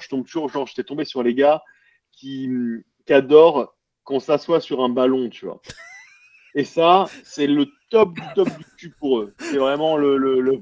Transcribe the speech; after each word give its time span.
je 0.00 0.08
tombe 0.08 0.24
toujours, 0.24 0.48
genre, 0.48 0.66
j'étais 0.66 0.84
tombé 0.84 1.04
sur 1.04 1.22
les 1.22 1.34
gars 1.34 1.62
qui, 2.12 2.48
qui 3.06 3.12
adorent 3.12 3.74
qu'on 4.04 4.20
s'assoit 4.20 4.60
sur 4.60 4.82
un 4.82 4.88
ballon, 4.88 5.28
tu 5.28 5.44
vois. 5.46 5.60
Et 6.54 6.64
ça, 6.64 7.06
c'est 7.24 7.46
le 7.46 7.66
top 7.90 8.14
du 8.14 8.22
top 8.34 8.48
du 8.58 8.64
cul 8.76 8.90
pour 8.98 9.20
eux. 9.20 9.34
C'est 9.38 9.56
vraiment 9.56 9.96
le. 9.96 10.16
le, 10.18 10.40
le... 10.40 10.60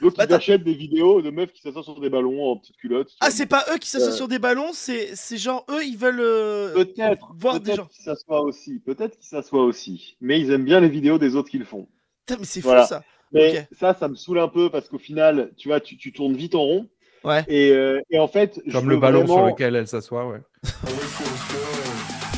Donc, 0.00 0.16
Bah, 0.16 0.26
ils 0.28 0.34
achètent 0.34 0.64
des 0.64 0.74
vidéos 0.74 1.22
de 1.22 1.30
meufs 1.30 1.52
qui 1.52 1.60
s'assoient 1.60 1.82
sur 1.82 2.00
des 2.00 2.10
ballons 2.10 2.50
en 2.50 2.56
petite 2.56 2.76
culotte. 2.76 3.14
Ah, 3.20 3.30
c'est 3.30 3.46
pas 3.46 3.64
eux 3.72 3.78
qui 3.78 3.88
s'assoient 3.88 4.08
Euh. 4.08 4.16
sur 4.16 4.26
des 4.28 4.38
ballons, 4.40 4.70
c'est 4.72 5.14
genre 5.36 5.64
eux, 5.70 5.84
ils 5.84 5.96
veulent 5.96 6.20
euh, 6.20 6.72
Peut-être, 6.74 7.32
voir 7.36 7.60
des 7.60 7.74
gens. 7.74 7.84
peut-être 7.84 7.90
qu'ils 7.94 8.04
s'assoient 8.04 8.40
aussi. 8.42 8.80
Peut-être 8.80 9.16
qu'ils 9.16 9.28
s'assoient 9.28 9.62
aussi. 9.64 10.16
Mais 10.20 10.40
ils 10.40 10.50
aiment 10.52 10.64
bien 10.64 10.80
les 10.80 10.88
vidéos 10.88 11.18
des 11.18 11.36
autres 11.36 11.50
qui 11.50 11.58
le 11.58 11.64
font. 11.64 11.88
Putain, 12.26 12.40
mais 12.40 12.46
c'est 12.46 12.60
Voilà. 12.60 12.82
fou 12.82 12.88
ça. 12.88 13.04
Mais 13.32 13.68
ça, 13.72 13.92
ça 13.94 14.08
me 14.08 14.14
saule 14.16 14.38
un 14.40 14.48
peu 14.48 14.70
parce 14.70 14.88
qu'au 14.88 14.98
final, 14.98 15.52
tu 15.56 15.68
vois, 15.68 15.80
tu, 15.80 15.96
tu 15.98 16.12
tournes 16.12 16.34
vite 16.34 16.54
en 16.54 16.62
rond. 16.62 16.88
Ouais. 17.24 17.44
Et, 17.48 17.70
euh, 17.72 18.00
et 18.10 18.18
en 18.18 18.28
fait, 18.28 18.60
je 18.66 18.72
Comme 18.72 18.88
le 18.88 18.96
ballon 18.96 19.26
sur 19.26 19.46
lequel 19.46 19.74
elle 19.76 19.88
s'assoit, 19.88 20.26
ouais. 20.26 20.40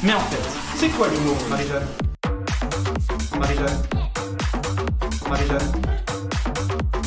Mais 0.03 0.13
en 0.15 0.21
fait, 0.21 0.77
c'est 0.77 0.89
quoi 0.89 1.09
l'humour, 1.09 1.37
Marie-Jeanne? 1.51 1.87
Marie-Jeanne? 3.39 3.83
Marie-Jeanne? 5.29 5.73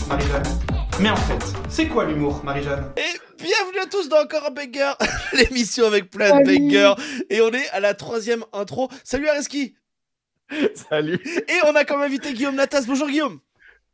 Marie-Jeanne? 0.07 0.43
Mais 0.99 1.09
en 1.09 1.15
fait, 1.15 1.43
c'est 1.69 1.87
quoi 1.87 2.05
l'humour, 2.05 2.41
Marie-Jeanne? 2.43 2.91
Et 2.97 3.41
bienvenue 3.43 3.79
à 3.81 3.87
tous 3.87 4.07
dans 4.09 4.21
Encore 4.21 4.45
un 4.45 4.51
Banger, 4.51 4.93
l'émission 5.33 5.87
avec 5.87 6.11
plein 6.11 6.41
de 6.41 6.45
bangers. 6.45 6.93
Et 7.31 7.41
on 7.41 7.49
est 7.49 7.67
à 7.71 7.79
la 7.79 7.95
troisième 7.95 8.43
intro. 8.53 8.89
Salut 9.03 9.27
Areski 9.27 9.75
Salut. 10.75 11.19
Et 11.25 11.67
on 11.67 11.75
a 11.75 11.83
comme 11.83 12.01
invité 12.01 12.33
Guillaume 12.33 12.55
Natas. 12.55 12.83
Bonjour 12.85 13.07
Guillaume 13.07 13.39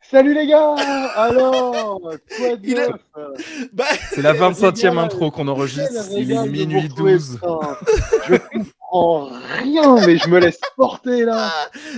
Salut 0.02 0.34
les 0.34 0.48
gars 0.48 0.74
Alors 1.16 2.02
Quoi 2.38 2.56
de 2.56 2.68
est- 2.68 2.74
neuf? 2.74 2.90
Bah, 3.74 3.86
C'est 4.12 4.22
la 4.22 4.34
25e 4.34 4.76
Génial. 4.76 4.98
intro 5.06 5.30
qu'on 5.30 5.48
enregistre. 5.48 6.08
Il 6.18 6.32
est 6.32 6.48
minuit 6.48 6.82
vous 6.82 6.88
retrouver, 6.88 7.14
12. 7.14 7.36
putain. 7.36 7.78
Je 8.28 8.36
comprends 8.58 9.30
rien, 9.62 9.96
mais 10.06 10.18
je 10.18 10.28
me 10.30 10.40
laisse 10.40 10.60
porter 10.78 11.26
là. 11.26 11.52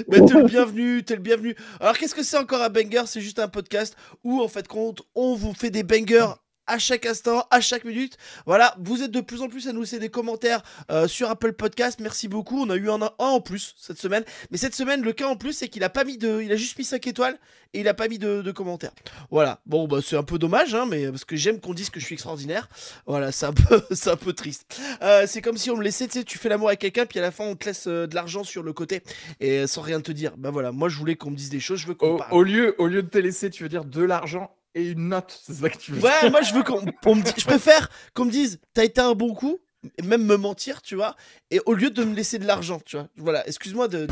bah, 0.10 0.18
t'es 0.20 0.34
le 0.34 0.44
bienvenu, 0.44 1.04
t'es 1.04 1.16
le 1.16 1.22
bienvenu. 1.22 1.56
Alors 1.80 1.98
qu'est-ce 1.98 2.16
que 2.16 2.24
c'est 2.24 2.38
encore 2.38 2.62
un 2.62 2.70
banger? 2.70 3.04
C'est 3.06 3.22
juste 3.22 3.40
un 3.40 3.48
podcast 3.48 3.96
où 4.24 4.42
en 4.42 4.48
fait 4.48 4.68
compte, 4.68 5.02
on 5.16 5.36
vous 5.36 5.54
fait 5.54 5.70
des 5.70 5.84
bangers 5.84 6.34
à 6.68 6.80
chaque 6.80 7.06
instant, 7.06 7.46
à 7.52 7.62
chaque 7.62 7.84
minute. 7.86 8.18
Voilà, 8.46 8.76
vous 8.80 9.04
êtes 9.04 9.12
de 9.12 9.22
plus 9.22 9.42
en 9.42 9.48
plus 9.50 9.68
à 9.68 9.74
nous 9.74 9.82
laisser 9.82 10.00
des 10.00 10.10
commentaires 10.10 10.62
euh, 10.92 11.08
sur 11.08 11.30
Apple 11.30 11.54
Podcast. 11.54 12.00
Merci 12.00 12.28
beaucoup. 12.28 12.62
On 12.62 12.70
a 12.70 12.76
eu 12.76 12.90
un, 12.90 13.02
un 13.02 13.12
en 13.18 13.42
plus 13.42 13.76
cette 13.78 14.00
semaine. 14.00 14.24
Mais 14.52 14.58
cette 14.58 14.76
semaine, 14.76 15.02
le 15.02 15.14
cas 15.14 15.28
en 15.28 15.36
plus, 15.36 15.54
c'est 15.54 15.68
qu'il 15.70 15.84
a 15.84 15.90
pas 15.90 16.04
mis 16.04 16.18
de. 16.18 16.42
Il 16.42 16.52
a 16.52 16.56
juste 16.56 16.78
mis 16.78 16.86
5 16.86 17.06
étoiles 17.08 17.38
et 17.74 17.80
il 17.82 17.88
a 17.88 17.94
pas 17.94 18.08
mis 18.08 18.20
de, 18.20 18.42
de 18.42 18.52
commentaires. 18.52 18.92
Voilà. 19.30 19.62
Bon, 19.66 19.88
bah, 19.88 20.00
c'est 20.06 20.18
un 20.18 20.24
peu 20.24 20.38
dommage, 20.38 20.76
hein, 20.76 20.86
mais 20.90 21.08
parce 21.10 21.26
que 21.26 21.36
j'aime 21.36 21.60
qu'on 21.60 21.74
dise 21.74 21.90
que 21.90 22.00
je 22.00 22.06
suis 22.06 22.14
extraordinaire. 22.16 22.68
Voilà, 23.06 23.32
c'est 23.32 23.46
un 23.46 23.54
peu, 23.54 23.82
c'est 23.92 24.10
un 24.10 24.18
peu 24.18 24.34
triste. 24.34 24.80
Euh, 25.02 25.26
c'est 25.28 25.42
comme 25.42 25.58
si 25.58 25.70
on 25.72 25.78
me 25.78 25.84
laissait, 25.84 26.08
tu 26.08 26.20
sais, 26.20 26.24
tu 26.24 26.38
fais 26.38 26.50
l'amour 26.50 26.68
avec 26.68 26.80
quelqu'un, 26.80 27.06
puis 27.06 27.20
à 27.20 27.22
la 27.22 27.32
fin, 27.32 27.46
on 27.46 27.56
te 27.56 27.66
laisse 27.66 27.88
euh, 27.88 28.08
de 28.08 28.16
l'argent 28.16 28.44
sur 28.44 28.64
le 28.64 28.74
côté 28.74 29.02
et 29.40 29.68
sans 29.68 29.82
rien 29.82 30.02
te 30.02 30.12
dire. 30.12 30.34
Bah 30.38 30.52
voilà, 30.52 30.72
moi, 30.72 30.90
je 30.90 30.98
voulais 30.98 31.16
qu'on 31.16 31.32
me 31.32 31.36
dise 31.36 31.50
des 31.50 31.60
choses, 31.60 31.80
je 31.80 31.88
veux 31.88 31.96
qu'on 31.96 32.16
Au, 32.16 32.18
parle. 32.18 32.34
au 32.34 32.44
lieu, 32.44 32.76
au 32.78 32.88
lieu 32.88 33.04
de 33.04 33.10
te 33.10 33.18
laisser, 33.18 33.50
tu 33.50 33.64
veux 33.64 33.70
dire 33.70 33.86
de 33.86 34.02
l'argent 34.04 34.52
et 34.76 34.92
une 34.92 35.10
note. 35.10 35.40
C'est 35.44 35.54
ça 35.54 35.70
que 35.70 35.78
tu 35.78 35.94
veux 35.94 36.02
Ouais, 36.02 36.30
moi 36.30 36.42
je 36.42 36.54
veux 36.54 36.64
qu'on 36.64 36.86
on 37.06 37.16
me 37.16 37.22
dise, 37.22 37.34
je 37.38 37.46
préfère 37.46 37.90
qu'on 38.14 38.26
me 38.26 38.32
dise 38.32 38.60
t'as 38.74 38.84
été 38.84 39.02
un 39.02 39.14
bon 39.14 39.34
coup, 39.34 39.60
et 39.98 40.02
même 40.04 40.26
me 40.26 40.38
mentir, 40.38 40.82
tu 40.82 40.96
vois, 40.96 41.16
et 41.50 41.60
au 41.66 41.74
lieu 41.74 41.90
de 41.90 42.04
me 42.04 42.16
laisser 42.16 42.40
de 42.40 42.46
l'argent, 42.46 42.80
tu 42.86 42.98
vois. 42.98 43.08
Voilà, 43.18 43.48
excuse-moi 43.48 43.88
de 43.88 44.08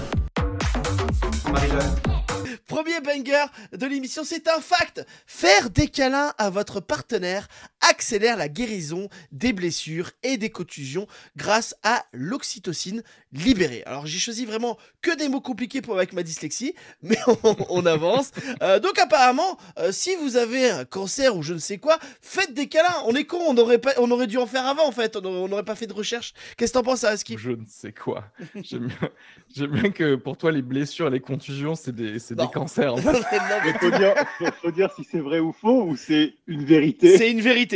premier 2.67 3.01
banger 3.01 3.45
de 3.73 3.85
l'émission, 3.85 4.23
c'est 4.23 4.47
un 4.47 4.61
fact. 4.61 5.05
Faire 5.25 5.69
des 5.69 5.87
câlins 5.87 6.33
à 6.37 6.49
votre 6.49 6.79
partenaire 6.79 7.47
accélère 7.81 8.37
la 8.37 8.49
guérison 8.49 9.09
des 9.31 9.53
blessures 9.53 10.11
et 10.23 10.37
des 10.37 10.49
contusions 10.49 11.07
grâce 11.37 11.75
à 11.83 12.05
l'oxytocine 12.11 13.03
libérée. 13.31 13.83
Alors 13.85 14.05
j'ai 14.07 14.19
choisi 14.19 14.45
vraiment 14.45 14.77
que 15.01 15.15
des 15.15 15.29
mots 15.29 15.41
compliqués 15.41 15.81
pour 15.81 15.95
avec 15.95 16.13
ma 16.13 16.23
dyslexie, 16.23 16.73
mais 17.01 17.17
on, 17.27 17.55
on 17.69 17.85
avance. 17.85 18.31
Euh, 18.61 18.79
donc 18.79 18.97
apparemment, 18.99 19.57
euh, 19.77 19.91
si 19.91 20.15
vous 20.15 20.35
avez 20.35 20.69
un 20.69 20.85
cancer 20.85 21.35
ou 21.35 21.43
je 21.43 21.53
ne 21.53 21.59
sais 21.59 21.77
quoi, 21.77 21.99
faites 22.21 22.53
des 22.53 22.67
câlins. 22.67 23.03
On 23.05 23.15
est 23.15 23.25
con, 23.25 23.39
on 23.47 23.57
aurait 23.57 23.77
pas, 23.77 23.93
on 23.97 24.09
aurait 24.11 24.27
dû 24.27 24.37
en 24.37 24.47
faire 24.47 24.65
avant 24.65 24.87
en 24.87 24.91
fait. 24.91 25.15
On 25.15 25.23
aurait- 25.23 25.39
on 25.39 25.47
n'aurait 25.47 25.63
pas 25.63 25.75
fait 25.75 25.87
de 25.87 25.93
recherche. 25.93 26.33
Qu'est-ce 26.57 26.73
que 26.73 26.77
t'en 26.79 26.83
penses, 26.83 27.03
Aski? 27.03 27.35
Je 27.37 27.51
ne 27.51 27.65
sais 27.67 27.93
quoi. 27.93 28.25
J'aime 28.63 28.89
bien, 29.57 29.89
que 29.91 30.15
pour 30.15 30.37
toi, 30.37 30.51
les 30.51 30.61
blessures 30.61 31.07
et 31.07 31.11
les 31.11 31.19
contusions, 31.19 31.75
c'est 31.75 31.95
des, 31.95 32.13
des 32.13 32.47
cancers. 32.53 32.95
Il 33.83 33.97
dire, 33.97 34.15
faut 34.61 34.71
dire 34.71 34.89
si 34.95 35.03
c'est 35.09 35.19
vrai 35.19 35.39
ou 35.39 35.51
faux 35.53 35.83
ou 35.83 35.95
c'est 35.95 36.33
une 36.47 36.65
vérité. 36.65 37.17
C'est 37.17 37.31
une 37.31 37.41
vérité. 37.41 37.68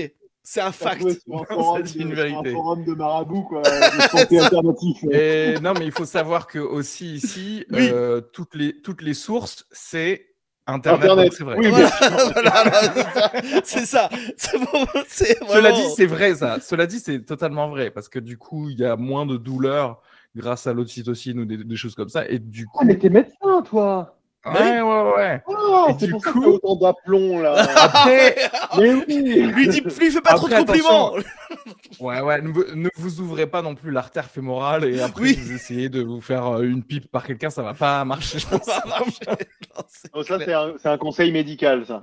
C'est 0.43 0.61
un 0.61 0.71
fact. 0.73 1.01
de- 1.05 1.99
une 2.01 2.13
vérité. 2.13 2.49
Un 2.49 2.53
forum 2.53 2.83
de 2.83 2.93
marabout, 2.93 3.43
quoi. 3.43 3.61
De 3.61 4.01
santé 4.17 4.39
alternatif. 4.39 4.97
Et 5.11 5.55
non, 5.61 5.73
mais 5.77 5.85
il 5.85 5.91
faut 5.91 6.05
savoir 6.05 6.47
que 6.47 6.59
aussi 6.59 7.15
ici, 7.15 7.65
Oui. 7.71 7.89
euh, 7.91 8.19
toutes, 8.21 8.55
les, 8.55 8.81
toutes 8.81 9.01
les 9.01 9.13
sources, 9.13 9.65
c'est 9.71 10.27
Internet. 10.65 11.03
Internet. 11.03 11.33
c'est 11.33 11.43
vrai. 11.43 11.57
Oui, 11.59 11.67
Voilà, 12.33 12.63
voilà, 12.63 12.93
c'est 12.93 13.03
ça. 13.03 13.31
C'est 13.63 13.85
ça. 13.85 14.09
C'est 14.37 14.57
bon, 14.59 14.85
c'est 15.07 15.37
Cela 15.39 15.45
vraiment- 15.71 15.75
dit, 15.77 15.93
c'est 15.95 16.05
vrai 16.05 16.35
ça. 16.35 16.59
Cela 16.61 16.87
dit, 16.87 16.99
c'est 16.99 17.21
totalement 17.25 17.69
vrai 17.69 17.91
parce 17.91 18.07
que 18.09 18.19
du 18.19 18.37
coup, 18.37 18.69
il 18.69 18.79
y 18.79 18.85
a 18.85 18.95
moins 18.95 19.25
de 19.25 19.35
douleur 19.37 20.01
grâce 20.35 20.65
à 20.67 20.73
l'oxytocine 20.73 21.39
ou 21.39 21.45
des, 21.45 21.57
des 21.63 21.75
choses 21.75 21.95
comme 21.95 22.09
ça. 22.09 22.27
Et 22.27 22.39
du 22.39 22.65
Ah, 22.73 22.77
coup, 22.79 22.85
mais 22.85 22.97
t'es 22.97 23.09
médecin, 23.09 23.61
toi 23.65 24.17
ouais, 24.45 24.81
ouais, 24.81 25.11
ouais. 25.15 25.41
Oh, 25.47 25.87
Et 25.89 25.93
c'est 25.99 26.05
du 26.07 26.11
pour 26.11 26.23
ça 26.23 26.31
coup- 26.31 26.39
que 26.41 26.45
t'as 26.45 26.51
autant 26.51 26.75
d'aplomb, 26.75 27.41
là. 27.41 27.65
Après, 27.75 28.35
mais 28.77 28.93
oui 28.93 29.21
Lui, 29.53 29.65
lui 29.67 29.81
fais 30.11 30.21
pas 30.21 30.33
trop 30.33 30.47
de 30.49 30.55
compliments. 30.55 31.13
ouais, 31.99 32.21
ouais, 32.21 32.41
ne, 32.41 32.49
vous- 32.49 32.65
ne 32.75 32.89
vous 32.95 33.21
ouvrez 33.21 33.47
pas 33.47 33.61
non 33.61 33.75
plus 33.75 33.91
l'artère 33.91 34.25
fémorale 34.29 34.85
et 34.85 35.01
après 35.01 35.21
Oui. 35.21 35.39
vous 35.41 35.53
essayez 35.53 35.89
de 35.89 36.01
vous 36.03 36.19
faire 36.21 36.45
euh, 36.57 36.63
une 36.63 36.83
pipe 36.83 37.09
par 37.11 37.25
quelqu'un, 37.25 37.49
ça 37.49 37.61
va 37.63 37.73
pas 37.73 38.03
marcher, 38.05 38.39
je 38.39 38.47
pense. 38.47 38.65
Ça 38.65 38.81
va 38.85 38.99
marcher. 38.99 39.19
Non, 39.75 39.83
c'est 39.87 40.09
Oh, 40.13 40.23
ça, 40.23 40.35
un, 40.35 40.91
un 40.91 40.97
conseil 40.99 41.31
médical, 41.31 41.85
ça. 41.87 42.01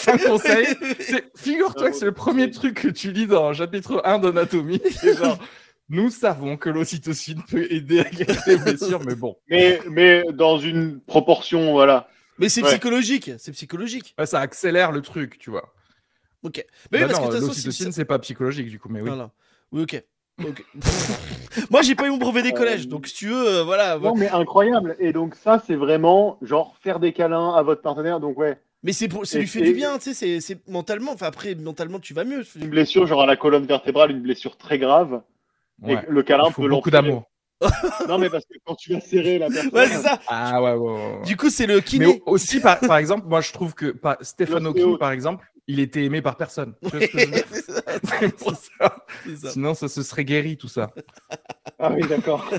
C'est 0.00 0.12
un 0.12 0.18
conseil. 0.18 0.66
Figure-toi 1.34 1.90
que 1.90 1.96
c'est 1.96 2.04
le 2.04 2.12
premier 2.12 2.48
truc 2.50 2.80
que 2.82 2.88
tu 2.88 3.10
lis 3.10 3.26
dans 3.26 3.52
chapitre 3.52 4.00
1 4.04 4.20
d'anatomie. 4.20 4.80
C'est 4.92 5.16
genre, 5.18 5.36
nous 5.92 6.10
savons 6.10 6.56
que 6.56 6.68
l'ocytocine 6.70 7.42
peut 7.48 7.70
aider 7.70 8.00
à 8.00 8.04
guérir 8.10 8.42
les 8.46 8.56
blessures, 8.64 9.00
mais 9.04 9.14
bon, 9.14 9.36
Mais, 9.48 9.80
mais 9.90 10.24
dans 10.32 10.58
une 10.58 11.00
proportion, 11.00 11.72
voilà. 11.72 12.08
Mais 12.38 12.48
c'est 12.48 12.62
Ouais. 12.62 12.70
psychologique. 12.70 13.30
C'est 13.38 13.52
psychologique. 13.52 14.14
ouais, 14.18 14.26
ça 14.26 14.40
accélère 14.40 14.90
le 14.90 15.02
truc, 15.02 15.38
tu 15.38 15.50
vois. 15.50 15.72
Ok. 16.42 16.64
Mais 16.90 16.98
oui, 16.98 17.04
Bah 17.04 17.08
parce 17.12 17.20
non, 17.20 17.28
que 17.28 17.36
l'ocytocine, 17.46 17.92
c'est 17.92 18.04
pas 18.04 18.18
psychologique, 18.18 18.68
du 18.68 18.80
coup, 18.80 18.88
mais 18.88 19.00
oui. 19.00 19.08
Voilà. 19.08 19.30
Oui, 19.70 19.82
ok. 19.82 20.02
Ok. 20.44 20.64
Moi, 21.70 21.82
j'ai 21.82 21.94
pas 21.94 22.06
eu 22.06 22.10
mon 22.10 22.16
brevet 22.16 22.42
des 22.42 22.52
collèges, 22.52 22.88
donc 22.88 23.06
si 23.06 23.14
tu 23.14 23.28
veux, 23.28 23.46
euh, 23.58 23.62
voilà. 23.62 23.98
Non, 23.98 24.16
mais 24.16 24.28
incroyable. 24.30 24.96
Et 24.98 25.12
donc, 25.12 25.34
ça, 25.34 25.62
c'est 25.64 25.76
vraiment, 25.76 26.38
genre, 26.42 26.74
faire 26.82 26.98
des 27.00 27.12
câlins 27.12 27.52
à 27.54 27.62
votre 27.62 27.82
partenaire. 27.82 28.18
Donc, 28.18 28.38
ouais, 28.38 28.58
Mais 28.82 28.92
c'est 28.94 29.08
pour, 29.08 29.22
lui 29.34 29.46
fait 29.46 29.60
du 29.60 29.74
bien, 29.74 29.98
tu 29.98 30.04
sais. 30.04 30.14
c'est- 30.14 30.40
C'est 30.40 30.68
mentalement. 30.68 31.12
Enfin, 31.12 31.26
après, 31.26 31.54
mentalement, 31.54 32.00
tu 32.00 32.14
vas 32.14 32.24
mieux. 32.24 32.42
une 32.56 32.70
blessure, 32.70 33.06
genre 33.06 33.22
à 33.22 33.26
la 33.26 33.36
colonne 33.36 33.66
vertébrale, 33.66 34.10
une 34.10 34.22
blessure 34.22 34.56
très 34.56 34.78
grave. 34.78 35.20
Ouais. 35.82 35.94
Et 35.94 35.98
le 36.10 36.22
câlin 36.22 36.44
Il 36.48 36.52
faut 36.52 36.62
peut 36.62 36.68
beaucoup 36.68 36.90
d'amour. 36.90 37.24
Non, 38.08 38.18
mais 38.18 38.28
parce 38.28 38.44
que 38.44 38.54
quand 38.64 38.74
tu 38.74 38.92
vas 38.92 39.00
serrer 39.00 39.38
la 39.38 39.48
personne. 39.48 39.70
Ouais, 39.72 39.86
c'est 39.86 40.02
ça. 40.02 40.18
Ah 40.26 40.60
ouais, 40.62 40.72
ouais. 40.72 41.20
Du 41.24 41.36
coup, 41.36 41.48
c'est 41.48 41.66
le 41.66 41.76
Mais 41.76 41.82
kiné. 41.82 42.06
au- 42.26 42.32
aussi, 42.32 42.58
par, 42.60 42.80
par 42.80 42.96
exemple, 42.96 43.26
moi, 43.28 43.40
je 43.40 43.52
trouve 43.52 43.74
que 43.74 43.86
par, 43.92 44.16
L'ostéo. 44.20 44.58
Hawking, 44.66 44.98
par 44.98 45.12
exemple, 45.12 45.46
il 45.68 45.78
était 45.78 46.02
aimé 46.02 46.22
par 46.22 46.36
personne. 46.36 46.74
Tu 46.82 46.88
vois 46.90 47.00
ce 47.06 47.06
que 47.12 47.18
je 47.20 47.24
veux 47.26 47.30
dire? 47.32 47.44
C'est 47.52 47.62
ça, 47.70 47.82
C'est 48.20 48.36
pour 48.36 48.56
ça. 48.56 48.96
c'est 49.24 49.36
ça. 49.36 49.50
Sinon, 49.50 49.74
ça 49.74 49.86
se 49.86 50.02
serait 50.02 50.24
guéri, 50.24 50.56
tout 50.56 50.66
ça. 50.66 50.90
Ah 51.78 51.92
oui, 51.92 52.06
d'accord. 52.08 52.50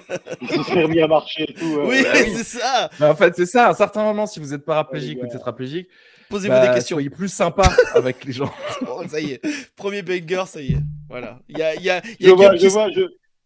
Il 0.42 0.48
se 0.50 0.64
serait 0.64 0.84
remis 0.84 1.02
à 1.02 1.08
marcher 1.08 1.50
et 1.50 1.54
tout. 1.54 1.66
euh, 1.80 1.86
Oui, 1.88 2.02
bah 2.02 2.10
c'est 2.16 2.44
ça. 2.46 2.90
Mais 3.00 3.08
en 3.08 3.16
fait, 3.16 3.34
c'est 3.36 3.46
ça. 3.46 3.68
À 3.68 3.70
un 3.72 3.74
certain 3.74 4.04
moment, 4.04 4.26
si 4.26 4.40
vous 4.40 4.54
êtes 4.54 4.64
paraplégique 4.64 5.20
Ouais, 5.22 5.28
ou 5.28 5.32
tétraplégique, 5.32 5.90
Posez-vous 6.30 6.54
bah, 6.54 6.68
des 6.68 6.74
questions. 6.76 6.96
soyez 6.96 7.10
plus 7.10 7.32
sympa 7.32 7.72
avec 7.96 8.24
les 8.26 8.34
gens. 8.34 8.54
Oh, 8.88 9.04
ça 9.08 9.20
y 9.20 9.32
est. 9.34 9.42
Premier 9.76 10.02
banger, 10.02 10.44
ça 10.48 10.62
y 10.62 10.74
est. 10.74 10.82
Voilà. 11.10 11.40
Il 11.50 11.58
y 11.58 11.62
a, 11.62 11.76
il 11.76 11.82
y 11.84 11.90
a, 11.90 12.02
il 12.20 12.26
y 12.26 12.28
Je 12.28 12.32
a 12.32 12.36
vois, 12.36 12.46
Guillaume 12.56 12.58
je 12.60 12.68
qui- 12.68 12.74
vois, 12.74 12.90
je, 12.92 13.02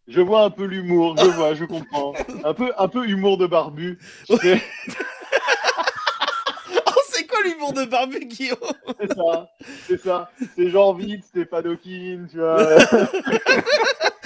je 0.08 0.20
vois 0.20 0.42
un 0.44 0.50
peu 0.50 0.64
l'humour, 0.64 1.16
je 1.18 1.24
vois, 1.26 1.54
je 1.54 1.64
comprends. 1.64 2.14
Un 2.44 2.54
peu, 2.54 2.72
un 2.78 2.88
peu 2.88 3.06
humour 3.08 3.36
de 3.38 3.46
barbu. 3.46 3.98
tu 4.26 4.36
sais, 4.38 4.62
Oh, 6.86 7.00
c'est 7.10 7.26
quoi 7.26 7.38
l'humour 7.44 7.72
de 7.72 7.84
Barbu, 7.84 8.20
Guillaume? 8.26 8.56
C'est 9.00 9.14
ça, 9.14 9.50
c'est 9.86 10.00
ça. 10.00 10.30
C'est 10.56 10.70
genre 10.70 10.96
vite, 10.96 11.24
Stéphane 11.24 11.66
Hawking, 11.66 12.28
tu 12.28 12.38
vois. 12.38 12.78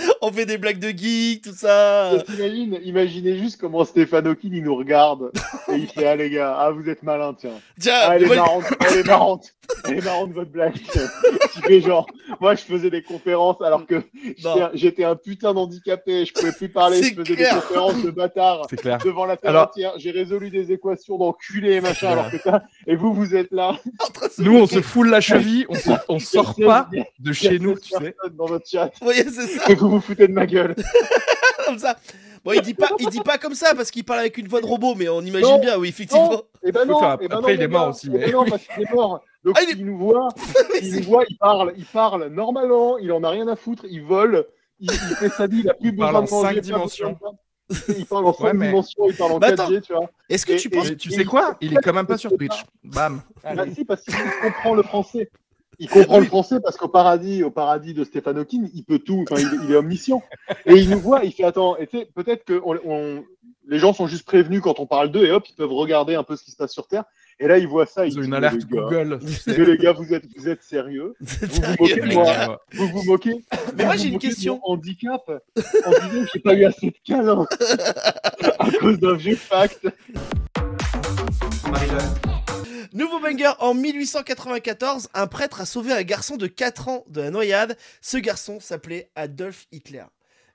On 0.20 0.30
fait 0.32 0.46
des 0.46 0.58
blagues 0.58 0.78
de 0.78 0.88
geek, 0.90 1.42
tout 1.42 1.54
ça. 1.54 2.12
Imaginez 2.84 3.36
juste 3.38 3.60
comment 3.60 3.84
Stéphane 3.84 4.26
Hawking 4.26 4.52
il 4.54 4.62
nous 4.64 4.76
regarde 4.76 5.30
et 5.70 5.74
il 5.76 5.86
fait 5.88 6.06
ah 6.06 6.16
les 6.16 6.30
gars, 6.30 6.54
ah 6.58 6.70
vous 6.70 6.88
êtes 6.88 7.02
malins 7.02 7.34
tiens. 7.34 7.50
Tiens, 7.80 7.94
Ah, 8.02 8.16
elle 8.16 8.24
est 8.24 8.26
moi, 8.26 8.36
marrante, 8.36 8.64
elle 8.80 8.98
est 8.98 9.06
marrante. 9.06 9.54
Elle 9.88 9.98
est 9.98 10.04
marrante 10.04 10.32
votre 10.32 10.50
blague. 10.50 10.74
tu 10.74 11.60
fais 11.62 11.80
genre, 11.80 12.06
moi 12.40 12.54
je 12.54 12.62
faisais 12.62 12.90
des 12.90 13.02
conférences 13.02 13.60
alors 13.62 13.86
que 13.86 14.02
j'étais 14.24 14.48
un- 14.48 14.70
j'étais 14.74 15.04
un 15.04 15.16
putain 15.16 15.54
d'handicapé, 15.54 16.24
je 16.26 16.32
pouvais 16.32 16.52
plus 16.52 16.68
parler, 16.68 17.02
je 17.02 17.14
faisais 17.14 17.34
clair. 17.34 17.54
des 17.54 17.60
conférences 17.60 18.02
de 18.02 18.10
bâtard 18.10 18.66
C'est 18.70 18.76
clair. 18.76 18.98
devant 19.04 19.24
la 19.24 19.36
terre 19.36 19.50
Alors- 19.50 19.68
entière. 19.68 19.92
J'ai 19.98 20.10
résolu 20.10 20.50
des 20.50 20.72
équations 20.72 21.18
d'enculé 21.18 21.74
et 21.74 21.80
machin 21.80 22.08
alors 22.10 22.30
que 22.30 22.38
ça. 22.38 22.62
Et 22.86 22.96
vous, 22.96 23.12
vous 23.14 23.34
êtes 23.34 23.50
là. 23.52 23.76
Nous, 24.38 24.56
on 24.56 24.66
se 24.66 24.80
foule 24.80 25.08
la 25.10 25.20
cheville, 25.20 25.66
on, 25.68 25.74
sort- 25.74 25.98
on 26.08 26.18
sort 26.18 26.54
pas 26.64 26.88
de 27.18 27.32
chez 27.32 27.58
nous, 27.58 27.74
tu 27.78 27.90
sais. 27.90 28.14
Dans 28.36 28.46
votre 28.46 28.68
chat. 28.68 28.90
Vous 29.00 29.06
voyez, 29.06 29.24
c'est 29.24 29.46
ça, 29.46 29.70
Et 29.70 29.74
vous 29.74 29.91
vous 29.96 30.00
foutez 30.00 30.26
de 30.28 30.32
ma 30.32 30.46
gueule. 30.46 30.74
comme 31.66 31.78
ça. 31.78 31.96
Bon, 32.44 32.52
il 32.52 32.60
dit 32.62 32.74
pas, 32.74 32.88
il 32.98 33.08
dit 33.08 33.20
pas 33.20 33.38
comme 33.38 33.54
ça 33.54 33.72
parce 33.74 33.90
qu'il 33.92 34.04
parle 34.04 34.18
avec 34.20 34.36
une 34.36 34.48
voix 34.48 34.60
de 34.60 34.66
robot, 34.66 34.94
mais 34.96 35.08
on 35.08 35.20
imagine 35.20 35.46
Non. 35.48 35.60
bien, 35.60 35.78
oui, 35.78 35.88
effectivement. 35.88 36.30
Non, 36.32 36.42
et 36.64 36.72
ben 36.72 36.84
non. 36.86 36.96
Enfin, 36.96 37.16
eh 37.20 37.28
ben 37.28 37.36
après, 37.38 37.52
non, 37.52 37.58
il 37.60 37.62
est 37.62 37.68
mort 37.68 37.88
aussi, 37.90 38.08
Eh 38.08 38.10
ben 38.18 38.20
mais- 38.26 38.32
non, 38.32 38.44
parce 38.44 38.66
qu'il 38.66 38.82
est 38.82 38.92
mort. 38.92 39.20
Donc 39.44 39.56
Ah, 39.58 39.62
il 39.70 39.78
il 39.78 39.86
nous 39.86 39.96
voit, 39.98 40.28
Mais 40.72 40.80
il 40.88 40.96
nous 40.96 41.02
voit, 41.04 41.24
il 41.28 41.36
parle, 41.38 41.72
il 41.76 41.84
parle 41.84 42.26
normalement, 42.28 42.98
il 42.98 43.10
en 43.12 43.22
a 43.22 43.30
rien 43.30 43.46
à 43.48 43.54
foutre, 43.56 43.84
il 43.88 44.02
vole, 44.02 44.44
il, 44.80 44.90
il 44.90 45.16
fait 45.16 45.28
sa 45.28 45.46
vie, 45.46 45.60
il 45.60 45.70
a 45.70 45.74
plus 45.74 45.88
Il 45.88 45.92
besoin 45.96 46.12
parle 46.12 46.26
de 46.26 46.32
en 46.32 46.42
manger, 46.42 46.60
dimensions. 46.60 47.18
Il 47.96 48.06
parle 48.06 48.26
en 48.26 48.32
5 48.34 48.44
Ouais, 48.44 48.52
mais- 48.54 48.66
dimensions, 48.68 49.04
il 49.08 49.16
parle 49.16 49.32
en 49.32 49.38
Mais 49.38 49.52
4G, 49.52 49.80
tu 49.82 49.92
vois. 49.94 50.10
Est-ce 50.28 50.44
que 50.46 50.52
Et- 50.52 50.56
tu 50.56 50.68
et- 50.68 50.70
penses 50.70 50.90
Mais 50.90 50.96
tu 50.96 51.10
sais 51.10 51.24
quoi? 51.24 51.56
Il 51.60 51.72
est 51.72 51.80
quand 51.82 51.92
même 51.92 52.06
pas 52.06 52.18
sur 52.18 52.36
Twitch. 52.36 52.64
Bam. 52.84 53.22
Ah, 53.44 53.54
si, 53.74 53.84
parce 53.84 54.02
qu'il 54.02 54.14
comprend 54.42 54.74
le 54.74 54.82
français. 54.82 55.30
Il 55.82 55.88
comprend 55.88 56.20
le 56.20 56.26
français 56.26 56.60
parce 56.62 56.76
qu'au 56.76 56.86
paradis, 56.86 57.42
au 57.42 57.50
paradis 57.50 57.92
de 57.92 58.04
Stéphane 58.04 58.38
Hawking, 58.38 58.70
il 58.72 58.84
peut 58.84 59.00
tout, 59.00 59.24
enfin, 59.28 59.40
il, 59.42 59.64
il 59.64 59.72
est 59.72 59.76
omniscient. 59.76 60.22
Et 60.64 60.74
il 60.74 60.88
nous 60.88 61.00
voit, 61.00 61.24
il 61.24 61.32
fait 61.32 61.42
attends, 61.42 61.76
et 61.76 61.88
tu 61.88 61.98
sais, 61.98 62.08
peut-être 62.14 62.44
que 62.44 62.60
on, 62.64 62.78
on- 62.84 63.24
les 63.66 63.78
gens 63.80 63.92
sont 63.92 64.06
juste 64.06 64.24
prévenus 64.24 64.60
quand 64.60 64.78
on 64.80 64.86
parle 64.86 65.10
d'eux 65.10 65.24
et 65.24 65.30
hop, 65.32 65.44
ils 65.48 65.54
peuvent 65.54 65.72
regarder 65.72 66.14
un 66.14 66.22
peu 66.24 66.36
ce 66.36 66.44
qui 66.44 66.50
se 66.52 66.56
passe 66.56 66.72
sur 66.72 66.86
Terre. 66.86 67.04
Et 67.40 67.48
là, 67.48 67.58
ils 67.58 67.66
voient 67.66 67.86
ça, 67.86 68.06
ils 68.06 68.12
Ils 68.12 68.18
ont 68.18 68.20
disent, 68.20 68.28
une 68.28 68.34
alerte 68.34 68.54
les 68.54 68.60
gars, 68.76 68.82
Google. 68.82 69.18
mais 69.48 69.58
les 69.64 69.76
gars, 69.78 69.92
vous 69.92 70.14
êtes, 70.14 70.24
vous 70.36 70.48
êtes 70.48 70.62
sérieux? 70.62 71.14
Vous 71.20 71.46
vous 71.48 71.76
moquez 71.80 72.00
de 72.00 72.14
moi 72.14 72.24
gars. 72.24 72.58
Vous 72.74 72.86
vous 72.88 73.02
moquez? 73.04 73.44
Mais 73.76 73.84
moi, 73.84 73.96
j'ai 73.96 74.08
une 74.08 74.18
question. 74.20 74.60
handicap 74.62 75.22
en 75.28 75.90
disant 75.90 76.24
que 76.24 76.30
j'ai 76.32 76.40
pas 76.40 76.54
eu 76.54 76.64
assez 76.64 76.86
de 76.90 76.96
câlins 77.04 77.46
à 78.60 78.70
cause 78.80 78.98
d'un 79.00 79.14
vieux 79.14 79.36
fact. 79.36 79.88
Marie-Jeanne, 81.70 82.14
Nouveau 82.94 83.20
banger 83.20 83.52
en 83.60 83.72
1894, 83.72 85.08
un 85.14 85.26
prêtre 85.26 85.62
a 85.62 85.66
sauvé 85.66 85.94
un 85.94 86.02
garçon 86.02 86.36
de 86.36 86.46
4 86.46 86.88
ans 86.88 87.04
de 87.08 87.22
la 87.22 87.30
noyade. 87.30 87.78
Ce 88.02 88.18
garçon 88.18 88.60
s'appelait 88.60 89.10
Adolf 89.14 89.66
Hitler. 89.72 90.04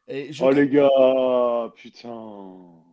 Et 0.10 0.32
je- 0.32 0.44
Oh 0.44 0.52
les 0.52 0.68
gars, 0.70 0.90
putain. 1.76 2.10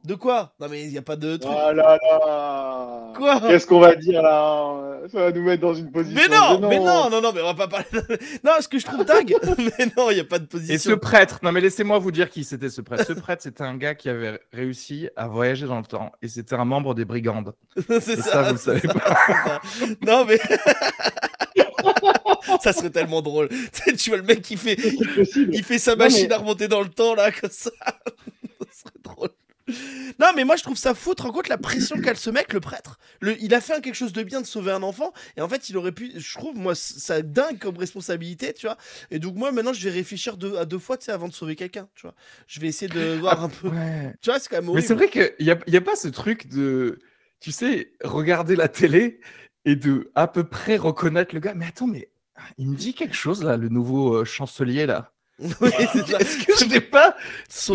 De 0.05 0.15
quoi? 0.17 0.53
Non 0.61 0.67
mais 0.69 0.83
il 0.83 0.91
n'y 0.91 0.99
a 0.99 1.03
pas 1.03 1.17
de 1.17 1.37
truc. 1.39 1.55
Ah 1.57 1.73
là 1.73 1.97
là. 2.03 3.13
Quoi? 3.17 3.41
Qu'est-ce 3.41 3.67
qu'on 3.67 3.79
va 3.81 3.95
dire 3.95 4.21
là? 4.21 4.99
Ça 5.11 5.19
va 5.21 5.31
nous 5.33 5.43
mettre 5.43 5.63
dans 5.63 5.73
une 5.75 5.91
position. 5.91 6.21
mais 6.21 6.35
non, 6.35 6.69
mais 6.69 6.79
non, 6.79 7.09
non, 7.09 7.23
non, 7.23 7.33
mais 7.35 7.41
on 7.41 7.55
va 7.55 7.55
pas 7.55 7.69
parler. 7.69 7.87
de- 7.93 8.19
Non, 8.45 8.53
ce 8.61 8.69
que 8.69 8.79
je 8.79 8.85
trouve 8.85 9.05
dingue. 9.05 9.35
mais 9.59 9.87
non, 9.97 10.11
il 10.11 10.15
n'y 10.17 10.21
a 10.21 10.25
pas 10.25 10.39
de 10.39 10.45
Et 10.45 10.49
position. 10.49 10.91
ce 10.91 10.95
prêtre, 10.97 11.39
non 11.43 11.53
mais 11.53 11.61
laissez-moi 11.63 11.99
vous 12.01 12.11
dire 12.11 12.29
qui 12.29 12.45
c'était 12.45 12.69
ce 12.69 12.83
prêtre. 12.83 13.07
Ce 13.07 13.13
prêtre, 13.15 13.43
c'était 13.43 13.63
un 13.65 13.77
gars 13.79 13.95
qui 13.95 14.11
avait 14.11 14.39
réussi 14.53 15.09
à 15.17 15.27
voyager 15.29 15.67
dans 15.67 15.79
le 15.79 15.85
temps 15.87 16.13
et 16.21 16.29
c'était 16.29 16.57
un 16.57 16.65
membre 16.67 16.95
des 16.95 17.05
brigandes. 17.07 17.55
c'est 17.89 18.13
Et 18.13 18.17
ça. 18.17 18.23
ça, 18.23 18.43
vous 18.43 18.53
le 18.53 18.59
savez 18.59 18.81
ça, 18.81 18.93
ça. 18.93 19.61
Non 20.07 20.27
mais. 20.27 20.39
ça 22.63 22.73
serait 22.73 22.91
tellement 22.91 23.23
drôle. 23.23 23.49
Tu 23.85 23.97
tu 23.97 24.11
vois 24.11 24.19
le 24.19 24.25
mec 24.25 24.43
qui 24.43 24.57
fait, 24.57 24.77
il 25.53 25.65
fait 25.65 25.79
sa 25.79 25.93
Non, 25.93 26.05
machine 26.05 26.27
mais- 26.29 26.35
à 26.35 26.39
remonter 26.39 26.69
dans 26.69 26.83
le 26.83 26.89
temps 26.89 27.15
là 27.15 27.31
comme 27.33 27.51
ça. 27.51 27.71
ça 27.81 28.67
serait 28.73 28.91
drôle. 29.03 29.31
Non 30.19 30.27
mais 30.37 30.45
moi 30.45 30.57
je 30.57 30.63
trouve 30.63 30.77
ça 30.77 30.95
fou, 30.95 31.15
rends 31.19 31.33
compte 31.33 31.49
la 31.49 31.57
pression 31.57 31.97
qu'a 31.99 32.15
ce 32.15 32.29
mec, 32.29 32.53
le 32.53 32.61
prêtre? 32.61 32.99
Le, 33.21 33.35
il 33.43 33.55
a 33.55 33.63
fait 33.63 33.81
quelque 33.81 33.95
chose 33.95 34.13
de 34.13 34.23
bien 34.23 34.43
de 34.43 34.47
sauver 34.47 34.73
un 34.73 34.83
enfant 34.83 35.15
et 35.39 35.41
en 35.41 35.49
fait 35.49 35.71
il 35.71 35.79
aurait 35.79 35.93
pu, 35.93 36.13
je 36.15 36.35
trouve 36.39 36.55
moi 36.55 36.75
ça 36.75 37.23
dingue 37.23 37.59
comme 37.59 37.79
responsabilité, 37.79 38.53
tu 38.53 38.67
vois. 38.67 38.77
Et 39.11 39.19
donc 39.19 39.37
moi 39.37 39.53
maintenant 39.53 39.73
je 39.73 39.83
vais 39.83 39.91
réfléchir 39.95 40.37
deux, 40.37 40.57
à 40.59 40.67
deux 40.67 40.79
fois 40.79 40.99
tu 40.99 41.07
sais 41.07 41.13
avant 41.13 41.29
de 41.29 41.33
sauver 41.33 41.57
quelqu'un, 41.57 41.89
tu 41.95 42.03
vois. 42.03 42.15
Je 42.47 42.61
vais 42.61 42.67
essayer 42.69 42.93
de 42.93 43.15
voir 43.19 43.43
un 43.43 43.49
peu. 43.49 43.69
Ouais. 43.69 44.13
Tu 44.21 44.29
vois 44.29 44.39
c'est 44.39 44.51
quand 44.51 44.57
même 44.57 44.67
Mais 44.67 44.71
horrible. 44.73 44.87
c'est 44.87 44.95
vrai 44.95 45.09
qu'il 45.09 45.35
n'y 45.41 45.51
a, 45.51 45.59
y 45.67 45.77
a 45.79 45.81
pas 45.81 45.97
ce 45.97 46.09
truc 46.09 46.47
de, 46.49 46.99
tu 47.41 47.51
sais, 47.51 47.93
regarder 48.03 48.57
la 48.57 48.69
télé 48.69 49.19
et 49.65 49.77
de 49.77 50.11
à 50.15 50.27
peu 50.27 50.45
près 50.45 50.77
reconnaître 50.77 51.35
le 51.35 51.41
gars. 51.41 51.55
Mais 51.55 51.67
attends, 51.67 51.87
mais 51.87 52.09
il 52.59 52.69
me 52.69 52.77
dit 52.77 52.95
quelque 52.95 53.15
chose 53.17 53.43
là, 53.43 53.57
le 53.57 53.69
nouveau 53.69 54.15
euh, 54.17 54.25
chancelier 54.25 54.87
là. 54.87 55.11
Oui, 55.41 55.71
c'est 55.93 56.07
ça. 56.07 56.19
Est-ce 56.21 56.47
que 56.47 56.65
je 56.65 56.71
l'ai 56.73 56.81
pas. 56.81 57.17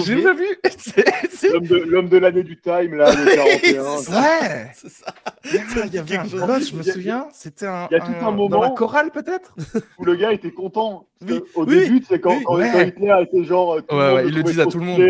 J'ai 0.05 0.21
pas 0.23 0.33
vu. 0.33 0.45
L'homme 1.51 1.67
de, 1.67 1.75
l'homme 1.75 2.07
de 2.09 2.17
l'année 2.17 2.43
du 2.43 2.57
time 2.59 2.95
là, 2.95 3.13
le 3.13 3.35
41. 3.35 3.97
C'est 3.97 4.11
ça. 4.11 4.21
Ouais. 4.21 4.71
C'est 4.73 4.89
ça. 4.89 5.13
Il 5.45 5.51
y 5.55 5.55
il 5.91 5.97
avait 5.99 6.17
un 6.17 6.23
je 6.25 6.73
me 6.75 6.81
Il 6.83 6.91
souviens. 6.91 7.27
C'était 7.33 7.65
un. 7.65 7.87
il 7.91 7.95
y 7.95 7.97
a 7.97 8.01
tout 8.05 8.11
un 8.21 8.31
moment- 8.31 8.47
Dans 8.47 8.61
la 8.61 8.69
chorale 8.71 9.11
peut-être. 9.11 9.55
où 9.97 10.05
le 10.05 10.15
gars 10.15 10.31
était 10.31 10.51
content. 10.51 11.05
Oui, 11.27 11.41
au 11.55 11.65
oui, 11.65 11.79
début, 11.81 12.05
c'est 12.07 12.19
quand, 12.21 12.37
oui. 12.37 12.43
quand- 12.45 12.55
Ouais. 12.57 12.69
quand 12.71 12.79
Hitler 12.81 13.15
était 13.23 13.43
genre. 13.43 13.73
euh, 13.75 13.81
tout 13.81 13.93
Ouais, 13.95 14.01
le 14.01 14.07
monde 14.07 14.15
ouais, 14.23 14.27
ils 14.29 14.35
le 14.35 14.43
disent 14.43 14.59
à 14.61 14.65
tout 14.65 14.79
le 14.79 14.85
monde. 14.85 15.01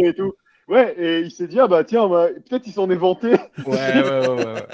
Et. 0.69 0.74
Ouais, 0.74 0.95
et 0.98 1.19
il 1.21 1.31
s'est 1.31 1.48
dit, 1.48 1.60
ah 1.60 1.68
bah 1.68 1.83
tiens, 1.83 2.07
bah, 2.07 2.27
peut-être 2.50 2.68
il 2.68 2.74
s'en 2.74 2.89
est 2.89 2.95
vanté. 2.95 3.30
Ouais, 3.30 3.38
ouais, 3.68 4.04
ouais, 4.04 4.27
ouais, 4.27 4.45
ouais. 4.45 4.68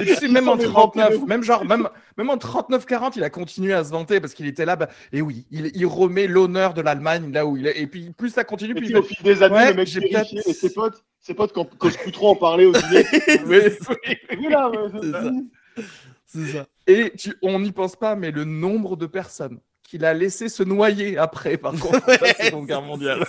Et 0.00 0.04
tu 0.06 0.14
sais, 0.14 0.28
même 0.28 0.48
en 0.48 0.56
Ils 0.56 0.66
sont 0.66 0.72
39, 0.72 1.06
inventés. 1.10 1.26
même 1.26 1.42
genre, 1.42 1.64
même, 1.64 1.88
même 2.16 2.30
en 2.30 2.36
39-40, 2.36 3.12
il 3.16 3.24
a 3.24 3.30
continué 3.30 3.72
à 3.72 3.84
se 3.84 3.90
vanter 3.90 4.20
parce 4.20 4.34
qu'il 4.34 4.46
était 4.46 4.64
là. 4.64 4.76
Bah, 4.76 4.88
et 5.12 5.22
oui, 5.22 5.46
il, 5.50 5.70
il 5.74 5.86
remet 5.86 6.26
l'honneur 6.26 6.74
de 6.74 6.82
l'Allemagne 6.82 7.32
là 7.32 7.46
où 7.46 7.56
il 7.56 7.66
est. 7.66 7.80
Et 7.80 7.86
puis 7.86 8.10
plus 8.10 8.30
ça 8.30 8.44
continue, 8.44 8.72
Et 8.72 8.74
plus 8.74 8.82
puis 8.86 8.90
il 8.90 8.96
au 8.96 9.02
fil 9.02 9.22
des 9.22 9.42
années, 9.42 9.54
Ouais, 9.54 9.70
le 9.70 9.76
mec 9.76 9.88
j'ai 9.88 10.00
et 10.00 10.52
ses 10.52 10.72
potes, 10.72 11.04
ses 11.20 11.34
potes 11.34 11.52
quand, 11.52 11.68
quand 11.78 11.90
Scoutron 11.90 12.30
en 12.30 12.36
parlait 12.36 12.66
au 12.66 12.72
dîner. 12.72 13.04
Et 13.28 13.70
ça. 13.70 13.94
C'est 16.26 16.46
ça. 16.46 16.66
Et 16.86 17.12
tu, 17.16 17.34
on 17.42 17.58
n'y 17.60 17.72
pense 17.72 17.96
pas, 17.96 18.16
mais 18.16 18.30
le 18.30 18.44
nombre 18.44 18.96
de 18.96 19.06
personnes 19.06 19.58
qu'il 19.86 20.04
a 20.04 20.12
laissé 20.14 20.48
se 20.48 20.62
noyer 20.62 21.16
après, 21.18 21.56
par 21.56 21.72
contre, 21.78 22.06
Ouais, 22.08 22.18
la 22.20 22.34
Seconde 22.34 22.66
Guerre 22.66 22.82
mondiale. 22.82 23.26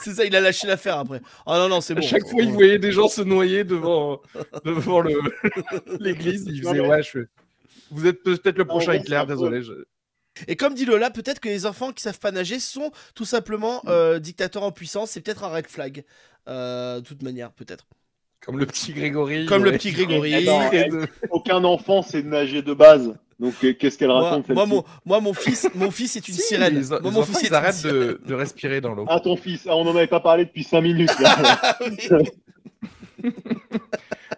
C'est 0.00 0.14
ça. 0.14 0.24
Il 0.24 0.34
a 0.36 0.40
lâché 0.40 0.66
l'affaire 0.66 0.98
après. 0.98 1.20
Oh 1.46 1.52
non, 1.54 1.68
non, 1.68 1.80
c'est 1.80 1.92
À 1.96 2.00
bon. 2.00 2.02
chaque 2.06 2.26
fois, 2.26 2.42
il 2.42 2.52
voyait 2.52 2.78
des 2.78 2.92
gens 2.92 3.08
se 3.08 3.22
noyer 3.22 3.64
devant, 3.64 4.20
devant 4.64 5.00
le- 5.00 5.20
l'église. 6.00 6.44
Il 6.46 6.62
faisait, 6.62 6.80
ouais, 6.80 7.02
je... 7.02 7.20
vous 7.90 8.06
êtes 8.06 8.22
peut-être 8.22 8.56
le 8.58 8.64
En 8.64 8.66
prochain 8.66 8.98
peu- 9.00 9.26
désolé. 9.26 9.62
je- 9.62 9.84
Et 10.48 10.56
comme 10.56 10.74
dit 10.74 10.84
Lola, 10.84 11.10
peut-être 11.10 11.40
que 11.40 11.48
les 11.48 11.66
enfants 11.66 11.92
qui 11.92 12.02
savent 12.02 12.18
pas 12.20 12.30
nager 12.32 12.60
sont 12.60 12.90
tout 13.14 13.24
simplement 13.24 13.82
euh, 13.88 14.18
dictateurs 14.18 14.62
en 14.62 14.72
puissance. 14.72 15.10
C'est 15.10 15.20
peut-être 15.20 15.44
un 15.44 15.48
red 15.48 15.66
flag. 15.66 16.04
Euh, 16.48 17.00
de 17.00 17.04
toute 17.06 17.22
manière, 17.22 17.52
peut-être. 17.52 17.86
Comme 18.40 18.58
le 18.58 18.64
petit 18.64 18.92
Grégory. 18.94 19.44
Comme 19.44 19.64
le 19.64 19.72
petit 19.72 19.92
Grégory. 19.92 20.34
Attends, 20.34 20.72
Et 20.72 20.88
de- 20.88 21.06
Aucun 21.30 21.62
enfant 21.64 22.02
sait 22.02 22.22
nager 22.22 22.62
de 22.62 22.72
base? 22.72 23.14
Donc 23.40 23.54
euh, 23.64 23.72
qu'est-ce 23.72 23.96
qu'elle 23.96 24.10
raconte 24.10 24.50
moi, 24.50 24.66
mon, 24.66 24.84
moi, 25.06 25.20
mon 25.20 25.32
fils, 25.32 25.68
mon 25.74 25.90
fils 25.90 26.14
est 26.16 26.28
une 26.28 26.34
Si, 26.34 26.42
sirène. 26.42 26.74
Les, 26.78 26.88
Moi, 26.88 27.00
les 27.02 27.10
mon 27.10 27.20
enfants, 27.20 27.32
fils 27.32 27.48
ils 27.48 27.54
arrêtent 27.54 27.82
de, 27.82 28.20
de 28.24 28.34
respirer 28.34 28.82
dans 28.82 28.94
l'eau. 28.94 29.06
Ah 29.08 29.18
ton 29.18 29.34
fils, 29.36 29.66
ah, 29.66 29.76
on 29.76 29.86
en 29.86 29.96
avait 29.96 30.06
pas 30.06 30.20
parlé 30.20 30.44
depuis 30.44 30.62
5 30.62 30.80
minutes. 30.82 31.18
Là. 31.18 31.78
Oui. 33.22 33.30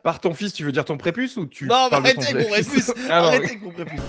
Par 0.03 0.21
ton 0.21 0.35
fils, 0.35 0.53
tu 0.53 0.65
veux 0.65 0.73
dire 0.73 0.85
ton 0.85 0.97
prépuce 0.97 1.37
ou 1.37 1.47
tu 1.47 1.67
Non, 1.67 1.85
mais 1.85 1.91
parles 1.91 2.03
de 2.05 2.11
ton 2.11 2.21
arrêtez 2.23 2.35
avec 2.35 2.49
mon 2.49 2.53
prépuce? 2.53 2.93
Ah 3.09 3.21
non, 3.21 3.27
Arrêtez 3.29 3.45
avec 3.47 3.63
mon 3.63 3.71
prépuce. 3.71 4.01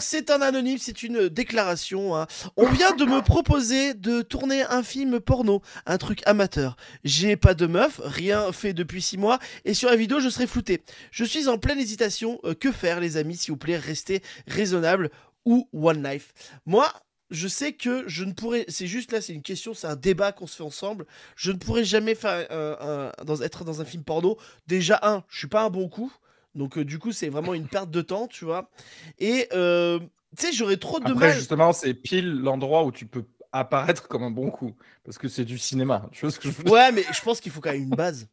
C'est 0.00 0.30
un 0.30 0.40
anonyme, 0.42 0.78
c'est 0.78 1.02
une 1.02 1.28
déclaration. 1.28 2.16
hein. 2.16 2.26
On 2.56 2.68
vient 2.68 2.94
de 2.96 3.04
me 3.04 3.22
proposer 3.22 3.94
de 3.94 4.22
tourner 4.22 4.62
un 4.64 4.82
film 4.82 5.20
porno, 5.20 5.62
un 5.86 5.98
truc 5.98 6.20
amateur. 6.26 6.76
J'ai 7.04 7.36
pas 7.36 7.54
de 7.54 7.66
meuf, 7.66 8.00
rien 8.04 8.50
fait 8.52 8.72
depuis 8.72 9.00
6 9.00 9.18
mois, 9.18 9.38
et 9.64 9.74
sur 9.74 9.88
la 9.88 9.96
vidéo 9.96 10.18
je 10.20 10.28
serai 10.28 10.46
flouté. 10.46 10.82
Je 11.12 11.24
suis 11.24 11.48
en 11.48 11.58
pleine 11.58 11.78
hésitation. 11.78 12.40
Euh, 12.44 12.54
que 12.54 12.72
faire 12.72 13.00
les 13.00 13.16
amis, 13.16 13.36
s'il 13.36 13.52
vous 13.52 13.56
plaît, 13.56 13.76
restez 13.76 14.22
raisonnable 14.46 15.10
ou 15.44 15.68
one 15.72 16.02
life. 16.02 16.32
Moi, 16.66 16.92
je 17.30 17.48
sais 17.48 17.72
que 17.72 18.04
je 18.06 18.24
ne 18.24 18.32
pourrais, 18.32 18.64
c'est 18.68 18.86
juste 18.86 19.12
là, 19.12 19.20
c'est 19.20 19.32
une 19.32 19.42
question, 19.42 19.74
c'est 19.74 19.86
un 19.86 19.96
débat 19.96 20.32
qu'on 20.32 20.46
se 20.46 20.56
fait 20.56 20.62
ensemble. 20.62 21.06
Je 21.34 21.50
ne 21.52 21.56
pourrais 21.56 21.84
jamais 21.84 22.14
faire 22.14 22.46
euh, 22.50 23.10
être 23.42 23.64
dans 23.64 23.80
un 23.80 23.84
film 23.84 24.04
porno. 24.04 24.38
Déjà 24.66 24.98
un, 25.02 25.24
je 25.28 25.38
suis 25.38 25.48
pas 25.48 25.62
un 25.62 25.70
bon 25.70 25.88
coup. 25.88 26.12
Donc 26.54 26.76
euh, 26.78 26.84
du 26.84 26.98
coup 26.98 27.12
c'est 27.12 27.28
vraiment 27.28 27.54
une 27.54 27.66
perte 27.66 27.90
de 27.90 28.02
temps, 28.02 28.26
tu 28.26 28.44
vois. 28.44 28.70
Et 29.18 29.48
euh, 29.52 29.98
tu 30.36 30.46
sais, 30.46 30.52
j'aurais 30.52 30.76
trop 30.76 30.98
de 31.00 31.04
Après, 31.10 31.28
mal. 31.28 31.36
justement, 31.36 31.72
c'est 31.72 31.94
pile 31.94 32.30
l'endroit 32.40 32.84
où 32.84 32.92
tu 32.92 33.06
peux 33.06 33.24
apparaître 33.52 34.08
comme 34.08 34.22
un 34.22 34.30
bon 34.30 34.50
coup. 34.50 34.74
Parce 35.04 35.18
que 35.18 35.28
c'est 35.28 35.44
du 35.44 35.58
cinéma. 35.58 36.08
Tu 36.12 36.22
vois 36.22 36.30
ce 36.30 36.38
que 36.38 36.48
je 36.48 36.54
veux 36.54 36.64
dire? 36.64 36.72
Ouais, 36.72 36.90
mais 36.92 37.04
je 37.12 37.20
pense 37.22 37.40
qu'il 37.40 37.52
faut 37.52 37.60
quand 37.60 37.72
même 37.72 37.82
une 37.82 37.90
base. 37.90 38.28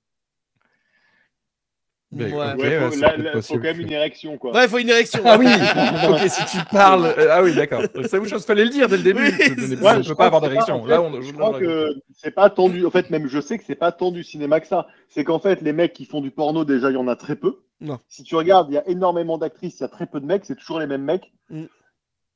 Mais, 2.11 2.33
ouais. 2.33 2.53
ok. 2.53 2.59
Ouais, 2.59 2.89
faut, 2.89 2.95
ouais, 2.95 3.17
là, 3.17 3.33
quand 3.47 3.59
même 3.59 3.81
une 3.81 3.91
érection 3.91 4.38
quoi. 4.39 4.51
Ouais, 4.51 4.63
il 4.63 4.69
faut 4.69 4.79
une 4.79 4.89
érection. 4.89 5.21
Ah 5.25 5.38
oui 5.38 5.45
Ok, 6.09 6.27
si 6.27 6.43
tu 6.45 6.57
parles... 6.71 7.05
euh, 7.05 7.27
Ah 7.31 7.43
oui, 7.43 7.53
d'accord. 7.53 7.83
C'est 8.09 8.17
autre 8.17 8.27
chose, 8.29 8.45
fallait 8.45 8.63
le 8.63 8.71
dire 8.71 8.89
dès 8.89 8.97
le 8.97 9.03
début. 9.03 9.25
Oui, 9.25 9.53
Je 9.57 9.75
ne 9.75 10.01
je 10.01 10.13
crois 10.13 10.15
pas 10.15 10.25
avoir 10.25 10.41
d'érection. 10.41 10.81
en 10.81 10.85
Là, 10.88 11.03
on... 11.03 11.21
Je 11.21 11.31
crois 11.33 11.59
que 11.59 11.93
c'est 12.15 12.31
pas 12.31 12.49
tendu. 12.49 12.83
En 12.85 12.89
fait, 12.89 13.11
même 13.11 13.27
je 13.27 13.39
sais 13.39 13.59
que 13.59 13.63
c'est 13.63 13.75
pas 13.75 13.91
tant 13.91 14.11
du 14.11 14.23
cinéma 14.23 14.59
que 14.59 14.65
ça. 14.65 14.88
C'est 15.07 15.23
qu'en 15.23 15.39
fait, 15.39 15.61
les 15.61 15.71
mecs 15.71 15.93
qui 15.93 16.05
font 16.05 16.19
du 16.21 16.31
porno, 16.31 16.65
déjà, 16.65 16.89
il 16.89 16.95
y 16.95 16.97
en 16.97 17.07
a 17.07 17.15
très 17.15 17.35
peu. 17.35 17.59
Non. 17.81 18.00
Si 18.07 18.24
tu 18.24 18.36
regardes, 18.36 18.69
il 18.69 18.74
y 18.74 18.77
a 18.77 18.88
énormément 18.89 19.38
d'actrices, 19.38 19.79
il 19.79 19.81
y 19.81 19.86
a 19.86 19.89
très 19.89 20.05
peu 20.05 20.19
de 20.19 20.25
mecs, 20.25 20.45
c'est 20.45 20.55
toujours 20.55 20.79
les 20.79 20.88
mêmes 20.88 21.03
mecs. 21.03 21.31
Mm. 21.50 21.65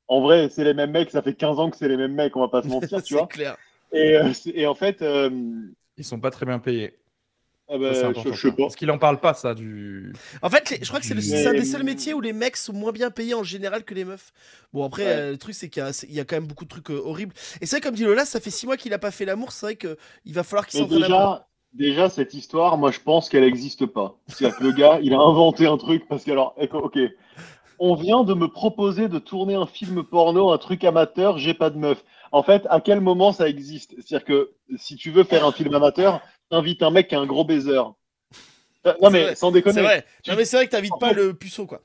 En 0.08 0.20
vrai, 0.20 0.48
c'est 0.50 0.64
les 0.64 0.74
mêmes 0.74 0.90
mecs, 0.90 1.10
ça 1.10 1.22
fait 1.22 1.34
15 1.34 1.58
ans 1.58 1.70
que 1.70 1.76
c'est 1.76 1.88
les 1.88 1.96
mêmes 1.96 2.14
mecs, 2.14 2.36
on 2.36 2.40
va 2.40 2.48
pas 2.48 2.62
se 2.62 2.68
mentir, 2.68 3.02
tu 3.02 3.14
c'est 3.14 3.18
vois. 3.18 3.26
clair. 3.26 3.56
Et, 3.92 4.16
euh, 4.16 4.32
et 4.46 4.66
en 4.66 4.74
fait, 4.74 5.02
euh, 5.02 5.30
Ils 5.96 6.04
sont 6.04 6.18
pas 6.20 6.30
très 6.30 6.46
bien 6.46 6.58
payés. 6.58 6.98
Ah 7.66 7.78
bah, 7.78 7.94
Ça, 7.94 8.12
je, 8.12 8.32
je. 8.32 8.48
Parce 8.48 8.76
qu'il 8.76 8.90
en 8.90 8.98
parle 8.98 9.20
pas, 9.20 9.32
ça, 9.32 9.54
du. 9.54 10.12
En 10.42 10.50
fait, 10.50 10.68
les- 10.68 10.78
je 10.82 10.88
crois 10.88 11.00
que 11.00 11.06
c'est 11.06 11.14
le- 11.14 11.48
un 11.48 11.52
des 11.52 11.64
seuls 11.64 11.82
métiers 11.82 12.12
où 12.12 12.20
les 12.20 12.34
mecs 12.34 12.58
sont 12.58 12.74
moins 12.74 12.92
bien 12.92 13.10
payés 13.10 13.32
en 13.32 13.42
général 13.42 13.84
que 13.84 13.94
les 13.94 14.04
meufs. 14.04 14.32
Bon, 14.74 14.84
après, 14.84 15.04
Ouais. 15.04 15.10
euh, 15.12 15.30
le 15.30 15.38
truc, 15.38 15.54
c'est 15.54 15.70
qu'il 15.70 15.82
y, 15.82 15.86
a- 15.86 16.04
y 16.22 16.26
quand 16.26 16.36
même 16.36 16.46
beaucoup 16.46 16.64
de 16.64 16.68
trucs 16.68 16.90
euh, 16.90 17.00
horribles. 17.02 17.32
Et 17.62 17.66
c'est 17.66 17.76
vrai, 17.76 17.80
comme 17.80 17.94
dit 17.94 18.04
Lola, 18.04 18.26
ça 18.26 18.38
fait 18.38 18.50
six 18.50 18.66
mois 18.66 18.76
qu'il 18.76 18.92
a 18.92 18.98
pas 18.98 19.10
fait 19.10 19.24
l'amour. 19.24 19.52
C'est 19.52 19.64
vrai 19.64 19.76
qu'il 19.76 19.96
va 20.34 20.42
falloir 20.42 20.66
qu'il 20.66 20.80
s'entraîne 20.80 21.00
déjà, 21.00 21.48
déjà, 21.74 22.08
cette 22.08 22.34
histoire, 22.34 22.78
moi, 22.78 22.90
je 22.90 23.00
pense 23.00 23.28
qu'elle 23.28 23.44
n'existe 23.44 23.86
pas. 23.86 24.16
C'est-à-dire 24.28 24.58
que 24.58 24.64
le 24.64 24.72
gars, 24.72 24.98
il 25.02 25.12
a 25.14 25.18
inventé 25.18 25.66
un 25.66 25.76
truc 25.76 26.06
parce 26.08 26.24
que, 26.24 26.30
alors, 26.30 26.54
éco- 26.58 26.78
ok, 26.78 26.98
on 27.78 27.94
vient 27.94 28.24
de 28.24 28.34
me 28.34 28.48
proposer 28.48 29.08
de 29.08 29.18
tourner 29.18 29.54
un 29.54 29.66
film 29.66 30.02
porno, 30.04 30.50
un 30.52 30.58
truc 30.58 30.84
amateur, 30.84 31.38
j'ai 31.38 31.54
pas 31.54 31.70
de 31.70 31.78
meuf. 31.78 32.02
En 32.32 32.42
fait, 32.42 32.66
à 32.70 32.80
quel 32.80 33.00
moment 33.00 33.32
ça 33.32 33.48
existe? 33.48 33.94
C'est-à-dire 34.00 34.24
que 34.24 34.50
si 34.76 34.96
tu 34.96 35.10
veux 35.10 35.24
faire 35.24 35.44
un 35.44 35.52
film 35.52 35.74
amateur, 35.74 36.20
t'invites 36.50 36.82
un 36.82 36.90
mec 36.90 37.08
qui 37.08 37.14
a 37.14 37.20
un 37.20 37.26
gros 37.26 37.44
baiser. 37.44 37.78
Euh, 38.86 38.92
Non, 39.02 39.10
mais 39.10 39.22
vrai, 39.24 39.34
sans 39.34 39.50
déconner. 39.50 39.74
C'est 39.74 39.82
vrai. 39.82 40.04
Tu- 40.22 40.30
Non, 40.30 40.36
mais 40.36 40.44
c'est 40.44 40.56
vrai 40.56 40.66
que 40.66 40.70
t'invites 40.72 40.92
pas 41.00 41.12
le 41.12 41.34
puceau, 41.34 41.66
quoi. 41.66 41.80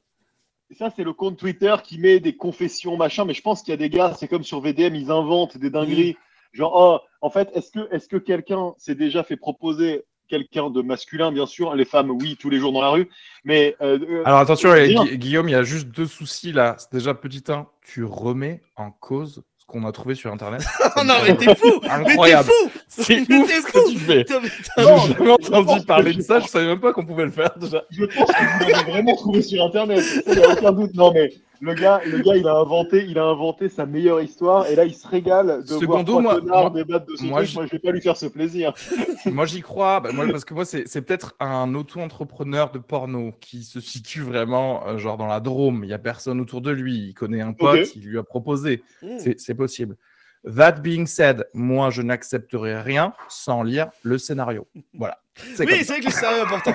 Ça, 0.78 0.92
c'est 0.96 1.04
le 1.04 1.14
compte 1.14 1.38
Twitter 1.38 1.76
qui 1.84 1.98
met 1.98 2.20
des 2.20 2.36
confessions, 2.36 2.96
machin, 2.96 3.26
mais 3.26 3.34
je 3.34 3.42
pense 3.42 3.64
qu'il 3.64 3.72
y 3.72 3.74
a 3.74 3.78
des 3.78 3.90
gars, 3.90 4.14
c'est 4.20 4.28
comme 4.28 4.44
sur 4.44 4.60
VDM, 4.62 4.94
ils 4.96 5.10
inventent 5.10 5.58
des 5.58 5.72
dingueries. 5.72 6.16
Genre, 6.52 6.74
oh, 6.76 7.00
en 7.22 7.30
fait, 7.30 7.50
est-ce 7.54 7.72
que, 7.72 7.94
est-ce 7.94 8.08
que 8.08 8.18
quelqu'un 8.18 8.74
s'est 8.78 8.96
déjà 8.96 9.24
fait 9.24 9.38
proposer 9.38 10.06
quelqu'un 10.30 10.70
de 10.70 10.82
masculin, 10.82 11.32
bien 11.32 11.46
sûr, 11.46 11.76
les 11.76 11.86
femmes, 11.86 12.12
oui, 12.12 12.38
tous 12.40 12.50
les 12.50 12.60
jours 12.60 12.72
dans 12.72 12.82
la 12.82 12.90
rue, 12.90 13.10
mais 13.44 13.76
euh, 13.82 14.00
euh, 14.00 14.22
Alors 14.26 14.40
attention, 14.40 14.70
Guillaume, 15.14 15.50
il 15.50 15.54
y 15.54 15.56
a 15.56 15.64
juste 15.64 15.88
deux 15.88 16.06
soucis 16.06 16.54
là. 16.54 16.76
C'est 16.78 16.94
déjà 16.94 17.14
petit 17.14 17.44
1, 17.50 17.66
tu 17.82 18.04
remets 18.04 18.62
en 18.76 18.92
cause 18.92 19.44
ce 19.58 19.66
qu'on 19.66 19.86
a 19.86 19.92
trouvé 19.92 20.16
sur 20.16 20.32
internet. 20.32 20.62
Oh 20.96 21.04
non, 21.06 21.16
mais 21.24 21.36
t'es 21.36 21.56
fou! 21.56 21.80
Mais 21.82 21.88
t'es 21.88 22.12
Incroyable. 22.12 22.50
fou! 22.50 22.70
C'est 22.88 23.22
ouf 23.22 23.50
ce 23.50 23.72
que 23.72 23.92
tu 23.92 23.98
fais. 24.00 24.26
J'ai 24.28 25.14
jamais 25.14 25.32
entendu 25.32 25.86
parler 25.86 26.14
de 26.14 26.22
ça, 26.22 26.40
je 26.40 26.48
savais 26.48 26.66
même 26.68 26.80
pas 26.80 26.94
qu'on 26.94 27.06
pouvait 27.06 27.26
le 27.26 27.32
faire 27.32 27.52
déjà. 27.58 27.84
je 27.90 28.06
pense 28.06 28.30
que 28.32 28.64
vous 28.64 28.70
l'avez 28.70 28.92
vraiment 28.92 29.16
trouvé 29.16 29.42
sur 29.42 29.64
Internet. 29.64 30.04
Il 30.28 30.34
n'y 30.34 30.44
a 30.44 30.50
aucun 30.52 30.72
doute. 30.72 30.94
Non, 30.96 31.12
mais 31.14 31.32
le 31.62 31.74
gars, 31.74 32.02
le 32.06 32.20
gars, 32.20 32.36
il 32.36 32.48
a 32.48 32.56
inventé, 32.56 33.06
il 33.08 33.18
a 33.20 33.26
inventé 33.26 33.70
sa 33.70 33.86
meilleure 33.86 34.22
histoire, 34.22 34.68
et 34.68 34.76
là, 34.76 34.86
il 34.86 34.94
se 34.94 35.08
régale 35.08 35.62
de 35.64 35.68
Secondo, 35.68 35.88
voir 35.88 36.06
trois 36.06 36.22
moi- 36.22 36.42
moi- 36.42 36.70
débattre 36.70 37.06
de 37.08 37.16
ce 37.16 37.24
moi, 37.26 37.40
truc. 37.40 37.50
je- 37.50 37.56
Moi, 37.56 37.66
je 37.66 37.72
vais 37.72 37.80
pas 37.80 37.92
lui 37.92 38.02
faire 38.02 38.18
ce 38.18 38.26
plaisir. 38.28 38.74
moi 39.26 39.46
j'y 39.46 39.62
crois, 39.62 40.00
bah, 40.00 40.12
moi, 40.14 40.26
parce 40.32 40.46
que 40.46 40.54
moi 40.54 40.66
c'est 40.66 40.88
c'est 40.88 41.02
peut-être 41.02 41.36
un 41.40 41.74
auto-entrepreneur 41.76 42.72
de 42.72 42.80
porno 42.80 43.34
qui 43.42 43.64
se 43.64 43.80
situe 43.80 44.22
vraiment 44.22 44.88
euh, 44.88 44.98
genre 44.98 45.18
dans 45.18 45.28
la 45.28 45.40
Drôme. 45.40 45.84
Il 45.84 45.90
y 45.90 45.94
a 45.94 46.00
personne 46.00 46.40
autour 46.40 46.62
de 46.62 46.72
lui, 46.72 47.10
il 47.10 47.14
connaît 47.14 47.42
un 47.42 47.54
pote, 47.54 47.80
Ok. 47.82 47.96
il 47.96 48.04
lui 48.06 48.18
a 48.18 48.24
proposé. 48.24 48.84
Mmh. 49.02 49.08
C'est 49.18 49.40
c'est 49.40 49.56
possible. 49.56 49.98
That 50.46 50.74
being 50.82 51.06
said, 51.06 51.48
moi 51.54 51.90
je 51.90 52.02
n'accepterai 52.02 52.82
rien 52.82 53.14
sans 53.28 53.62
lire 53.64 53.90
le 54.04 54.18
scénario. 54.18 54.68
Voilà. 54.94 55.20
Oui, 55.38 55.54
c'est 55.56 55.86
vrai 55.88 56.00
que 56.00 56.06
le 56.06 56.12
sérieux 56.12 56.38
est 56.40 56.42
important. 56.42 56.74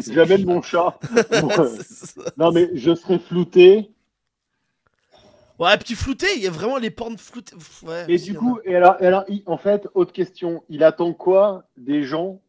J'amène 0.12 0.44
mon 0.44 0.62
chat. 0.62 0.98
Non, 2.36 2.52
mais 2.52 2.70
je 2.74 2.94
serais 2.94 3.18
flouté. 3.18 3.90
Ouais, 5.58 5.76
petit 5.76 5.96
flouté, 5.96 6.26
il 6.36 6.42
y 6.42 6.46
a 6.46 6.50
vraiment 6.50 6.78
les 6.78 6.90
pornes 6.90 7.18
floutées. 7.18 7.56
Ouais, 7.82 8.04
Et 8.08 8.18
du 8.18 8.34
coup, 8.34 8.60
et 8.64 8.76
alors, 8.76 8.96
et 9.00 9.06
alors, 9.06 9.24
il- 9.28 9.42
en 9.46 9.58
fait, 9.58 9.88
autre 9.94 10.12
question, 10.12 10.62
il 10.68 10.84
attend 10.84 11.12
quoi 11.12 11.64
des 11.76 12.04
gens 12.04 12.40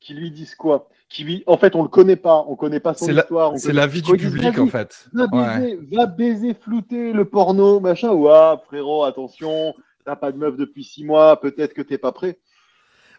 qui 0.00 0.14
lui 0.14 0.32
disent 0.32 0.56
quoi? 0.56 0.88
Qui. 1.12 1.42
En 1.46 1.56
fait, 1.58 1.74
on 1.76 1.82
le 1.82 1.88
connaît 1.88 2.16
pas, 2.16 2.44
on 2.48 2.56
connaît 2.56 2.80
pas 2.80 2.94
son 2.94 3.06
C'est 3.06 3.12
la- 3.12 3.22
histoire. 3.22 3.52
C'est 3.56 3.72
la 3.72 3.86
vie 3.86 4.02
du 4.02 4.16
public 4.16 4.58
en 4.58 4.66
fait. 4.66 5.06
Va 5.12 5.26
baiser, 5.26 5.78
va 5.92 6.06
baiser, 6.06 6.54
flouter 6.54 7.12
le 7.12 7.24
porno, 7.24 7.80
machin. 7.80 8.10
Ouah, 8.10 8.62
frérot, 8.66 9.04
attention, 9.04 9.74
t'as 10.04 10.16
pas 10.16 10.32
de 10.32 10.38
meuf 10.38 10.56
depuis 10.56 10.84
six 10.84 11.04
mois, 11.04 11.40
peut-être 11.40 11.74
que 11.74 11.82
t'es 11.82 11.98
pas 11.98 12.12
prêt. 12.12 12.38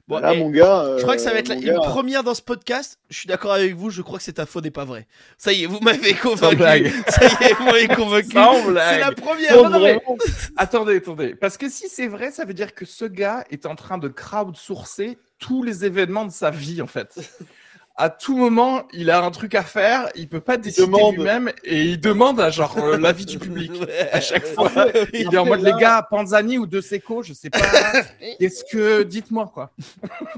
Bon, 0.05 0.19
Là, 0.19 0.33
mon 0.35 0.50
gars. 0.50 0.97
Je 0.97 1.01
crois 1.03 1.15
que 1.15 1.21
euh, 1.21 1.23
ça 1.23 1.31
va 1.31 1.39
être 1.39 1.47
la- 1.47 1.55
une 1.55 1.75
première 1.75 2.23
dans 2.23 2.33
ce 2.33 2.41
podcast. 2.41 3.00
Je 3.09 3.19
suis 3.19 3.27
d'accord 3.27 3.53
avec 3.53 3.73
vous. 3.73 3.89
Je 3.89 4.01
crois 4.01 4.17
que 4.17 4.23
c'est 4.25 4.33
ta 4.33 4.45
faute 4.45 4.65
et 4.65 4.69
pas 4.71 4.83
vrai. 4.83 5.07
Ça 5.38 5.53
y 5.53 5.63
est, 5.63 5.65
vous 5.65 5.79
m'avez 5.79 6.13
convaincu. 6.13 6.57
Ça 7.07 7.25
y 7.25 7.43
est, 7.45 7.53
vous 7.53 7.63
m'avez 7.63 7.88
convaincu. 7.88 8.27
C'est 8.31 9.00
la 9.00 9.12
première. 9.13 9.63
non, 9.63 9.69
non, 9.79 10.00
Attendez, 10.57 10.97
attendez. 10.97 11.35
Parce 11.35 11.57
que 11.57 11.69
si 11.69 11.88
c'est 11.88 12.07
vrai, 12.07 12.31
ça 12.31 12.43
veut 12.43 12.53
dire 12.53 12.75
que 12.75 12.83
ce 12.83 13.05
gars 13.05 13.45
est 13.50 13.65
en 13.65 13.75
train 13.75 13.97
de 13.97 14.09
crowdsourcer 14.09 15.17
tous 15.39 15.63
les 15.63 15.85
événements 15.85 16.25
de 16.25 16.31
sa 16.33 16.51
vie, 16.51 16.81
en 16.81 16.88
fait. 16.88 17.17
À 17.95 18.09
tout 18.09 18.35
moment, 18.35 18.88
il 18.91 19.12
a 19.12 19.23
un 19.23 19.29
truc 19.29 19.53
à 19.53 19.62
faire, 19.62 20.09
il 20.15 20.27
peut 20.27 20.39
pas 20.41 20.57
décider 20.57 20.88
demande. 20.88 21.13
lui-même 21.15 21.51
et 21.63 21.83
il 21.83 22.00
demande 22.00 22.39
à 22.39 22.50
genre 22.50 22.75
euh, 22.79 22.97
l'avis 23.00 23.25
du 23.25 23.38
public. 23.38 23.71
Ouais. 23.79 24.09
À 24.12 24.19
chaque 24.19 24.45
fois, 24.47 24.71
il 25.13 25.31
est 25.31 25.38
en 25.38 25.45
mode 25.45 25.62
là- 25.62 25.71
les 25.75 25.79
gars, 25.79 26.07
Panzani 26.09 26.57
ou 26.57 26.65
De 26.65 26.81
Seco, 26.81 27.21
je 27.21 27.33
sais 27.33 27.51
pas. 27.51 27.59
Qu'est-ce 28.39 28.63
que 28.65 29.03
dites-moi 29.03 29.51
quoi. 29.53 29.71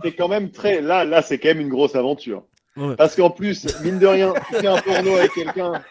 c'est 0.03 0.11
quand 0.11 0.27
même 0.27 0.51
très. 0.51 0.81
Là, 0.81 1.05
là, 1.05 1.21
c'est 1.21 1.37
quand 1.37 1.47
même 1.47 1.61
une 1.61 1.69
grosse 1.69 1.95
aventure. 1.95 2.43
Ouais. 2.75 2.95
Parce 2.97 3.15
qu'en 3.15 3.29
plus, 3.29 3.65
mine 3.83 3.99
de 3.99 4.07
rien, 4.07 4.33
tu 4.49 4.55
fais 4.55 4.67
un 4.67 4.81
porno 4.81 5.15
avec 5.15 5.31
quelqu'un 5.31 5.81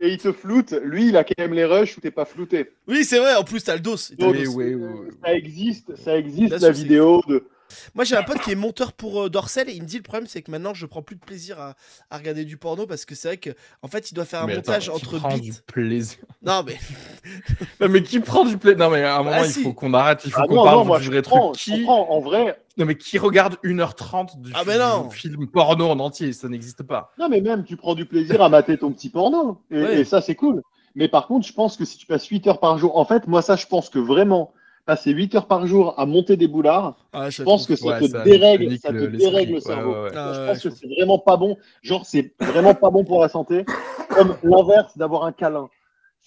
et 0.00 0.10
il 0.10 0.18
te 0.18 0.32
floute. 0.32 0.72
Lui, 0.82 1.08
il 1.08 1.16
a 1.16 1.24
quand 1.24 1.32
même 1.38 1.54
les 1.54 1.64
rushs 1.64 1.96
où 1.96 2.00
t'es 2.02 2.10
pas 2.10 2.26
flouté. 2.26 2.72
Oui, 2.86 3.04
c'est 3.06 3.18
vrai. 3.18 3.34
En 3.36 3.42
plus, 3.44 3.64
t'as 3.64 3.74
le 3.74 3.80
dos. 3.80 3.96
Donc, 4.18 4.34
Oui, 4.34 4.46
oui, 4.48 4.74
oui. 4.74 5.08
Ça 5.24 5.32
existe, 5.32 5.96
ça 5.96 6.18
existe 6.18 6.60
la 6.60 6.70
vidéo 6.70 7.22
de. 7.26 7.48
Moi, 7.94 8.04
j'ai 8.04 8.16
un 8.16 8.22
pote 8.22 8.38
qui 8.40 8.50
est 8.52 8.54
monteur 8.56 8.92
pour 8.92 9.22
euh, 9.24 9.28
Dorsel 9.30 9.68
et 9.68 9.72
il 9.74 9.82
me 9.82 9.86
dit 9.86 9.96
le 9.96 10.02
problème, 10.02 10.26
c'est 10.28 10.42
que 10.42 10.50
maintenant, 10.50 10.74
je 10.74 10.86
prends 10.86 11.02
plus 11.02 11.16
de 11.16 11.20
plaisir 11.24 11.60
à, 11.60 11.74
à 12.10 12.18
regarder 12.18 12.44
du 12.44 12.56
porno 12.56 12.86
parce 12.86 13.04
que 13.04 13.14
c'est 13.14 13.28
vrai 13.28 13.36
que, 13.36 13.50
en 13.82 13.88
fait, 13.88 14.10
il 14.10 14.14
doit 14.14 14.24
faire 14.24 14.42
un 14.42 14.46
Mais 14.46 14.56
montage 14.56 14.88
attends, 14.88 14.98
qui 14.98 15.04
entre 15.06 15.18
prend 15.18 15.28
bits. 15.34 15.40
du 15.40 15.52
plaisir. 15.66 16.18
Non, 16.42 16.62
mais 16.66 16.76
Non 17.80 17.88
mais 17.88 18.02
qui 18.02 18.20
prend 18.20 18.44
du 18.44 18.56
plaisir? 18.58 18.78
Non 18.78 18.90
mais 18.90 19.02
à 19.02 19.16
un 19.16 19.22
moment 19.22 19.30
Ah, 19.40 19.46
il 19.46 19.52
si. 19.52 19.62
faut 19.62 19.72
qu'on 19.72 19.94
arrête, 19.94 20.22
il 20.24 20.30
faut 20.30 20.40
Ah 20.42 20.46
qu'on 20.46 20.62
parle 20.62 20.78
non, 20.78 20.84
moi 20.84 21.00
du 21.00 21.08
vrai 21.08 21.22
truc. 21.22 21.40
Qui... 21.56 21.84
En 21.86 22.20
vrai, 22.20 22.58
Non 22.76 22.84
mais 22.86 22.96
qui 22.96 23.18
regarde 23.18 23.56
1h30 23.64 24.40
du, 24.40 24.52
Ah, 24.54 24.60
fi- 24.60 24.66
mais 24.66 24.78
non. 24.78 25.06
du 25.08 25.14
film 25.16 25.46
porno 25.48 25.88
en 25.88 25.98
entier? 26.00 26.32
Ça 26.32 26.48
n'existe 26.48 26.82
pas. 26.82 27.12
non, 27.18 27.28
mais 27.28 27.40
même 27.40 27.64
tu 27.64 27.76
prends 27.76 27.94
du 27.94 28.06
plaisir 28.06 28.42
à 28.42 28.48
mater 28.48 28.78
ton 28.78 28.92
petit 28.92 29.10
porno. 29.10 29.60
Et, 29.70 29.82
Ouais. 29.82 30.00
et 30.00 30.04
ça, 30.04 30.20
c'est 30.20 30.34
cool. 30.34 30.62
Mais 30.94 31.08
par 31.08 31.26
contre, 31.26 31.46
je 31.46 31.52
pense 31.52 31.76
que 31.76 31.84
si 31.84 31.96
tu 31.98 32.06
passes 32.06 32.26
8 32.26 32.46
heures 32.46 32.60
par 32.60 32.78
jour, 32.78 32.96
en 32.96 33.04
fait, 33.04 33.26
moi, 33.26 33.42
ça, 33.42 33.56
je 33.56 33.66
pense 33.66 33.88
que 33.90 33.98
vraiment, 33.98 34.52
passer 34.84 35.12
8 35.12 35.34
heures 35.34 35.46
par 35.46 35.66
jour 35.66 35.94
à 35.98 36.06
monter 36.06 36.36
des 36.36 36.46
boulards, 36.48 36.96
Ah, 37.12 37.30
je 37.30 37.42
pense 37.42 37.66
que 37.66 37.74
ça 37.76 37.86
Ouais, 37.86 38.00
te 38.00 38.08
ça 38.08 38.22
dérègle, 38.22 38.78
ça 38.78 38.88
te 38.88 38.94
le- 38.94 39.08
dérègle 39.08 39.54
le 39.54 39.60
cerveau. 39.60 39.92
ouais, 39.94 40.00
ouais. 40.04 40.10
Ah, 40.14 40.32
je 40.34 40.40
ouais, 40.40 40.46
pense 40.48 40.62
je 40.62 40.68
que 40.68 40.74
c'est 40.74 40.86
vraiment 40.86 41.18
pas 41.18 41.36
bon. 41.36 41.56
Genre, 41.82 42.04
c'est 42.04 42.32
vraiment 42.40 42.74
pas 42.74 42.90
bon 42.90 43.04
pour 43.04 43.20
la 43.22 43.28
santé. 43.28 43.64
Comme 44.10 44.36
l'inverse 44.42 44.96
d'avoir 44.96 45.24
un 45.24 45.32
câlin. 45.32 45.68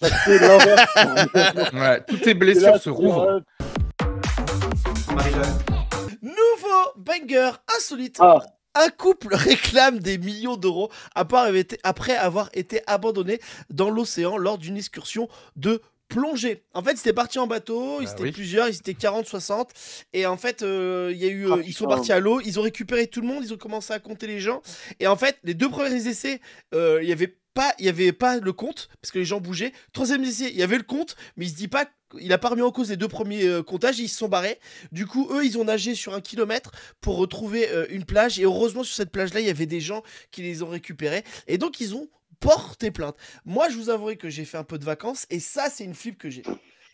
Ça 0.00 0.08
fait 0.08 0.38
l'inverse. 0.38 0.86
Ouais, 1.74 2.02
toutes 2.06 2.22
tes 2.22 2.34
blessures 2.34 2.72
là, 2.72 2.78
se 2.78 2.90
rouvrent. 2.90 3.40
Nouveau 6.22 6.92
banger 6.96 7.50
insolite. 7.76 8.16
Ah, 8.20 8.40
Un 8.74 8.90
couple 8.90 9.34
réclame 9.34 9.98
des 9.98 10.18
millions 10.18 10.56
d'euros 10.56 10.90
après 11.14 11.38
avoir 11.38 11.54
été- 11.56 11.78
après 11.84 12.16
avoir 12.16 12.48
été 12.54 12.80
abandonné 12.86 13.40
dans 13.70 13.90
l'océan 13.90 14.36
lors 14.36 14.58
d'une 14.58 14.76
excursion 14.76 15.28
de 15.56 15.80
plongée. 16.08 16.62
En 16.74 16.82
fait, 16.82 16.92
ils 16.92 16.98
étaient 17.00 17.12
partis 17.12 17.38
en 17.38 17.46
bateau, 17.46 18.00
ils 18.00 18.06
Bah 18.06 18.12
étaient 18.12 18.22
oui. 18.24 18.32
plusieurs, 18.32 18.68
ils 18.68 18.76
étaient 18.76 18.94
40, 18.94 19.26
60. 19.26 19.70
Et 20.12 20.26
en 20.26 20.36
fait, 20.36 20.62
euh, 20.62 21.10
il 21.12 21.18
y 21.18 21.24
a 21.26 21.28
eu, 21.28 21.46
Ah, 21.50 21.56
euh, 21.56 21.62
ils 21.66 21.72
sont 21.74 21.86
partis 21.86 22.12
à 22.12 22.20
l'eau, 22.20 22.40
ils 22.40 22.58
ont 22.58 22.62
récupéré 22.62 23.06
tout 23.06 23.20
le 23.20 23.26
monde, 23.26 23.44
ils 23.44 23.52
ont 23.52 23.58
commencé 23.58 23.92
à 23.92 23.98
compter 23.98 24.26
les 24.26 24.40
gens. 24.40 24.62
Et 25.00 25.06
en 25.06 25.16
fait, 25.16 25.36
les 25.44 25.54
deux 25.54 25.68
premiers 25.68 26.06
essais, 26.06 26.40
euh, 26.74 26.98
il 27.02 27.08
y 27.08 27.12
avait 27.12 27.36
pas, 27.54 27.74
il 27.78 27.86
y 27.86 27.88
avait 27.88 28.12
pas 28.12 28.38
le 28.38 28.52
compte 28.52 28.88
parce 29.02 29.10
que 29.12 29.18
les 29.18 29.24
gens 29.24 29.40
bougeaient. 29.40 29.72
Troisième 29.92 30.22
essai, 30.24 30.50
il 30.50 30.56
y 30.56 30.62
avait 30.62 30.76
le 30.76 30.82
compte, 30.84 31.16
mais 31.36 31.44
il 31.46 31.50
se 31.50 31.54
dit 31.56 31.68
pas, 31.68 31.86
il 32.20 32.32
a 32.32 32.38
pas 32.38 32.48
remis 32.50 32.62
en 32.62 32.70
cause 32.70 32.88
les 32.90 32.96
deux 32.96 33.08
premiers 33.08 33.44
euh, 33.44 33.62
comptages, 33.62 33.98
ils 33.98 34.08
se 34.08 34.16
sont 34.18 34.28
barrés. 34.28 34.58
Du 34.92 35.06
coup, 35.06 35.28
eux, 35.32 35.44
ils 35.44 35.58
ont 35.58 35.64
nagé 35.64 35.94
sur 35.94 36.14
un 36.14 36.20
kilomètre 36.20 36.70
pour 37.00 37.16
retrouver 37.16 37.68
euh, 37.70 37.86
une 37.90 38.04
plage. 38.04 38.38
Et 38.38 38.44
heureusement, 38.44 38.82
sur 38.84 38.94
cette 38.94 39.10
plage-là, 39.10 39.40
il 39.40 39.46
y 39.46 39.50
avait 39.50 39.66
des 39.66 39.80
gens 39.80 40.02
qui 40.30 40.42
les 40.42 40.62
ont 40.62 40.68
récupérés. 40.68 41.24
Et 41.48 41.58
donc, 41.58 41.80
ils 41.80 41.94
ont 41.94 42.08
porté 42.40 42.90
plainte. 42.90 43.16
Moi, 43.44 43.68
je 43.68 43.76
vous 43.76 43.90
avouerai 43.90 44.16
que 44.16 44.28
j'ai 44.28 44.44
fait 44.44 44.58
un 44.58 44.64
peu 44.64 44.78
de 44.78 44.84
vacances. 44.84 45.26
Et 45.30 45.40
ça, 45.40 45.68
c'est 45.70 45.84
une 45.84 45.94
flip 45.94 46.18
que 46.18 46.30
j'ai. 46.30 46.42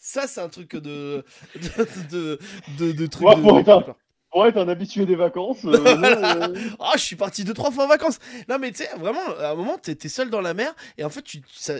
Ça, 0.00 0.26
c'est 0.26 0.40
un 0.40 0.48
truc 0.48 0.76
de. 0.76 1.24
de. 1.54 2.08
de. 2.10 2.38
de, 2.78 2.92
de 2.92 3.06
truc 3.06 3.26
Ouais, 3.26 3.36
de- 3.36 3.40
pour 3.42 3.54
de- 3.54 3.60
être 3.60 3.68
un- 3.70 3.96
pour 4.30 4.46
être 4.46 4.56
un 4.58 4.68
habitué 4.68 5.06
des 5.06 5.14
vacances. 5.14 5.64
euh, 5.64 5.70
non, 5.96 6.52
euh, 6.54 6.54
Ah, 6.80 6.92
je 6.96 7.02
suis 7.02 7.16
parti 7.16 7.44
deux, 7.44 7.54
trois 7.54 7.70
fois 7.70 7.84
en 7.84 7.88
vacances. 7.88 8.18
Non, 8.48 8.58
mais 8.58 8.72
tu 8.72 8.78
sais, 8.82 8.90
vraiment, 8.98 9.20
à 9.38 9.50
un 9.50 9.54
moment, 9.54 9.78
t'es 9.78 10.08
seul 10.08 10.28
dans 10.28 10.40
la 10.40 10.54
mer. 10.54 10.74
Et 10.98 11.04
en 11.04 11.10
fait, 11.10 11.22
tu. 11.22 11.40
ça- 11.52 11.74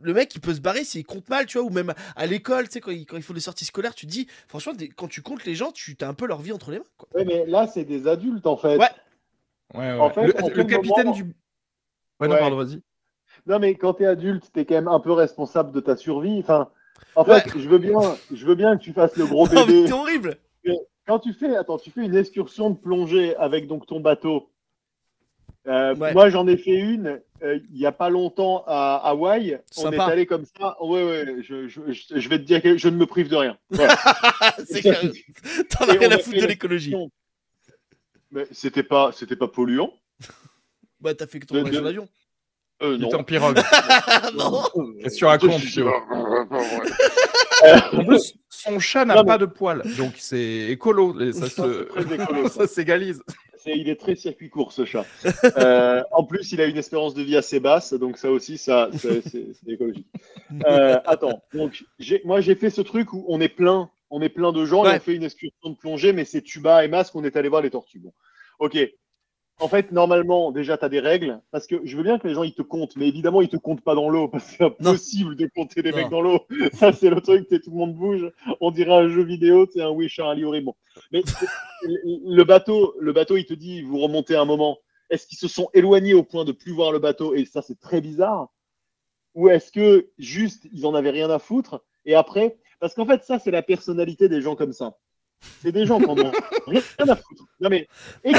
le 0.00 0.14
mec, 0.14 0.34
il 0.34 0.40
peut 0.40 0.52
se 0.54 0.60
barrer 0.60 0.82
s'il 0.82 1.04
compte 1.06 1.28
mal, 1.28 1.46
tu 1.46 1.58
vois, 1.58 1.66
ou 1.66 1.70
même 1.70 1.94
à 2.16 2.26
l'école, 2.26 2.66
tu 2.66 2.72
sais, 2.72 2.80
quand 2.80 2.90
il, 2.90 3.06
quand 3.06 3.16
il 3.16 3.22
faut 3.22 3.34
des 3.34 3.38
sorties 3.40 3.64
scolaires, 3.66 3.94
tu 3.94 4.06
te 4.06 4.10
dis, 4.10 4.26
franchement, 4.48 4.72
des- 4.72 4.88
quand 4.88 5.06
tu 5.06 5.22
comptes 5.22 5.44
les 5.44 5.54
gens, 5.54 5.70
tu 5.70 5.96
as 6.00 6.08
un 6.08 6.14
peu 6.14 6.26
leur 6.26 6.40
vie 6.42 6.50
entre 6.50 6.72
les 6.72 6.78
mains, 6.80 6.84
quoi. 6.96 7.08
ouais, 7.14 7.24
mais 7.24 7.46
là, 7.46 7.68
c'est 7.68 7.84
des 7.84 8.08
adultes, 8.08 8.46
en 8.48 8.56
fait. 8.56 8.78
Ouais. 8.78 8.88
Ouais, 9.74 9.80
ouais. 9.92 9.98
En 10.00 10.10
fait, 10.10 10.26
le, 10.26 10.42
en 10.42 10.48
le 10.48 10.54
quel 10.54 10.66
capitaine 10.66 11.04
moment- 11.04 11.16
du. 11.16 11.22
Ouais, 12.18 12.26
non, 12.26 12.34
Ouais. 12.34 12.40
pardon, 12.40 12.56
vas-y. 12.56 12.82
Non, 13.46 13.58
mais 13.58 13.74
quand 13.74 13.94
t'es 13.94 14.06
adulte, 14.06 14.50
t'es 14.52 14.64
quand 14.64 14.74
même 14.74 14.88
un 14.88 15.00
peu 15.00 15.12
responsable 15.12 15.72
de 15.72 15.80
ta 15.80 15.96
survie. 15.96 16.38
Enfin, 16.38 16.68
en 17.16 17.24
Ouais. 17.24 17.40
fait, 17.40 17.58
je 17.58 17.68
veux 17.68 17.78
bien, 17.78 17.98
je 18.32 18.46
veux 18.46 18.54
bien 18.54 18.76
que 18.76 18.82
tu 18.82 18.92
fasses 18.92 19.16
le 19.16 19.26
gros 19.26 19.46
mais 19.52 19.66
bébé. 19.66 19.84
t'es 19.86 19.92
horrible! 19.92 20.36
Quand 21.06 21.18
tu 21.18 21.32
fais, 21.32 21.56
attends, 21.56 21.78
tu 21.78 21.90
fais 21.90 22.02
une 22.04 22.14
excursion 22.14 22.70
de 22.70 22.76
plongée 22.76 23.34
avec 23.36 23.66
donc 23.66 23.86
ton 23.86 23.98
bateau. 24.00 24.48
Euh, 25.66 25.94
Ouais. 25.96 26.12
Moi, 26.12 26.28
j'en 26.30 26.46
ai 26.46 26.56
fait 26.56 26.76
une 26.76 27.20
euh, 27.42 27.58
il 27.72 27.78
y 27.78 27.86
a 27.86 27.92
pas 27.92 28.08
longtemps 28.08 28.62
à 28.68 28.96
Hawaï. 29.04 29.58
On 29.78 29.90
est 29.92 29.98
allé 29.98 30.26
comme 30.26 30.44
ça. 30.44 30.76
Ouais, 30.80 31.02
ouais. 31.04 31.36
Je, 31.42 31.66
je, 31.66 31.80
je- 31.90 32.18
je 32.18 32.28
vais 32.28 32.38
te 32.38 32.44
dire 32.44 32.62
que 32.62 32.76
je 32.78 32.88
ne 32.88 32.96
me 32.96 33.06
prive 33.06 33.28
de 33.28 33.34
rien. 33.36 33.58
C'est. 34.64 34.82
T'en 35.70 35.86
as 35.88 35.92
rien 35.92 36.10
à 36.12 36.18
foutre 36.18 36.40
de 36.40 36.46
l'écologie. 36.46 36.94
Mais 38.30 38.46
c'était 38.52 38.84
pas, 38.84 39.10
c'était 39.12 39.36
pas 39.36 39.48
polluant. 39.48 39.92
Bah, 41.00 41.14
t'as 41.14 41.26
fait 41.26 41.40
que 41.40 41.46
ton 41.46 41.60
voyage 41.60 41.80
en 41.80 41.86
avion. 41.86 42.08
Euh, 42.82 42.94
Il 42.96 43.00
non. 43.02 43.06
était 43.08 43.16
en 43.16 43.24
pirogue. 43.24 43.58
Non 44.36 44.62
Qu'est-ce 45.00 45.14
que 45.14 45.18
tu 45.18 45.24
racontes, 45.24 45.62
son 48.48 48.78
chat 48.78 49.04
n'a 49.04 49.16
mais- 49.16 49.24
pas 49.24 49.38
de 49.38 49.46
poils, 49.46 49.82
donc 49.96 50.14
c'est 50.18 50.68
écolo. 50.70 51.18
et 51.20 51.32
ça 51.32 51.48
se... 51.48 52.66
s'égalise. 52.66 53.22
Il 53.64 53.88
est 53.88 54.00
très 54.00 54.16
circuit 54.16 54.50
court 54.50 54.72
ce 54.72 54.84
chat. 54.84 55.06
Euh, 55.56 56.02
en 56.10 56.24
plus, 56.24 56.50
il 56.50 56.60
a 56.60 56.66
une 56.66 56.76
espérance 56.78 57.14
de 57.14 57.22
vie 57.22 57.36
assez 57.36 57.60
basse, 57.60 57.92
donc 57.92 58.18
ça 58.18 58.28
aussi, 58.30 58.58
ça, 58.58 58.88
ça- 58.98 59.08
c'est 59.30 59.72
écologique. 59.72 60.06
Euh, 60.66 60.98
attends, 61.06 61.40
donc 61.54 61.84
moi 62.24 62.40
j'ai 62.40 62.54
fait 62.56 62.70
ce 62.70 62.80
truc 62.80 63.12
où 63.12 63.24
on 63.28 63.40
est 63.40 63.48
plein, 63.48 63.88
on 64.10 64.20
est 64.20 64.28
plein 64.28 64.52
de 64.52 64.64
gens 64.64 64.84
et 64.84 64.88
Ouais. 64.88 64.96
on 64.96 65.00
fait 65.00 65.14
une 65.14 65.22
excursion 65.24 65.70
de 65.70 65.76
plongée, 65.76 66.12
mais 66.12 66.24
c'est 66.24 66.42
tuba 66.42 66.84
et 66.84 66.88
masque, 66.88 67.14
on 67.14 67.24
est 67.24 67.36
allé 67.36 67.48
voir 67.48 67.62
les 67.62 67.70
tortues. 67.70 68.00
Bon. 68.00 68.12
Ok. 68.58 68.76
En 69.62 69.68
fait, 69.68 69.92
normalement, 69.92 70.50
déjà, 70.50 70.76
tu 70.76 70.84
as 70.84 70.88
des 70.88 70.98
règles, 70.98 71.40
parce 71.52 71.68
que 71.68 71.76
je 71.84 71.96
veux 71.96 72.02
bien 72.02 72.18
que 72.18 72.26
les 72.26 72.34
gens 72.34 72.42
ils 72.42 72.52
te 72.52 72.62
comptent, 72.62 72.96
mais 72.96 73.06
évidemment, 73.06 73.42
ils 73.42 73.48
te 73.48 73.56
comptent 73.56 73.80
pas 73.80 73.94
dans 73.94 74.08
l'eau, 74.08 74.26
parce 74.26 74.44
que 74.44 74.50
c'est 74.56 74.64
impossible 74.64 75.36
de 75.36 75.48
compter 75.54 75.82
des 75.82 75.92
Non. 75.92 75.98
mecs 75.98 76.10
dans 76.10 76.20
l'eau. 76.20 76.40
Ça, 76.72 76.92
c'est 76.92 77.10
le 77.10 77.20
truc, 77.20 77.48
tout 77.48 77.70
le 77.70 77.76
monde 77.76 77.94
bouge, 77.94 78.28
on 78.60 78.72
dirait 78.72 78.92
un 78.92 79.08
jeu 79.08 79.22
vidéo, 79.22 79.68
c'est 79.72 79.80
un 79.80 79.94
Ali 80.28 80.44
horrible. 80.44 80.66
Bon. 80.66 80.74
Mais 81.12 81.22
le 81.84 82.34
le 82.34 82.44
bateau, 82.44 82.94
le 82.98 83.12
bateau, 83.12 83.36
il 83.36 83.44
te 83.44 83.54
dit, 83.54 83.82
vous 83.82 84.00
remontez 84.00 84.34
un 84.34 84.44
moment. 84.44 84.78
Est-ce 85.10 85.28
qu'ils 85.28 85.38
se 85.38 85.46
sont 85.46 85.68
éloignés 85.74 86.14
au 86.14 86.24
point 86.24 86.44
de 86.44 86.50
plus 86.52 86.72
voir 86.72 86.90
le 86.90 86.98
bateau? 86.98 87.34
Et 87.36 87.44
ça, 87.44 87.62
c'est 87.62 87.78
très 87.78 88.00
bizarre. 88.00 88.48
Ou 89.36 89.48
est-ce 89.48 89.70
que 89.70 90.10
juste, 90.18 90.66
ils 90.72 90.86
en 90.86 90.94
avaient 90.96 91.10
rien 91.10 91.30
à 91.30 91.38
foutre? 91.38 91.84
Et 92.04 92.16
après, 92.16 92.58
parce 92.80 92.94
qu'en 92.94 93.06
fait, 93.06 93.22
ça, 93.22 93.38
c'est 93.38 93.52
la 93.52 93.62
personnalité 93.62 94.28
des 94.28 94.40
gens 94.40 94.56
comme 94.56 94.72
ça. 94.72 94.96
C'est 95.60 95.72
des 95.72 95.86
gens 95.86 96.00
qui 96.00 96.06
en 96.06 96.18
ont 96.18 96.32
rien 96.66 96.82
à 96.98 97.14
foutre. 97.16 97.44
Non 97.60 97.68
mais, 97.68 97.86
et 98.24 98.32
qui, 98.32 98.38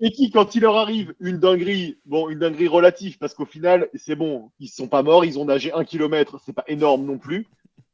et 0.00 0.10
qui, 0.12 0.30
quand 0.30 0.54
il 0.54 0.62
leur 0.62 0.76
arrive 0.76 1.14
une 1.20 1.38
dinguerie, 1.38 1.98
bon, 2.06 2.28
une 2.28 2.38
dinguerie 2.38 2.68
relative, 2.68 3.18
parce 3.18 3.34
qu'au 3.34 3.46
final, 3.46 3.88
c'est 3.94 4.16
bon, 4.16 4.50
ils 4.58 4.68
sont 4.68 4.88
pas 4.88 5.02
morts, 5.02 5.24
ils 5.24 5.38
ont 5.38 5.44
nagé 5.44 5.72
un 5.72 5.84
kilomètre, 5.84 6.40
c'est 6.44 6.52
pas 6.54 6.64
énorme 6.68 7.04
non 7.04 7.18
plus. 7.18 7.46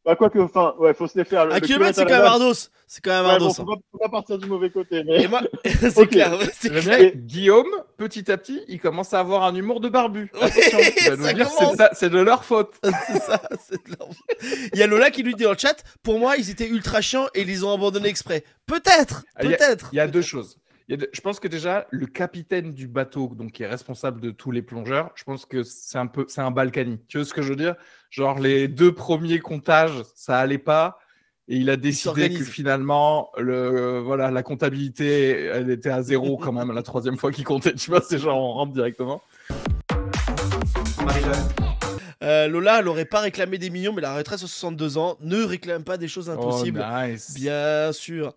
Bah, 0.05 0.15
quoi 0.15 0.31
que, 0.31 0.39
enfin, 0.39 0.73
ouais, 0.79 0.95
faut 0.95 1.09
se 1.09 1.19
les 1.19 1.25
faire. 1.25 1.47
Le- 1.47 1.53
Un 1.55 1.59
le 1.59 1.67
kilomètre, 1.67 1.97
c'est 1.97 2.05
quand 2.05 2.13
même 2.13 2.23
ardos. 2.23 2.53
C'est 2.87 3.03
quand 3.03 3.11
même 3.11 3.25
ouais, 3.25 3.31
ardos. 3.33 3.47
bon, 3.49 3.55
faut, 3.55 3.63
hein. 3.63 3.75
pas, 3.75 3.81
faut 3.91 3.99
pas 3.99 4.09
partir 4.09 4.39
du 4.39 4.47
mauvais 4.47 4.71
côté. 4.71 5.03
Mais... 5.03 5.25
Et 5.25 5.27
moi, 5.27 5.41
c'est 5.65 5.99
Ok. 5.99 6.11
clair. 6.11 6.39
ouais, 6.39 6.47
clair. 6.47 6.83
bien 6.85 7.11
Guillaume, 7.17 7.67
petit 7.97 8.31
à 8.31 8.39
petit, 8.39 8.61
il 8.69 8.79
commence 8.79 9.13
à 9.15 9.19
avoir 9.19 9.43
un 9.43 9.53
humour 9.57 9.81
de 9.81 9.89
barbu. 9.89 10.31
Attention, 10.41 10.79
il 10.79 11.11
va 11.11 11.17
nous 11.17 11.25
ça 11.25 11.33
dire 11.33 11.49
que 11.51 11.57
commence. 11.57 11.71
c'est 11.73 11.77
ça- 11.79 11.91
c'est 11.93 12.11
de 12.11 12.19
leur 12.21 12.45
faute. 12.45 12.75
C'est 13.09 13.19
ça, 13.21 13.43
c'est 13.69 13.85
de 13.85 13.97
leur- 13.99 14.09
Il 14.73 14.79
y 14.79 14.83
a 14.85 14.87
Lola 14.87 15.11
qui 15.11 15.25
lui 15.25 15.35
dit 15.35 15.43
dans 15.43 15.51
le 15.51 15.59
chat, 15.59 15.83
pour 16.05 16.21
moi, 16.21 16.37
ils 16.37 16.51
étaient 16.51 16.69
ultra 16.69 17.01
chiants 17.01 17.27
et 17.35 17.41
ils 17.41 17.49
les 17.49 17.65
ont 17.65 17.75
abandonnés 17.75 18.09
exprès. 18.09 18.45
Peut-être, 18.67 19.25
il 19.43 19.51
y 19.51 19.55
a- 19.55 19.57
peut-être. 19.57 19.89
Il 19.93 19.97
y 19.97 20.01
a 20.01 20.07
deux 20.07 20.23
choses. 20.23 20.57
Il 20.88 20.93
y 20.93 20.95
a 20.95 20.99
deux- 20.99 21.11
Je 21.12 21.21
pense 21.21 21.40
que 21.40 21.49
déjà, 21.49 21.87
le 21.90 22.07
capitaine 22.07 22.73
du 22.73 22.87
bateau, 22.87 23.33
donc 23.37 23.52
qui 23.52 23.64
est 23.64 23.66
responsable 23.66 24.21
de 24.21 24.31
tous 24.31 24.52
les 24.52 24.62
plongeurs, 24.62 25.11
je 25.16 25.25
pense 25.25 25.45
que 25.45 25.64
c'est 25.64 25.99
un 25.99 26.07
peu, 26.07 26.26
c'est 26.28 26.40
un 26.40 26.52
Balkany. 26.52 27.00
Tu 27.09 27.19
vois 27.19 27.25
ce 27.25 27.35
que 27.35 27.43
je 27.43 27.49
veux 27.49 27.57
dire? 27.57 27.75
Genre 28.11 28.38
les 28.38 28.69
deux 28.69 28.95
premiers 28.95 29.40
comptages, 29.40 30.00
ça 30.14 30.38
allait 30.38 30.59
pas, 30.59 30.99
et 31.49 31.57
il 31.57 31.71
a 31.71 31.76
décidé 31.76 32.28
que 32.31 32.45
finalement, 32.45 33.31
le, 33.37 33.99
voilà, 33.99 34.31
la 34.31 34.45
comptabilité, 34.45 35.47
elle 35.47 35.71
était 35.71 35.90
à 35.90 36.02
zéro 36.02 36.37
quand 36.43 36.52
même 36.52 36.71
la 36.73 36.83
troisième 36.83 37.16
fois 37.16 37.33
qu'il 37.33 37.45
comptait. 37.45 37.75
Tu 37.75 37.90
vois, 37.90 38.00
c'est 38.00 38.19
genre 38.19 38.38
on 38.38 38.52
rentre 38.52 38.73
directement. 38.73 39.23
Marie-Jeanne, 41.05 41.49
Euh, 42.23 42.49
Lola, 42.49 42.79
elle 42.79 42.89
aurait 42.89 43.05
pas 43.05 43.21
réclamé 43.21 43.59
des 43.59 43.69
millions, 43.69 43.93
mais 43.93 44.01
la 44.01 44.15
retraite 44.15 44.43
à 44.43 44.47
62 44.47 44.97
ans 44.97 45.17
ne 45.21 45.43
réclame 45.43 45.85
pas 45.85 45.99
des 45.99 46.09
choses 46.09 46.31
impossibles. 46.31 46.83
Oh, 46.83 47.07
nice. 47.07 47.35
Bien 47.35 47.93
sûr. 47.93 48.35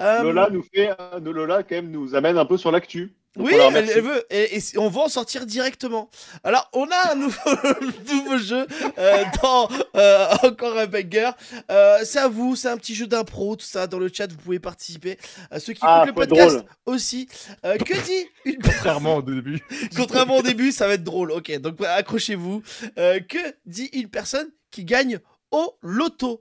Euh, 0.00 0.22
Lola 0.22 0.48
nous 0.50 0.62
fait, 0.62 0.90
euh, 0.90 1.18
Lola 1.20 1.62
quand 1.62 1.74
même 1.74 1.90
nous 1.90 2.14
amène 2.14 2.38
un 2.38 2.44
peu 2.44 2.56
sur 2.56 2.70
l'actu. 2.70 3.14
Donc, 3.36 3.46
Oui, 3.48 3.54
elle, 3.54 3.76
elle 3.90 4.00
veut, 4.02 4.24
et, 4.30 4.56
et 4.58 4.78
on 4.78 4.88
va 4.88 5.02
en 5.02 5.08
sortir 5.08 5.44
directement. 5.46 6.08
Alors, 6.42 6.68
on 6.72 6.86
a 6.90 7.12
un 7.12 7.14
nouveau, 7.16 7.38
nouveau 8.14 8.38
jeu 8.38 8.66
euh, 8.98 9.24
dans 9.42 9.68
euh, 9.96 10.28
encore 10.42 10.78
un 10.78 10.86
banger. 10.86 11.30
Euh, 11.70 11.98
c'est 12.04 12.18
à 12.18 12.28
vous, 12.28 12.56
c'est 12.56 12.68
un 12.68 12.76
petit 12.78 12.94
jeu 12.94 13.06
d'impro, 13.06 13.56
tout 13.56 13.66
ça. 13.66 13.86
Dans 13.86 13.98
le 13.98 14.08
chat, 14.12 14.30
vous 14.30 14.38
pouvez 14.38 14.58
participer. 14.58 15.18
À 15.50 15.60
ceux 15.60 15.74
qui 15.74 15.80
Ah, 15.82 16.04
écoutent 16.04 16.08
le 16.08 16.26
podcast 16.26 16.56
drôle. 16.56 16.68
aussi. 16.86 17.28
Euh, 17.64 17.76
que 17.76 17.94
dit 18.04 18.26
une 18.46 18.58
Contrairement 18.62 19.16
au 19.16 19.22
début. 19.22 19.60
Contrairement 19.94 20.36
au 20.38 20.42
début, 20.42 20.72
ça 20.72 20.86
va 20.86 20.94
être 20.94 21.04
drôle. 21.04 21.30
Ok, 21.32 21.56
donc 21.60 21.80
accrochez-vous. 21.84 22.62
Euh, 22.98 23.20
que 23.20 23.38
dit 23.66 23.90
une 23.92 24.08
personne 24.08 24.48
qui 24.70 24.84
gagne 24.84 25.18
au 25.50 25.76
loto? 25.82 26.40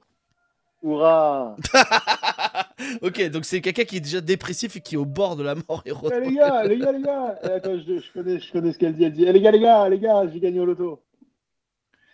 Hurrah 0.83 1.55
Ok, 3.01 3.21
donc 3.29 3.45
c'est 3.45 3.61
quelqu'un 3.61 3.85
qui 3.85 3.97
est 3.97 4.01
déjà 4.01 4.19
dépressif 4.21 4.75
et 4.75 4.81
qui 4.81 4.95
est 4.95 4.97
au 4.97 5.05
bord 5.05 5.35
de 5.37 5.43
la 5.43 5.55
mort. 5.55 5.81
Et 5.85 5.91
Eh, 5.91 6.19
les 6.19 6.35
gars, 6.35 6.63
les 6.63 6.77
gars, 6.77 6.91
les 6.91 7.01
gars 7.01 7.39
Eh, 7.43 7.47
Attends, 7.47 7.77
je, 7.77 7.99
je 7.99 8.11
connais, 8.13 8.39
je 8.39 8.51
connais 8.51 8.73
ce 8.73 8.77
qu'elle 8.77 8.95
dit. 8.95 9.05
Elle 9.05 9.13
dit 9.13 9.25
eh, 9.25 9.31
les 9.31 9.41
gars, 9.41 9.51
les 9.51 9.59
gars, 9.59 9.89
les 9.89 9.99
gars, 9.99 10.23
j'ai 10.31 10.39
gagné 10.39 10.59
au 10.59 10.65
loto. 10.65 11.01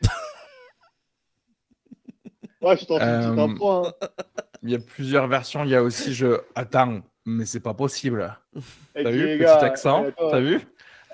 ouais, 2.62 2.78
je 2.78 2.86
t'en 2.86 3.00
Euh, 3.00 3.38
intro, 3.38 3.69
hein. 3.71 3.93
Il 4.63 4.69
y 4.69 4.76
a 4.76 4.80
plusieurs 4.80 5.28
versions. 5.28 5.63
Il 5.63 5.71
y 5.71 5.76
a 5.76 5.82
aussi 5.82 6.13
je. 6.13 6.39
Attends, 6.54 7.02
mais 7.26 7.45
c'est 7.45 7.62
pas 7.62 7.74
possible. 7.74 8.38
T'as 8.93 9.10
vu 9.10 9.24
Petit 9.26 9.38
gars, 9.39 9.58
accent. 9.58 10.06
T'as 10.15 10.39
vu? 10.39 10.60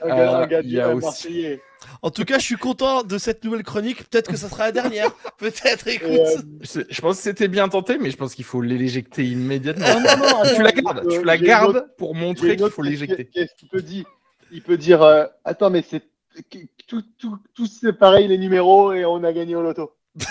Un 0.02 0.10
Euh, 0.10 0.44
un 0.44 0.62
il 0.62 0.72
y 0.72 0.80
a 0.82 0.90
un 0.90 0.94
aussi- 0.96 1.06
Marseillais. 1.06 1.62
En 2.02 2.10
tout 2.12 2.26
cas, 2.26 2.38
je 2.40 2.44
suis 2.44 2.56
content 2.58 3.04
de 3.04 3.18
cette 3.18 3.44
nouvelle 3.44 3.64
chronique. 3.64 4.10
Peut-être 4.10 4.30
que 4.30 4.38
ça 4.38 4.50
sera 4.50 4.66
la 4.66 4.72
dernière. 4.72 5.12
Peut-être, 5.38 5.88
écoute. 5.88 6.10
Euh, 6.10 6.84
Je 6.90 7.02
pense 7.02 7.18
que 7.18 7.24
c'était 7.24 7.48
bien 7.48 7.70
tenté, 7.70 7.98
mais 7.98 8.12
je 8.12 8.18
pense 8.18 8.36
qu'il 8.36 8.46
faut 8.46 8.62
l'éjecter 8.62 9.26
immédiatement. 9.26 9.86
non, 10.00 10.18
non, 10.18 10.30
non, 10.30 10.42
tu 10.56 10.62
la 10.64 10.72
gardes, 10.72 11.00
euh, 11.06 11.20
tu 11.20 11.24
la 11.24 11.38
gardes 11.38 11.76
autre- 11.78 11.88
pour 11.98 12.16
montrer 12.16 12.56
qu'il 12.56 12.70
faut 12.70 12.82
l'éjecter. 12.84 13.26
Qu'est-ce 13.26 13.54
qu'il 13.56 13.70
peut 13.70 13.82
dire 13.82 14.06
Il 14.52 14.62
peut 14.62 14.78
dire 14.78 15.02
euh, 15.04 15.26
Attends, 15.46 15.70
mais 15.70 15.84
c'est. 15.88 16.04
Tout, 16.88 17.02
tout, 17.18 17.38
tout 17.56 17.66
c'est 17.66 17.94
pareil, 17.94 18.28
les 18.28 18.38
numéros, 18.38 18.94
et 18.94 19.04
on 19.06 19.24
a 19.24 19.34
gagné 19.34 19.56
au 19.56 19.62
loto. 19.64 19.96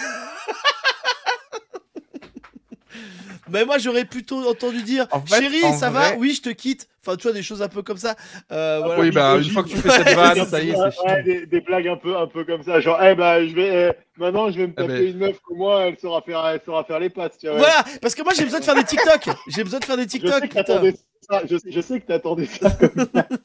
Mais 3.51 3.65
moi, 3.65 3.79
j'aurais 3.79 4.05
plutôt 4.05 4.49
entendu 4.49 4.83
dire 4.83 5.07
En 5.13 5.21
fait, 5.21 5.41
Chérie, 5.41 5.61
ça 5.79 5.91
vrai- 5.91 6.13
va 6.13 6.17
Oui, 6.17 6.35
je 6.35 6.43
te 6.43 6.49
quitte. 6.51 6.89
Enfin, 7.07 7.17
tu 7.17 7.23
vois, 7.23 7.33
des 7.33 7.43
choses 7.45 7.63
un 7.63 7.69
peu 7.69 7.83
comme 7.83 7.97
ça. 7.99 8.17
Euh, 8.51 8.81
voilà. 8.85 9.01
Oui, 9.01 9.11
bah, 9.13 9.37
une 9.37 9.51
fois 9.51 9.63
que 9.63 9.69
tu 9.69 9.77
fais 9.77 9.89
cette 9.91 10.09
vanne, 10.17 10.45
ça 10.47 10.61
y 10.61 10.71
est, 10.71 10.75
c'est 10.75 10.91
fini. 10.91 11.05
ouais, 11.07 11.23
des, 11.23 11.47
des 11.47 11.61
blagues 11.61 11.87
un 11.87 11.97
peu, 11.97 12.17
un 12.17 12.27
peu 12.27 12.45
comme 12.45 12.65
ça. 12.65 12.81
Genre, 12.81 13.01
eh 13.01 13.15
ben, 13.15 13.47
je 13.47 13.55
vais, 13.55 13.91
eh, 13.95 14.21
maintenant, 14.21 14.51
je 14.51 14.57
vais 14.57 14.67
me 14.67 14.73
Eh 14.73 14.75
taper 14.75 14.89
ben. 14.89 15.07
une 15.11 15.19
meuf 15.19 15.39
comme 15.41 15.59
moi, 15.59 15.83
elle 15.87 15.97
saura 16.01 16.21
faire, 16.23 16.45
elle 16.47 16.61
saura 16.65 16.83
faire 16.83 16.99
les 16.99 17.11
pattes. 17.11 17.39
tu 17.39 17.47
vois. 17.47 17.59
Voilà, 17.59 17.85
parce 18.03 18.17
que 18.17 18.23
moi, 18.23 18.33
j'ai 18.37 18.43
besoin 18.45 18.59
de 18.59 18.65
faire 18.65 18.75
des 18.75 18.83
TikTok. 18.85 19.29
J'ai 19.47 19.63
besoin 19.63 19.79
de 19.79 19.85
faire 19.85 19.97
des 19.97 20.03
Je 20.03 20.09
TikTok. 20.09 20.33
sais 20.35 20.41
que 20.41 20.47
putain. 20.49 20.63
t'attendais 20.65 20.95
ça. 21.31 21.43
Je, 21.49 21.57
sais- 21.57 21.71
je 21.71 21.81
sais 21.81 22.01
que 22.01 22.07
t'attendais 22.07 22.47
ça 22.47 22.71
comme 22.71 23.07
ça. 23.15 23.27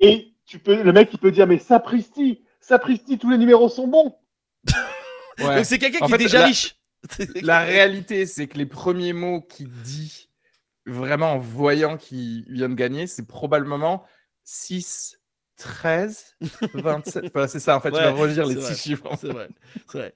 Et 0.00 0.32
tu 0.46 0.58
peux, 0.58 0.82
le 0.82 0.92
mec, 0.92 1.08
il 1.12 1.18
peut 1.18 1.30
dire, 1.32 1.46
mais 1.46 1.58
sapristi, 1.58 2.42
sapristi, 2.60 3.18
tous 3.18 3.30
les 3.30 3.38
numéros 3.38 3.68
sont 3.68 3.88
bons. 3.88 4.14
Ouais. 5.38 5.56
Donc, 5.56 5.64
c'est 5.66 5.76
quelqu'un 5.76 5.98
qui 5.98 6.08
fait, 6.08 6.14
est 6.14 6.18
déjà 6.18 6.38
la- 6.38 6.46
riche. 6.46 6.75
La 7.42 7.60
réalité, 7.60 8.26
c'est 8.26 8.46
que 8.48 8.58
les 8.58 8.66
premiers 8.66 9.12
mots 9.12 9.40
qu'il 9.42 9.70
dit, 9.82 10.28
vraiment 10.86 11.32
en 11.32 11.38
voyant 11.38 11.96
qu'il 11.96 12.44
vient 12.52 12.68
de 12.68 12.74
gagner, 12.74 13.06
c'est 13.06 13.26
probablement 13.26 14.04
6, 14.44 15.18
13, 15.56 16.36
27. 16.74 17.30
Voilà, 17.32 17.48
c'est 17.48 17.60
ça, 17.60 17.76
en 17.76 17.80
fait, 17.80 17.90
tu 17.90 17.96
Ouais, 17.96 18.02
vas 18.04 18.10
relire 18.12 18.46
les 18.46 18.54
c'est 18.54 18.60
vrai. 18.60 18.74
six 18.74 18.82
chiffres. 18.82 19.08
C'est 19.20 19.28
vrai. 19.28 19.48
C'est 19.90 19.98
vrai. 19.98 20.14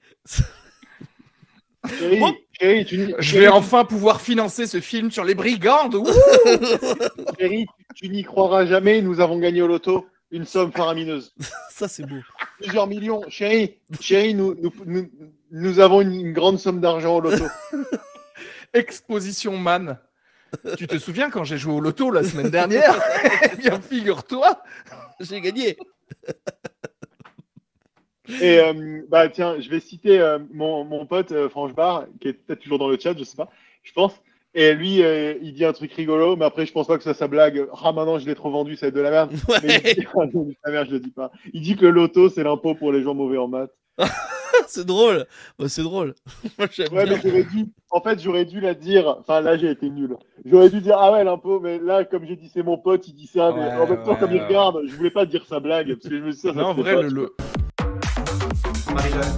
Chérie, 1.97 2.19
Bon. 2.19 2.35
chérie, 2.59 2.85
tu, 2.85 3.13
Je 3.17 3.39
vais 3.39 3.47
enfin 3.47 3.85
pouvoir 3.85 4.21
financer 4.21 4.67
ce 4.67 4.79
film 4.79 5.09
sur 5.09 5.23
les 5.23 5.33
brigandes. 5.33 5.95
Chérie, 7.39 7.65
tu 7.95 8.09
n'y 8.09 8.23
croiras 8.23 8.65
jamais, 8.67 9.01
nous 9.01 9.19
avons 9.19 9.39
gagné 9.39 9.61
au 9.63 9.67
loto 9.67 10.05
une 10.29 10.45
somme 10.45 10.71
faramineuse. 10.71 11.33
Ça, 11.71 11.87
c'est 11.87 12.05
beau. 12.05 12.17
Plusieurs 12.61 12.85
millions. 12.87 13.21
Chérie, 13.29 13.79
chérie, 13.99 14.33
nous, 14.35 14.53
nous, 14.61 14.71
nous, 14.85 15.09
nous 15.51 15.79
avons 15.79 16.01
une, 16.01 16.13
une 16.13 16.33
grande 16.33 16.59
somme 16.59 16.79
d'argent 16.79 17.17
au 17.17 17.21
loto. 17.21 17.45
Exposition 18.73 19.57
Man. 19.57 19.97
Tu 20.77 20.87
te 20.87 20.97
souviens 20.97 21.29
quand 21.29 21.43
j'ai 21.43 21.57
joué 21.57 21.73
au 21.73 21.79
loto 21.79 22.11
la 22.11 22.23
semaine 22.23 22.49
dernière 22.49 22.95
Eh 23.53 23.55
bien, 23.57 23.79
figure-toi. 23.79 24.61
J'ai 25.19 25.41
gagné. 25.41 25.77
Et 28.41 28.59
euh, 28.59 29.01
bah 29.09 29.29
tiens, 29.29 29.59
je 29.59 29.69
vais 29.69 29.79
citer 29.79 30.19
euh, 30.19 30.39
mon, 30.53 30.85
mon 30.85 31.05
pote 31.05 31.31
euh, 31.31 31.49
Franchbar, 31.49 32.05
qui 32.19 32.29
est 32.29 32.33
peut-être 32.33 32.61
toujours 32.61 32.79
dans 32.79 32.87
le 32.87 32.97
chat, 32.97 33.17
je 33.17 33.23
sais 33.23 33.35
pas, 33.35 33.49
je 33.83 33.91
pense. 33.91 34.13
Et 34.53 34.73
lui, 34.73 35.01
euh, 35.01 35.35
il 35.41 35.53
dit 35.53 35.65
un 35.65 35.73
truc 35.73 35.93
rigolo, 35.93 36.35
mais 36.35 36.45
après, 36.45 36.65
je 36.65 36.73
pense 36.73 36.87
pas 36.87 36.97
que 36.97 37.03
ça 37.03 37.13
sa 37.13 37.27
blague. 37.27 37.67
Ah, 37.83 37.91
maintenant, 37.93 38.19
je 38.19 38.25
l'ai 38.25 38.35
trop 38.35 38.51
vendu, 38.51 38.75
c'est 38.75 38.91
de 38.91 38.99
la 38.99 39.09
merde. 39.09 39.31
Mais 39.63 39.81
il 39.85 39.95
dit, 39.95 40.07
ah 40.15 40.25
non, 40.33 40.49
sa 40.63 40.71
mère, 40.71 40.85
je 40.85 40.91
le 40.91 40.99
dis 40.99 41.11
pas. 41.11 41.31
Il 41.53 41.61
dit 41.61 41.75
que 41.75 41.85
le 41.85 41.91
loto, 41.91 42.29
c'est 42.29 42.43
l'impôt 42.43 42.75
pour 42.75 42.91
les 42.91 43.01
gens 43.01 43.13
mauvais 43.13 43.37
en 43.37 43.47
maths. 43.47 43.71
c'est 44.67 44.85
drôle. 44.85 45.25
Bah, 45.59 45.65
c'est 45.69 45.83
drôle. 45.83 46.15
Moi, 46.59 46.67
j'aime 46.71 46.93
Ouais, 46.93 47.05
bien. 47.05 47.15
mais 47.15 47.21
j'aurais 47.29 47.43
dû, 47.43 47.65
en 47.89 48.01
fait, 48.01 48.19
j'aurais 48.21 48.45
dû 48.45 48.59
la 48.59 48.73
dire. 48.73 49.17
Enfin, 49.19 49.41
là, 49.41 49.57
j'ai 49.57 49.71
été 49.71 49.89
nul. 49.89 50.15
J'aurais 50.45 50.69
dû 50.69 50.81
dire, 50.81 50.97
ah 50.97 51.11
ouais, 51.11 51.23
l'impôt, 51.23 51.59
mais 51.59 51.77
là, 51.79 52.03
comme 52.05 52.25
j'ai 52.25 52.35
dit, 52.35 52.49
c'est 52.53 52.63
mon 52.63 52.77
pote, 52.77 53.07
il 53.07 53.13
dit 53.13 53.27
ça, 53.27 53.51
mais 53.55 53.61
Ouais, 53.65 53.73
en 53.73 53.87
même 53.87 54.03
temps, 54.03 54.11
ouais, 54.13 54.17
comme 54.19 54.31
il 54.31 54.37
ouais. 54.41 54.47
regarde, 54.47 54.81
je 54.87 54.95
voulais 54.95 55.11
pas 55.11 55.25
dire 55.25 55.45
sa 55.45 55.59
blague, 55.59 55.87
parce 55.93 56.07
que 56.07 56.17
je 56.17 56.23
me 56.23 56.31
suis 56.31 56.41
dit, 56.41 56.47
ça, 56.47 56.53
ça 56.53 56.59
Non, 56.59 56.67
en 56.69 56.73
vrai, 56.73 56.95
pas, 56.95 57.01
le, 57.01 57.09
le- 57.09 57.35
Marie-Jeanne, 58.93 59.37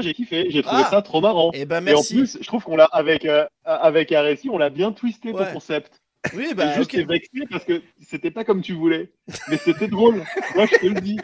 j'ai 0.00 0.14
kiffé, 0.14 0.46
j'ai 0.50 0.62
trouvé 0.62 0.82
Ah. 0.86 0.90
ça 0.90 1.02
trop 1.02 1.20
marrant. 1.20 1.50
Eh 1.54 1.64
ben 1.66 1.76
Et 1.76 1.90
en 1.92 1.94
merci. 1.96 2.16
plus, 2.16 2.38
je 2.40 2.46
trouve 2.46 2.64
qu'on 2.64 2.76
l'a 2.76 2.86
avec 2.86 3.24
euh, 3.24 3.46
avec 3.64 4.10
Arécy, 4.12 4.48
on 4.50 4.58
l'a 4.58 4.70
bien 4.70 4.90
twisté 4.92 5.30
Ouais. 5.32 5.46
ton 5.46 5.52
concept. 5.54 6.00
Oui, 6.34 6.52
Bah, 6.56 6.72
juste 6.74 6.92
ok. 6.92 7.00
t'es 7.00 7.04
vexé 7.04 7.30
parce 7.50 7.64
que 7.64 7.82
c'était 8.00 8.30
pas 8.30 8.44
comme 8.44 8.62
tu 8.62 8.72
voulais, 8.72 9.12
mais 9.48 9.56
c'était 9.58 9.86
drôle. 9.88 10.16
Moi, 10.56 10.66
je 10.66 10.76
te 10.78 10.86
le 10.86 11.00
dis. 11.00 11.18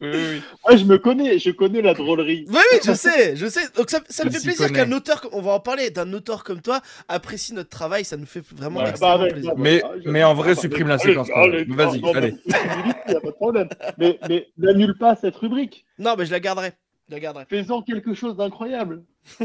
Oui, 0.00 0.42
oui, 0.68 0.78
je 0.78 0.84
me 0.84 0.98
connais, 0.98 1.38
je 1.38 1.50
connais 1.50 1.82
la 1.82 1.94
drôlerie. 1.94 2.44
Oui, 2.48 2.58
oui, 2.72 2.78
je 2.84 2.92
sais, 2.92 3.36
je 3.36 3.46
sais. 3.46 3.62
Donc 3.76 3.90
ça, 3.90 4.00
ça 4.08 4.24
me 4.24 4.30
fait 4.30 4.40
plaisir 4.42 4.72
qu'un 4.72 4.90
auteur, 4.92 5.26
on 5.32 5.40
va 5.40 5.52
en 5.52 5.60
parler, 5.60 5.90
d'un 5.90 6.12
auteur 6.12 6.44
comme 6.44 6.60
toi 6.60 6.80
apprécie 7.08 7.54
notre 7.54 7.70
travail. 7.70 8.04
Ça 8.04 8.16
nous 8.16 8.26
fait 8.26 8.42
vraiment 8.54 8.80
Ouais. 8.80 8.90
extrêmement 8.90 9.22
ouais, 9.24 9.32
plaisir. 9.32 9.52
Mais- 9.56 9.82
mais 10.04 10.24
en 10.24 10.34
vrai, 10.34 10.52
ah, 10.56 10.60
supprime 10.60 10.88
bah, 10.88 10.94
la 10.94 10.98
séquence, 10.98 11.28
allez. 11.34 11.64
Vas-y, 11.64 12.02
allez. 12.14 12.34
mais- 12.46 13.12
y 13.12 13.16
a 13.16 13.20
pas 13.20 13.26
de 13.28 13.32
problème. 13.32 13.68
Mais, 13.98 14.18
mais 14.28 14.48
n'annule 14.58 14.96
pas 14.98 15.16
cette 15.16 15.36
rubrique. 15.36 15.84
Non, 15.98 16.14
mais 16.18 16.26
je 16.26 16.30
la 16.32 16.40
garderai. 16.40 16.72
Je 17.08 17.14
la 17.14 17.20
garderai. 17.20 17.44
Fais-en 17.48 17.82
quelque 17.82 18.14
chose 18.14 18.36
d'incroyable. 18.36 19.04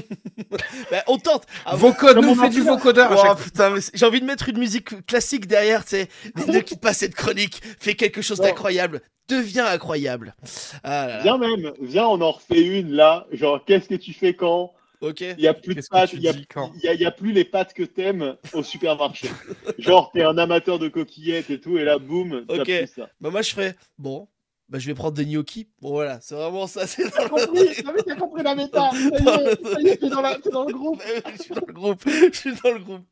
Bah, 0.91 1.03
on 1.07 1.17
tente. 1.17 1.45
Ah, 1.65 1.75
Vocode, 1.75 2.17
nous 2.17 2.29
on 2.29 2.35
fait 2.35 2.45
a 2.47 2.49
du 2.49 2.61
vocodeur 2.61 3.11
Oh, 3.11 3.35
putain, 3.35 3.75
j'ai 3.93 4.05
envie 4.05 4.19
de 4.21 4.25
mettre 4.25 4.49
une 4.49 4.57
musique 4.57 5.05
classique 5.05 5.45
derrière, 5.47 5.83
tu 5.83 5.91
sais. 5.91 6.07
Ne 6.47 6.59
quitte 6.59 6.81
pas 6.81 6.93
cette 6.93 7.15
chronique. 7.15 7.61
Fais 7.79 7.95
quelque 7.95 8.21
chose 8.21 8.39
d'incroyable. 8.39 9.01
Deviens 9.27 9.67
incroyable. 9.67 10.35
Ah 10.83 11.05
là 11.07 11.17
là. 11.17 11.23
Viens 11.23 11.37
même, 11.37 11.71
viens, 11.81 12.07
on 12.07 12.19
en 12.21 12.31
refait 12.31 12.61
une 12.65 12.91
là. 12.91 13.27
Genre, 13.31 13.63
qu'est-ce 13.65 13.87
que 13.87 13.95
tu 13.95 14.13
fais 14.13 14.33
quand 14.33 14.73
Ok. 15.01 15.21
il 15.21 15.39
y 15.39 15.47
a 15.47 15.53
plus 15.53 15.75
de 15.75 15.81
pâtes, 15.89 16.09
tu 16.09 16.17
il 16.17 16.23
y, 16.23 16.27
a- 16.27 16.93
y 16.93 17.03
y 17.03 17.11
plus 17.11 17.31
les 17.31 17.45
pâtes 17.45 17.73
que 17.73 17.83
t'aimes 17.83 18.35
au 18.53 18.63
supermarché. 18.63 19.29
Genre, 19.77 20.11
t'es 20.11 20.23
un 20.23 20.37
amateur 20.37 20.79
de 20.79 20.89
coquillettes 20.89 21.49
et 21.51 21.59
tout, 21.61 21.77
et 21.77 21.83
là, 21.85 21.99
boum, 21.99 22.43
Ok. 22.49 22.63
plus 22.65 22.87
ça. 22.87 23.09
Bah, 23.21 23.29
moi, 23.29 23.41
je 23.41 23.51
ferais. 23.51 23.75
Bon, 23.97 24.27
bah, 24.69 24.77
je 24.79 24.85
vais 24.87 24.93
prendre 24.93 25.13
des 25.17 25.25
gnocchis. 25.25 25.67
Bon, 25.81 25.89
voilà, 25.89 26.19
c'est 26.21 26.35
vraiment 26.35 26.67
ça. 26.67 26.85
C'est 26.87 27.09
T'as 27.09 27.27
compris, 27.27 27.69
t'as 27.83 27.91
vu, 27.91 27.99
t'as 28.05 28.15
compris 28.15 28.43
la 28.43 28.55
méta. 28.55 28.89
Ça 28.93 29.81
y 29.81 29.87
est, 29.87 29.97
t'es 29.97 30.09
dans, 30.09 30.21
la- 30.21 30.37
dans 30.37 30.65
le 30.65 30.73
groupe. 30.73 31.01
je 31.37 31.41
suis 31.41 31.53
dans 31.55 31.65
le 31.67 31.73
groupe. 31.73 32.01
Je 32.07 32.31
suis 32.37 32.53
dans 32.63 32.71
le 32.71 32.79
groupe. 32.79 33.05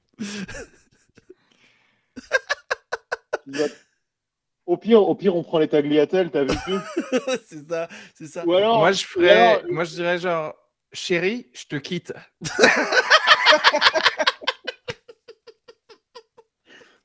Au 4.65 4.75
pire, 4.77 5.01
au 5.01 5.15
pire, 5.15 5.35
on 5.35 5.43
prend 5.43 5.59
les 5.59 5.67
tagliatelles, 5.69 6.29
t'as 6.29 6.43
vu 6.43 6.55
tout 6.65 6.79
c'est 7.47 7.67
ça, 7.69 7.87
c'est 8.13 8.27
ça. 8.27 8.45
Ou 8.45 8.53
alors, 8.53 8.79
Moi, 8.79 8.91
je 8.91 9.05
ferais. 9.05 9.29
alors, 9.29 9.61
Moi, 9.71 9.83
je 9.85 9.91
dirais 9.95 10.19
genre, 10.19 10.53
chérie, 10.91 11.49
je 11.53 11.65
te 11.65 11.75
quitte. 11.77 12.13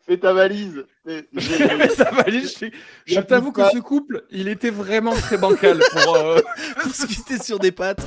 Fais 0.07 0.19
ta 0.19 0.33
valise. 0.33 0.85
Et- 1.09 1.27
Mais 1.33 1.89
ça 1.89 2.11
va 2.11 2.23
aller, 2.23 2.43
je 3.07 3.21
t'avoue 3.21 3.53
que 3.53 3.63
ce 3.73 3.79
couple, 3.79 4.25
il 4.31 4.49
était 4.49 4.71
vraiment 4.71 5.15
très 5.15 5.39
bancal 5.39 5.81
pour. 5.93 6.17
euh, 6.17 6.41
Parce 6.77 7.07
qu'il 7.07 7.21
était 7.21 7.43
sur 7.43 7.59
des 7.59 7.73
pattes. 7.73 8.01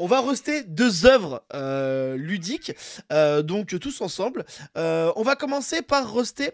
On 0.00 0.06
va 0.06 0.20
rester 0.20 0.62
deux 0.62 1.06
œuvres 1.06 1.42
euh, 1.54 2.16
ludiques, 2.16 2.72
euh, 3.12 3.42
donc 3.42 3.76
tous 3.80 4.00
ensemble. 4.00 4.44
Euh, 4.76 5.10
on 5.16 5.22
va 5.22 5.34
commencer 5.34 5.82
par 5.82 6.14
rester 6.14 6.50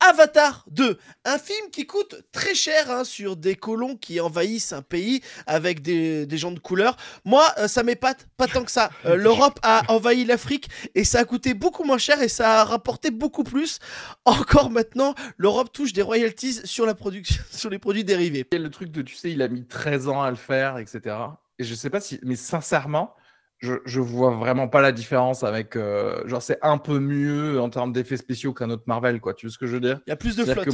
Avatar 0.00 0.64
2, 0.70 0.98
un 1.24 1.38
film 1.38 1.70
qui 1.70 1.86
coûte 1.86 2.16
très 2.32 2.54
cher 2.54 2.90
hein, 2.90 3.04
sur 3.04 3.36
des 3.36 3.54
colons 3.54 3.96
qui 3.96 4.20
envahissent 4.20 4.72
un 4.72 4.82
pays 4.82 5.20
avec 5.46 5.82
des, 5.82 6.26
des 6.26 6.38
gens 6.38 6.50
de 6.52 6.58
couleur. 6.58 6.96
Moi, 7.24 7.44
euh, 7.58 7.68
ça 7.68 7.82
m'épate 7.82 8.26
pas 8.36 8.46
tant 8.46 8.64
que 8.64 8.70
ça. 8.70 8.90
Euh, 9.04 9.14
L'Europe 9.20 9.58
a 9.62 9.82
envahi 9.88 10.24
l'Afrique 10.24 10.68
et 10.94 11.04
ça 11.04 11.20
a 11.20 11.24
coûté 11.24 11.54
beaucoup 11.54 11.84
moins 11.84 11.98
cher 11.98 12.22
et 12.22 12.28
ça 12.28 12.60
a 12.60 12.64
rapporté 12.64 13.10
beaucoup 13.10 13.44
plus. 13.44 13.78
Encore 14.24 14.70
maintenant, 14.70 15.14
l'Europe 15.36 15.72
touche 15.72 15.92
des 15.92 16.02
royalties 16.02 16.60
sur 16.64 16.86
la 16.86 16.94
production, 16.94 17.42
sur 17.50 17.70
les 17.70 17.78
produits 17.78 18.04
dérivés. 18.04 18.46
Le 18.52 18.70
truc 18.70 18.90
de, 18.90 19.02
tu 19.02 19.14
sais, 19.14 19.30
il 19.30 19.42
a 19.42 19.48
mis 19.48 19.66
13 19.66 20.08
ans 20.08 20.22
à 20.22 20.30
le 20.30 20.36
faire, 20.36 20.78
etc. 20.78 21.16
Et 21.58 21.64
je 21.64 21.74
sais 21.74 21.90
pas 21.90 22.00
si, 22.00 22.18
mais 22.22 22.36
sincèrement, 22.36 23.14
je, 23.60 23.74
je 23.84 24.00
vois 24.00 24.30
vraiment 24.30 24.68
pas 24.68 24.80
la 24.80 24.90
différence 24.92 25.44
avec. 25.44 25.76
euh, 25.76 26.26
genre, 26.26 26.42
c'est 26.42 26.58
un 26.62 26.78
peu 26.78 26.98
mieux 26.98 27.60
en 27.60 27.70
termes 27.70 27.92
d'effets 27.92 28.16
spéciaux 28.16 28.52
qu'un 28.54 28.70
autre 28.70 28.84
Marvel, 28.86 29.20
quoi. 29.20 29.34
Tu 29.34 29.46
vois 29.46 29.52
ce 29.52 29.58
que 29.58 29.66
je 29.66 29.74
veux 29.74 29.80
dire? 29.80 30.00
Il 30.06 30.10
y 30.10 30.12
a 30.12 30.16
plus 30.16 30.34
de 30.36 30.44
flotte. 30.44 30.64
que 30.64 30.70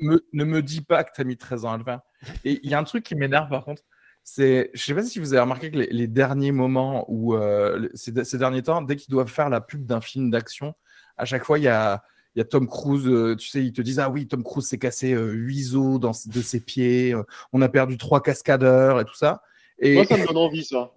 me- 0.00 0.24
ne 0.32 0.44
me 0.44 0.62
dis 0.62 0.82
pas 0.82 1.02
que 1.04 1.10
tu 1.14 1.20
as 1.20 1.24
mis 1.24 1.36
13 1.36 1.64
ans 1.64 1.72
à 1.72 1.78
le 1.78 1.84
faire. 1.84 2.00
Et 2.44 2.60
il 2.62 2.70
y 2.70 2.74
a 2.74 2.78
un 2.78 2.84
truc 2.84 3.04
qui 3.04 3.14
m'énerve 3.14 3.48
par 3.48 3.64
contre. 3.64 3.82
C'est, 4.22 4.70
je 4.74 4.82
sais 4.82 4.94
pas 4.94 5.02
si 5.04 5.18
vous 5.20 5.32
avez 5.34 5.40
remarqué 5.40 5.70
que 5.70 5.78
les, 5.78 5.86
les 5.86 6.08
derniers 6.08 6.50
moments 6.52 7.04
où, 7.08 7.34
euh, 7.36 7.88
ces, 7.94 8.24
ces 8.24 8.38
derniers 8.38 8.62
temps, 8.62 8.82
dès 8.82 8.96
qu'ils 8.96 9.12
doivent 9.12 9.28
faire 9.30 9.48
la 9.48 9.60
pub 9.60 9.86
d'un 9.86 10.00
film 10.00 10.30
d'action, 10.30 10.74
à 11.16 11.24
chaque 11.24 11.44
fois, 11.44 11.58
il 11.60 11.62
y 11.62 11.68
a, 11.68 12.02
il 12.34 12.40
y 12.40 12.42
a 12.42 12.44
Tom 12.44 12.66
Cruise, 12.66 13.06
euh, 13.06 13.36
tu 13.36 13.48
sais, 13.48 13.64
ils 13.64 13.72
te 13.72 13.80
disent 13.80 14.00
Ah 14.00 14.10
oui, 14.10 14.26
Tom 14.26 14.42
Cruise 14.42 14.66
s'est 14.66 14.78
cassé 14.78 15.14
euh, 15.14 15.30
huit 15.32 15.74
os 15.74 16.00
dans, 16.00 16.10
de 16.10 16.40
ses 16.42 16.60
pieds, 16.60 17.14
euh, 17.14 17.22
on 17.52 17.62
a 17.62 17.68
perdu 17.68 17.96
trois 17.98 18.20
cascadeurs 18.22 19.00
et 19.00 19.04
tout 19.04 19.14
ça. 19.14 19.42
Et, 19.78 19.94
Moi, 19.94 20.04
ça 20.04 20.16
me 20.16 20.26
donne 20.26 20.36
envie, 20.36 20.64
ça. 20.64 20.90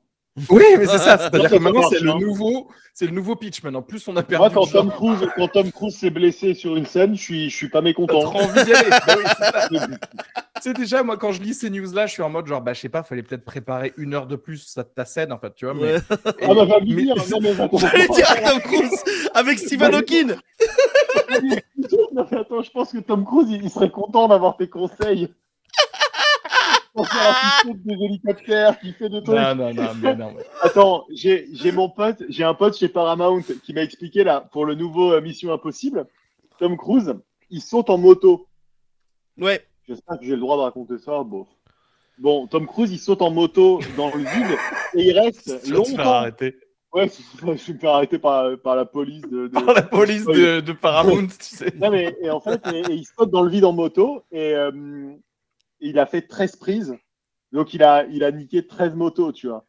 oui, 0.50 0.64
mais 0.78 0.86
c'est 0.86 0.98
ça, 0.98 1.18
c'est-à-dire 1.18 1.50
que 1.50 1.56
maintenant, 1.58 1.90
c'est 1.90 2.00
le 2.02 2.14
nouveau, 2.14 2.70
c'est 2.94 3.06
le 3.06 3.12
nouveau 3.12 3.36
pitch 3.36 3.64
maintenant. 3.64 3.82
Plus 3.82 4.08
on 4.08 4.16
a 4.18 4.24
perdu. 4.24 4.54
Moi, 4.54 4.66
quand 4.66 4.72
Tom 4.72 4.90
Cruise, 4.92 5.28
quand 5.36 5.48
Tom 5.48 5.72
Cruise 5.72 5.96
s'est 5.98 6.10
blessé 6.10 6.54
sur 6.54 6.76
une 6.76 6.86
scène, 6.86 7.16
je 7.16 7.22
suis, 7.22 7.50
je 7.50 7.56
suis 7.56 7.70
pas 7.70 7.80
t'as 7.80 7.84
mécontent. 7.84 8.20
trop 8.22 8.40
envie 8.42 8.64
d'y 8.64 8.74
aller. 8.74 8.90
Bah 9.08 9.16
oui, 9.18 9.24
c'est 9.38 9.44
ça. 9.46 9.68
Tu 9.70 10.62
sais, 10.64 10.74
déjà, 10.74 11.04
moi, 11.04 11.16
quand 11.18 11.32
je 11.32 11.42
lis 11.42 11.54
ces 11.54 11.70
news-là, 11.70 12.06
je 12.06 12.12
suis 12.14 12.22
en 12.22 12.30
mode 12.30 12.46
genre, 12.48 12.62
bah, 12.62 12.74
je 12.74 12.82
sais 12.82 12.90
pas, 12.90 13.02
fallait 13.02 13.24
peut-être 13.24 13.46
préparer 13.46 13.94
une 13.96 14.14
heure 14.14 14.28
de 14.28 14.36
plus 14.36 14.58
sa- 14.58 14.84
ta 14.84 15.06
scène, 15.06 15.32
en 15.32 15.40
fait, 15.40 15.56
tu 15.56 15.64
vois. 15.66 15.74
Mais, 15.74 15.82
Ouais. 15.94 15.98
et- 15.98 16.46
Ah 16.50 16.54
bah, 16.54 16.66
va 16.66 16.80
mais-. 16.86 17.04
Non, 17.06 17.78
J'allais 17.78 18.08
dire 18.10 18.30
à 18.30 18.36
Tom 18.50 18.60
Cruise 18.60 19.04
avec 19.34 19.58
Stephen 19.60 19.96
Hawking. 19.96 20.34
Non, 22.14 22.26
mais 22.32 22.38
attends, 22.38 22.62
je 22.62 22.72
pense 22.72 22.92
que 22.92 22.98
Tom 23.00 23.24
Cruise, 23.26 23.48
il, 23.50 23.64
il 23.64 23.70
serait 23.70 23.90
content 23.90 24.28
d'avoir 24.28 24.58
tes 24.58 24.68
conseils. 24.68 25.30
Pour 26.94 27.08
faire 27.08 27.22
la 27.24 27.72
petite 27.74 27.86
des 27.86 27.94
hélicoptères, 28.06 28.80
qui 28.80 28.94
fait 28.94 29.10
des 29.10 29.22
trucs. 29.24 29.38
Non, 29.38 29.56
non, 29.56 29.74
non, 29.74 29.88
mais 30.02 30.16
non. 30.16 30.34
mais- 30.36 30.44
Attends, 30.62 31.06
j'ai 31.12 31.48
j'ai 31.54 31.72
mon 31.72 31.90
pote, 31.90 32.24
j'ai 32.30 32.44
un 32.44 32.54
pote 32.54 32.76
chez 32.78 32.90
Paramount 32.90 33.42
qui 33.64 33.74
m'a 33.74 33.82
expliqué 33.84 34.24
là 34.24 34.42
pour 34.52 34.66
le 34.66 34.76
nouveau 34.76 35.14
euh, 35.14 35.22
Mission 35.22 35.54
Impossible. 35.54 36.08
Tom 36.58 36.76
Cruise, 36.78 37.14
il 37.52 37.62
saute 37.62 37.90
en 37.90 37.98
moto. 37.98 38.48
Ouais. 39.40 39.64
J'espère 39.88 40.20
que 40.20 40.26
j'ai 40.26 40.34
le 40.34 40.40
droit 40.42 40.58
de 40.58 40.62
raconter 40.64 40.98
ça. 40.98 41.24
Bon, 41.24 41.48
bon 42.18 42.48
Tom 42.48 42.66
Cruise, 42.68 42.92
il 42.92 43.00
saute 43.00 43.22
en 43.22 43.32
moto 43.32 43.80
dans 43.96 44.08
le 44.14 44.20
vide 44.24 44.58
et 44.96 45.04
il 45.10 45.18
reste 45.20 45.60
faire 45.60 45.74
longtemps. 45.74 46.00
arrêter. 46.14 46.56
Ouais, 46.92 47.08
je 47.40 47.46
vais 47.46 47.52
me 47.52 47.58
faire 47.80 47.92
arrêter 47.94 48.18
par, 48.18 48.58
par 48.64 48.76
la 48.76 48.84
police 48.86 49.22
de. 49.22 49.48
de- 49.48 49.54
Par 49.54 49.74
la 49.76 49.84
police 49.84 50.26
de, 50.26 50.60
de 50.60 50.72
Paramount, 50.74 51.28
tu 51.28 51.56
sais. 51.56 51.72
Non, 51.76 51.92
mais 51.92 52.16
et 52.20 52.32
en 52.32 52.42
fait, 52.42 52.60
et, 52.74 52.80
et 52.80 52.94
il 52.96 53.06
saute 53.06 53.30
dans 53.30 53.44
le 53.44 53.52
vide 53.52 53.64
en 53.66 53.74
moto 53.74 54.24
et 54.32 54.56
euh, 54.56 54.72
il 55.80 56.00
a 56.00 56.06
fait 56.06 56.22
13 56.24 56.56
prises. 56.58 56.96
Donc 57.52 57.74
il 57.74 57.84
a, 57.84 58.06
il 58.06 58.24
a 58.24 58.32
niqué 58.32 58.66
13 58.68 58.94
motos, 58.96 59.32
tu 59.32 59.48
vois. 59.48 59.66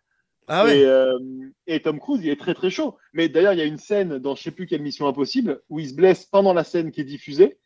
Ah 0.48 0.64
ouais. 0.64 0.80
Et, 0.80 0.84
euh, 0.84 1.18
et 1.66 1.80
Tom 1.80 1.98
Cruise, 2.00 2.20
il 2.24 2.28
est 2.30 2.38
très 2.40 2.54
très 2.54 2.70
chaud. 2.70 2.96
Mais 3.12 3.28
d'ailleurs, 3.28 3.52
il 3.52 3.58
y 3.58 3.62
a 3.62 3.66
une 3.66 3.78
scène 3.78 4.18
dans 4.18 4.34
je 4.34 4.42
sais 4.42 4.50
plus 4.50 4.66
quelle 4.66 4.82
mission 4.82 5.06
impossible 5.06 5.62
où 5.68 5.78
il 5.78 5.88
se 5.88 5.94
blesse 5.94 6.26
pendant 6.26 6.52
la 6.52 6.64
scène 6.64 6.90
qui 6.90 7.00
est 7.00 7.04
diffusée 7.04 7.58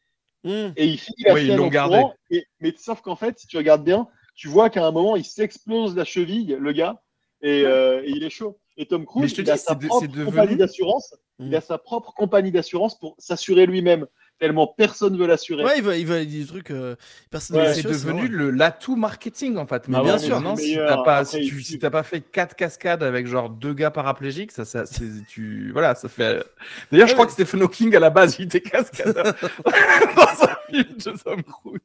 Hmm. 0.47 0.73
et 0.77 0.85
il 0.85 0.99
finit 0.99 1.23
la 1.25 1.33
Oui, 1.33 1.41
ils 1.45 1.47
scène 1.49 1.57
l'ont 1.57 1.65
en 1.65 1.69
gardé. 1.69 1.97
courant. 1.97 2.15
Et, 2.29 2.45
mais 2.61 2.75
sauf 2.77 3.01
qu'en 3.01 3.17
fait, 3.17 3.39
si 3.39 3.47
tu 3.47 3.57
regardes 3.57 3.83
bien, 3.83 4.07
tu 4.35 4.49
vois 4.49 4.69
qu'à 4.69 4.87
un 4.87 4.91
moment, 4.91 5.17
il 5.17 5.25
s'explose 5.25 5.97
la 5.97 6.05
cheville, 6.05 6.59
le 6.61 6.73
gars, 6.73 7.01
et, 7.41 7.63
euh, 7.65 8.03
et 8.05 8.11
il 8.11 8.23
est 8.25 8.29
chaud. 8.29 8.59
Et 8.77 8.85
Tom 8.85 9.07
Cruise, 9.07 9.33
il 9.39 9.51
a 9.51 9.57
sa 9.57 9.75
propre 9.75 10.07
compagnie 10.27 10.57
d'assurance. 10.57 11.15
Mm. 11.39 11.47
Il 11.47 11.57
a 11.57 11.63
sa 11.63 11.79
propre 11.79 12.13
compagnie 12.13 12.53
d'assurance 12.53 12.99
pour 12.99 13.15
s'assurer 13.19 13.65
lui-même, 13.65 14.07
tellement 14.39 14.67
personne 14.67 15.17
veut 15.17 15.27
l'assurer. 15.27 15.65
Ouais, 15.65 15.79
il 15.79 15.85
va, 15.85 15.97
il 15.97 16.07
dire 16.27 16.41
des 16.43 16.47
trucs. 16.47 16.71
euh, 16.71 16.97
personne 17.31 17.57
Ouais, 17.57 17.69
ne 17.69 17.75
c'est 17.75 17.83
devenu 17.83 18.29
le 18.29 18.51
l'atout 18.51 18.97
marketing 18.97 19.57
en 19.57 19.67
fait. 19.67 19.89
Mais 19.89 19.97
Ah 19.99 20.03
bien 20.03 20.13
ouais, 20.15 20.19
sûr, 20.19 20.41
non, 20.41 20.57
si 20.57 20.75
t'as 20.77 20.97
pas, 21.05 21.19
Après, 21.19 21.25
si 21.25 21.47
tu, 21.49 21.63
si 21.63 21.79
t'as 21.79 21.91
pas 21.91 22.03
fait 22.03 22.21
quatre 22.21 22.57
cascades 22.57 23.03
avec 23.03 23.27
genre 23.27 23.49
deux 23.49 23.75
gars 23.75 23.91
paraplégiques, 23.91 24.53
ça, 24.53 24.65
ça, 24.65 24.87
c'est, 24.87 25.05
tu, 25.29 25.71
voilà, 25.73 25.95
ça 25.95 26.09
fait. 26.09 26.45
D'ailleurs, 26.91 27.09
je 27.09 27.15
crois 27.15 27.27
que 27.27 27.33
Stephen 27.33 27.63
Hawking 27.63 27.95
à 27.97 28.01
la 28.01 28.11
base, 28.11 28.37
il 28.39 28.47
était 28.47 28.61
cascadeur 28.61 29.25
dans 29.65 30.45
un 30.45 30.57
film 30.71 30.85
de 30.97 31.23
Tom 31.23 31.43
Cruise. 31.43 31.81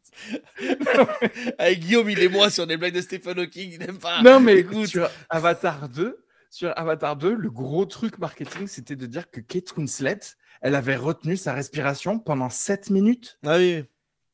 Avec 1.57 1.79
Guillaume, 1.79 2.09
il 2.09 2.19
est 2.21 2.29
moi 2.29 2.49
sur 2.49 2.65
des 2.67 2.77
blagues 2.77 2.95
de 2.95 3.01
Stephen 3.01 3.39
Hawking. 3.39 3.71
Il 3.73 3.79
n'aime 3.79 3.97
pas. 3.97 4.21
non, 4.21 4.39
mais 4.39 4.57
écoute. 4.57 4.87
sur 4.87 5.09
Avatar 5.29 5.89
2, 5.89 6.17
sur 6.49 6.73
Avatar 6.77 7.15
2, 7.15 7.33
le 7.35 7.49
gros 7.51 7.85
truc 7.85 8.17
marketing, 8.17 8.67
c'était 8.67 8.95
de 8.95 9.05
dire 9.05 9.29
que 9.29 9.39
Kate 9.39 9.75
Winslet, 9.77 10.19
elle 10.61 10.75
avait 10.75 10.95
retenu 10.95 11.37
sa 11.37 11.53
respiration 11.53 12.19
pendant 12.19 12.49
7 12.49 12.89
minutes. 12.89 13.37
Ah 13.45 13.57
oui. 13.57 13.83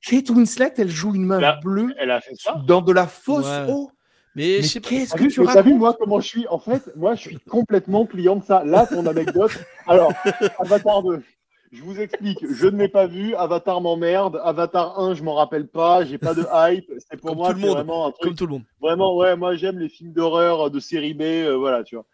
Kate 0.02 0.30
Winslet, 0.30 0.74
elle 0.78 0.90
joue 0.90 1.16
une 1.16 1.26
meuf 1.26 1.42
Là, 1.42 1.60
bleue 1.64 1.94
Elle 1.98 2.12
a 2.12 2.22
fait 2.22 2.36
ça. 2.36 2.62
dans 2.68 2.82
de 2.82 2.92
la 2.94 3.08
fausse 3.08 3.46
Ouais. 3.48 3.72
eau. 3.72 3.90
Mais, 4.36 4.58
Mais 4.58 4.62
je 4.64 4.68
sais 4.68 4.80
pas. 4.82 4.90
qu'est-ce 4.90 5.14
que 5.16 5.24
tu 5.30 5.44
t'as 5.46 5.62
vu, 5.62 5.74
moi, 5.76 5.96
comment 5.98 6.20
je 6.20 6.28
suis? 6.28 6.48
En 6.50 6.60
fait, 6.60 6.94
moi, 6.98 7.16
je 7.16 7.22
suis 7.22 7.40
complètement 7.40 8.06
client 8.06 8.36
de 8.36 8.44
ça. 8.44 8.64
Là, 8.66 8.86
ton 8.86 9.06
anecdote. 9.08 9.52
Alors, 9.88 10.12
Avatar 10.60 11.02
2. 11.04 11.24
Je 11.72 11.82
vous 11.82 12.00
explique. 12.00 12.40
Je 12.54 12.68
ne 12.68 12.78
l'ai 12.78 12.90
pas 12.90 13.08
vu. 13.08 13.34
Avatar 13.36 13.80
m'emmerde. 13.82 14.40
Avatar 14.44 15.00
1, 15.00 15.16
je 15.16 15.24
m'en 15.24 15.36
rappelle 15.36 15.68
pas. 15.68 16.04
J'ai 16.06 16.18
pas 16.18 16.34
de 16.34 16.46
hype. 16.54 16.92
C'est 17.00 17.18
pour 17.20 17.30
Comme 17.32 17.38
moi 17.40 17.50
tout 17.50 17.56
le 17.56 17.62
c'est 17.62 17.68
monde. 17.68 17.76
vraiment 17.78 18.08
un 18.08 18.12
truc. 18.12 18.24
Comme 18.24 18.36
tout 18.36 18.46
le 18.46 18.52
monde. 18.54 18.64
Vraiment, 18.82 19.16
ouais, 19.16 19.36
moi, 19.38 19.56
j'aime 19.56 19.80
les 19.80 19.90
films 19.90 20.12
d'horreur 20.12 20.70
de 20.70 20.80
série 20.80 21.14
B. 21.14 21.22
euh, 21.22 21.56
voilà, 21.58 21.84
tu 21.84 21.96
vois. 21.96 22.06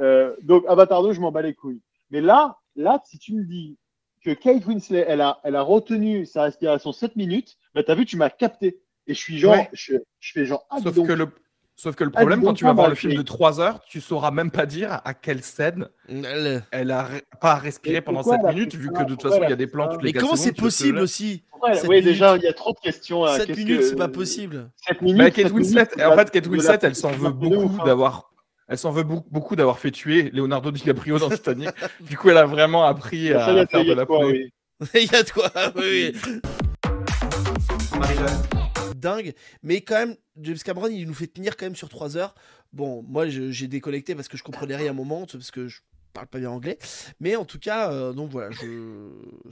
Euh, 0.00 0.34
donc, 0.42 0.64
Avatar 0.68 1.02
2, 1.02 1.12
je 1.12 1.20
m'en 1.20 1.32
bats 1.32 1.42
les 1.42 1.54
couilles. 1.54 1.82
Mais 2.10 2.20
là, 2.20 2.56
là, 2.76 3.00
si 3.04 3.18
tu 3.18 3.34
me 3.34 3.44
dis 3.44 3.76
que 4.24 4.30
Kate 4.30 4.64
Winslet, 4.66 5.04
elle 5.06 5.20
a, 5.20 5.40
elle 5.44 5.56
a 5.56 5.62
retenu 5.62 6.24
sa 6.26 6.42
respiration 6.42 6.92
7 6.92 7.16
minutes, 7.16 7.56
bah, 7.74 7.82
t'as 7.82 7.94
vu, 7.94 8.06
tu 8.06 8.16
m'as 8.16 8.30
capté. 8.30 8.80
et 9.06 9.12
je 9.14 9.18
suis 9.18 9.38
genre, 9.38 9.52
Ouais. 9.54 9.68
je, 9.74 9.94
je 10.20 10.32
fais 10.32 10.46
genre, 10.46 10.66
ah, 10.70 10.78
Sauf 10.82 10.94
donc. 10.94 11.06
que 11.08 11.12
le, 11.12 11.28
sauf 11.76 11.94
que 11.94 12.04
le 12.04 12.10
Ah, 12.14 12.18
problème, 12.20 12.42
quand 12.42 12.54
tu 12.54 12.64
vas 12.64 12.70
ah, 12.70 12.72
voir 12.72 12.86
bah, 12.86 12.90
le 12.90 12.94
film 12.96 13.14
de 13.14 13.20
3 13.22 13.60
heures, 13.60 13.80
tu 13.84 14.00
sauras 14.00 14.30
même 14.30 14.50
pas 14.50 14.64
dire 14.64 15.00
à 15.04 15.12
quelle 15.12 15.42
scène 15.42 15.88
Le- 16.08 16.60
elle 16.70 16.90
a 16.90 17.04
re- 17.08 17.22
pas 17.40 17.56
respiré 17.56 18.00
pendant 18.00 18.20
pourquoi 18.20 18.36
7 18.38 18.40
elle 18.44 18.50
a 18.50 18.52
minutes, 18.54 18.74
vu 18.76 18.90
que 18.90 19.02
de 19.02 19.08
toute 19.08 19.20
façon, 19.22 19.36
elle 19.42 19.48
il 19.48 19.50
y 19.50 19.52
a 19.52 19.56
des 19.56 19.66
plans 19.66 19.88
toutes 19.88 20.00
les 20.02 20.08
Mais 20.08 20.12
4 20.14 20.22
comment 20.22 20.36
c'est 20.36 20.52
possible 20.56 21.00
aussi 21.00 21.44
ouais, 21.86 22.00
déjà, 22.00 22.28
minutes. 22.28 22.42
il 22.42 22.46
y 22.46 22.48
a 22.48 22.54
trop 22.54 22.72
de 22.72 22.78
questions. 22.78 23.24
à 23.24 23.36
7 23.36 23.46
qu'est-ce 23.48 23.58
minutes, 23.58 23.80
que- 23.80 23.86
c'est 23.88 23.96
pas 23.96 24.08
possible. 24.08 24.70
7 24.86 25.02
minutes. 25.02 25.18
Bah, 25.18 25.24
7 25.26 25.34
Kate 25.34 25.52
Winslet, 25.52 26.02
en 26.02 26.16
fait, 26.16 26.30
Kate 26.30 26.46
Winslet, 26.46 26.78
elle 26.80 26.96
s'en 26.96 27.10
veut 27.10 27.30
beaucoup 27.30 27.78
hein. 27.80 27.84
d'avoir. 27.84 28.30
Elle 28.68 28.78
s'en 28.78 28.90
veut 28.90 29.02
beaucoup, 29.04 29.56
d'avoir 29.56 29.78
fait 29.78 29.90
tuer 29.90 30.30
Leonardo 30.32 30.70
DiCaprio 30.70 31.18
dans 31.18 31.28
Titanic. 31.28 31.70
du 32.00 32.16
coup, 32.16 32.30
elle 32.30 32.38
a 32.38 32.46
vraiment 32.46 32.84
appris 32.84 33.32
à 33.32 33.44
a- 33.44 33.66
faire 33.66 33.84
de 33.84 33.92
la 33.92 34.06
quoi, 34.06 34.26
oui. 34.26 34.50
Il 34.94 35.10
y 35.10 35.14
a 35.14 35.22
de 35.22 35.30
quoi, 35.30 35.50
oui, 35.76 36.12
dingue. 38.96 39.34
Mais 39.62 39.80
quand 39.82 39.96
même, 39.96 40.16
James 40.40 40.56
Cameron, 40.64 40.88
il 40.88 41.06
nous 41.06 41.14
fait 41.14 41.26
tenir 41.26 41.56
quand 41.56 41.66
même 41.66 41.76
sur 41.76 41.88
3 41.88 42.16
heures. 42.16 42.34
Bon, 42.72 43.04
moi, 43.06 43.28
j'ai 43.28 43.68
déconnecté 43.68 44.14
parce 44.14 44.28
que 44.28 44.36
je 44.36 44.42
comprenais 44.42 44.76
rien 44.76 44.88
à 44.88 44.90
un 44.90 44.94
moment, 44.94 45.26
parce 45.30 45.50
que 45.50 45.68
je 45.68 45.80
parle 46.12 46.26
pas 46.26 46.38
bien 46.38 46.50
anglais. 46.50 46.78
Mais 47.20 47.36
en 47.36 47.44
tout 47.44 47.58
cas, 47.58 47.92
euh, 47.92 48.12
donc 48.12 48.30
voilà, 48.30 48.50
je. 48.50 48.64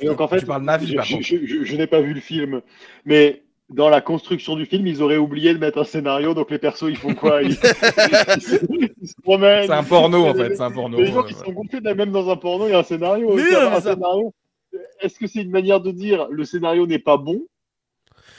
Et 0.01 0.07
donc 0.07 0.21
en 0.21 0.29
fait, 0.29 0.41
Tu 0.41 0.47
parles 0.47 0.65
Navi, 0.65 0.97
je- 1.05 1.21
je- 1.21 1.65
je 1.65 1.77
n'ai 1.77 1.87
pas 1.87 2.01
vu 2.01 2.15
le 2.15 2.21
film, 2.21 2.63
mais 3.05 3.43
dans 3.75 3.89
la 3.89 4.01
construction 4.01 4.55
du 4.57 4.67
film, 4.67 4.87
ils 4.87 5.03
auraient 5.03 5.17
oublié 5.17 5.53
de 5.55 5.59
mettre 5.59 5.79
un 5.79 5.85
scénario, 5.85 6.35
donc 6.35 6.51
les 6.51 6.59
persos 6.59 6.89
ils 6.89 6.97
font 6.97 7.15
quoi? 7.15 7.43
Ils, 7.43 7.51
ils 7.51 7.57
se, 8.43 8.57
ils 9.01 9.09
se 9.09 9.15
promènent. 9.23 9.67
C'est 9.67 9.73
un 9.73 9.83
porno, 9.85 10.27
en 10.27 10.35
fait. 10.35 10.55
C'est 10.57 10.63
un 10.63 10.71
porno. 10.71 10.99
Les 10.99 11.07
gens 11.07 11.23
qui 11.23 11.35
sont 11.35 11.51
gonflés, 11.53 11.81
même 11.95 12.13
dans 12.13 12.29
un 12.31 12.37
porno, 12.37 12.67
il 12.69 12.73
y 12.73 12.75
a 12.75 12.79
un 12.79 12.83
scénario. 12.83 13.37
Ça-. 13.39 13.81
Est-ce 15.01 15.19
que 15.19 15.27
c'est 15.27 15.43
une 15.43 15.51
manière 15.51 15.81
de 15.81 15.91
dire 15.91 16.29
le 16.31 16.45
scénario 16.45 16.87
n'est 16.87 16.99
pas 16.99 17.17
bon? 17.17 17.43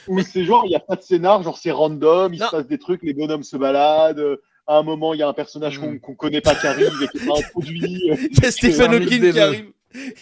Ou 0.08 0.20
c'est 0.20 0.44
genre 0.44 0.62
il 0.66 0.68
n'y 0.70 0.76
a 0.76 0.80
pas 0.80 0.96
de 0.96 1.02
scénar, 1.02 1.42
genre 1.42 1.56
c'est 1.56 1.70
random, 1.70 2.34
il 2.34 2.40
Non. 2.40 2.46
se 2.46 2.50
passe 2.50 2.66
des 2.66 2.78
trucs, 2.78 3.02
les 3.02 3.14
bonhommes 3.14 3.42
se 3.42 3.56
baladent. 3.56 4.18
euh, 4.18 4.36
À 4.66 4.78
un 4.78 4.82
moment, 4.82 5.12
il 5.14 5.20
y 5.20 5.22
a 5.22 5.28
un 5.28 5.32
personnage 5.34 5.78
qu'on 5.78 5.92
Mm. 5.92 6.00
qu'on 6.00 6.14
connaît 6.14 6.40
pas 6.40 6.54
qui 6.54 6.66
arrive 6.66 6.90
et 7.02 7.08
qui 7.08 7.18
est 7.22 7.26
pas 7.26 7.38
introduit. 7.38 7.80
Il 7.82 8.38
y 8.42 8.46
a 8.46 8.50
Stephen 8.50 8.92
Hawking 8.94 9.32
qui 9.32 9.40
arrive. 9.40 9.70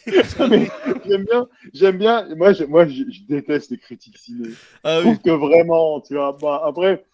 J'aime 0.07 1.25
bien, 1.25 1.49
j'aime 1.73 1.99
bien. 1.99 2.35
Moi, 2.37 2.53
je, 2.53 2.65
moi, 2.65 2.87
je, 2.87 3.05
je 3.11 3.23
déteste 3.29 3.71
les 3.71 3.79
critiques 3.79 4.19
ciné. 4.19 4.49
Ah 4.85 5.01
Je 5.01 5.09
oui. 5.09 5.19
trouve 5.19 5.23
que 5.23 5.31
vraiment, 5.31 6.01
tu 6.01 6.15
vois. 6.15 6.37
bah, 6.41 6.63
après, 6.65 7.05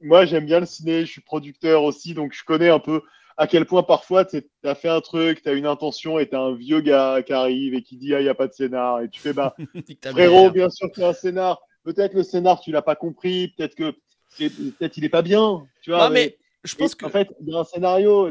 moi, 0.00 0.24
j'aime 0.24 0.46
bien 0.46 0.60
le 0.60 0.66
ciné. 0.66 1.00
Je 1.06 1.10
suis 1.10 1.20
producteur 1.20 1.84
aussi, 1.84 2.14
donc 2.14 2.32
je 2.34 2.44
connais 2.44 2.68
un 2.68 2.78
peu 2.78 3.02
à 3.38 3.46
quel 3.46 3.64
point 3.64 3.82
parfois 3.82 4.24
tu 4.26 4.42
as 4.64 4.74
fait 4.74 4.88
un 4.90 5.00
truc, 5.00 5.42
tu 5.42 5.48
as 5.48 5.52
une 5.52 5.66
intention 5.66 6.18
et 6.18 6.28
tu 6.28 6.36
as 6.36 6.40
un 6.40 6.54
vieux 6.54 6.80
gars 6.80 7.22
qui 7.24 7.32
arrive 7.32 7.74
et 7.74 7.82
qui 7.82 7.96
dit 7.96 8.14
ah 8.14 8.20
il 8.20 8.26
y 8.26 8.28
a 8.28 8.34
pas 8.34 8.46
de 8.46 8.52
scénar 8.52 9.00
et 9.00 9.08
tu 9.08 9.20
fais 9.20 9.32
bah 9.32 9.56
frérot, 10.04 10.50
bien 10.50 10.68
sûr 10.68 10.90
qu'il 10.92 11.02
y 11.02 11.06
a 11.06 11.08
un 11.08 11.14
scénar. 11.14 11.58
Peut-être 11.82 12.12
le 12.14 12.22
scénar 12.24 12.60
tu 12.60 12.70
l'as 12.72 12.82
pas 12.82 12.94
compris, 12.94 13.48
peut-être 13.56 13.74
que 13.74 13.94
peut-être 14.38 14.96
il 14.98 15.04
est 15.04 15.08
pas 15.08 15.22
bien, 15.22 15.66
tu 15.82 15.90
vois. 15.90 16.08
Non, 16.08 16.14
mais 16.14 16.36
je 16.62 16.74
pense 16.76 16.94
que. 16.94 17.06
en 17.06 17.08
fait, 17.08 17.28
il 17.40 17.48
y 17.48 17.56
a 17.56 17.60
un 17.60 17.64
scénario. 17.64 18.30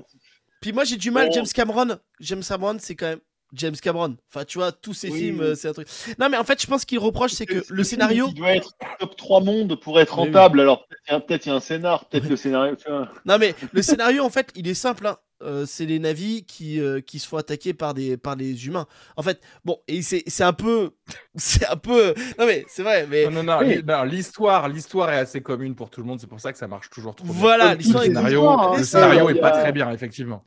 Puis 0.61 0.71
moi, 0.71 0.83
j'ai 0.83 0.97
du 0.97 1.09
mal. 1.11 1.27
Bon. 1.27 1.33
James 1.33 1.47
Cameron, 1.53 1.97
James 2.19 2.43
Cameron, 2.47 2.77
c'est 2.79 2.95
quand 2.95 3.07
même. 3.07 3.19
James 3.53 3.75
Cameron. 3.75 4.15
Enfin, 4.29 4.45
tu 4.45 4.57
vois, 4.57 4.71
tous 4.71 5.03
Oui, 5.03 5.11
films, 5.11 5.39
oui. 5.41 5.55
c'est 5.55 5.67
un 5.67 5.73
truc. 5.73 5.87
Non, 6.19 6.29
mais 6.29 6.37
en 6.37 6.43
fait, 6.43 6.61
je 6.61 6.67
pense 6.67 6.85
qu'il 6.85 6.99
reproche, 6.99 7.31
c'est 7.31 7.45
que 7.45 7.63
le 7.69 7.83
scénario. 7.83 8.27
Il 8.29 8.35
doit 8.35 8.55
être 8.55 8.71
top 8.99 9.15
3 9.15 9.41
mondes 9.41 9.79
pour 9.79 9.99
être 9.99 10.17
Oui, 10.17 10.23
oui. 10.23 10.27
rentable. 10.33 10.61
Alors 10.61 10.85
peut-être 11.25 11.45
il 11.45 11.49
y 11.49 11.51
a- 11.51 11.55
un 11.55 11.59
scénar, 11.59 12.05
peut-être 12.09 12.29
le 12.29 12.35
scénario. 12.35 12.75
tu 12.75 12.89
vois. 12.89 13.09
Non, 13.25 13.37
mais 13.39 13.55
le 13.73 13.81
scénario, 13.81 14.23
en 14.23 14.29
fait, 14.29 14.49
il 14.55 14.67
est 14.67 14.73
simple. 14.73 15.07
hein. 15.07 15.17
Euh, 15.43 15.65
c'est 15.65 15.87
les 15.87 15.97
navis 15.97 16.45
qui, 16.45 16.79
euh, 16.79 17.01
qui 17.01 17.17
se 17.17 17.27
font 17.27 17.37
attaquer 17.37 17.73
par 17.73 17.95
des, 17.95 18.15
par 18.15 18.35
les 18.35 18.67
humains. 18.67 18.85
En 19.17 19.23
fait, 19.23 19.41
bon, 19.65 19.79
et 19.87 20.03
c'est 20.03 20.21
c'est 20.27 20.43
un 20.43 20.53
peu. 20.53 20.91
C'est 21.35 21.65
un 21.65 21.77
peu. 21.77 22.13
Non, 22.37 22.45
mais 22.45 22.63
c'est 22.67 22.83
vrai, 22.83 23.07
mais. 23.09 23.25
Non, 23.27 23.41
non, 23.41 23.59
non, 23.61 24.03
l'histoire, 24.03 24.69
l'histoire 24.69 25.09
est 25.11 25.17
assez 25.17 25.41
commune 25.41 25.73
pour 25.75 25.89
tout 25.89 25.99
le 26.01 26.05
monde. 26.05 26.19
C'est 26.19 26.27
pour 26.27 26.39
ça 26.39 26.51
que 26.51 26.59
ça 26.59 26.67
marche 26.67 26.89
toujours 26.91 27.15
trop 27.15 27.25
bien. 27.25 27.33
Voilà, 27.35 27.73
l'histoire 27.73 28.03
Le 28.03 28.09
est. 28.11 28.13
scénario, 28.13 28.47
hein. 28.49 28.71
le 28.73 28.83
C'est 28.83 28.91
ça, 28.91 28.99
scénario 29.09 29.29
est 29.29 29.39
pas 29.39 29.47
a- 29.47 29.61
très 29.61 29.71
bien, 29.71 29.89
effectivement. 29.91 30.43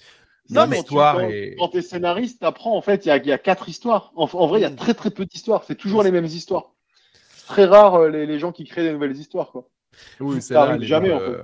Non, 0.50 0.66
mais 0.66 0.82
quand, 0.86 1.20
est. 1.20 1.56
quand 1.58 1.68
t'es 1.68 1.80
scénariste, 1.82 2.40
t'apprends 2.40 2.76
en 2.76 2.82
fait, 2.82 3.06
il 3.06 3.08
y 3.08 3.10
a, 3.10 3.16
il 3.16 3.26
y 3.26 3.32
a 3.32 3.38
quatre 3.38 3.68
histoires. 3.68 4.12
En, 4.14 4.24
en 4.32 4.46
vrai, 4.46 4.60
il 4.60 4.62
y 4.62 4.66
a 4.66 4.70
Mm. 4.70 4.76
très 4.76 4.94
très 4.94 5.10
peu 5.10 5.24
d'histoires. 5.24 5.64
C'est 5.66 5.74
toujours 5.74 6.02
les 6.02 6.10
mêmes 6.10 6.24
histoires. 6.26 6.72
C'est 7.36 7.46
très 7.46 7.64
rare 7.64 7.94
euh, 7.94 8.08
les, 8.10 8.26
les 8.26 8.38
gens 8.38 8.52
qui 8.52 8.64
créent 8.64 8.82
des 8.84 8.92
nouvelles 8.92 9.16
histoires. 9.16 9.50
Quoi. 9.52 9.68
Oui, 10.20 10.36
Ça 10.36 10.48
celle-là, 10.48 10.62
arrive 10.62 10.74
elle 10.76 10.82
est 10.82 10.86
jamais, 10.86 11.08
dans 11.10 11.16
en 11.16 11.20
le- 11.20 11.36
fait. 11.38 11.42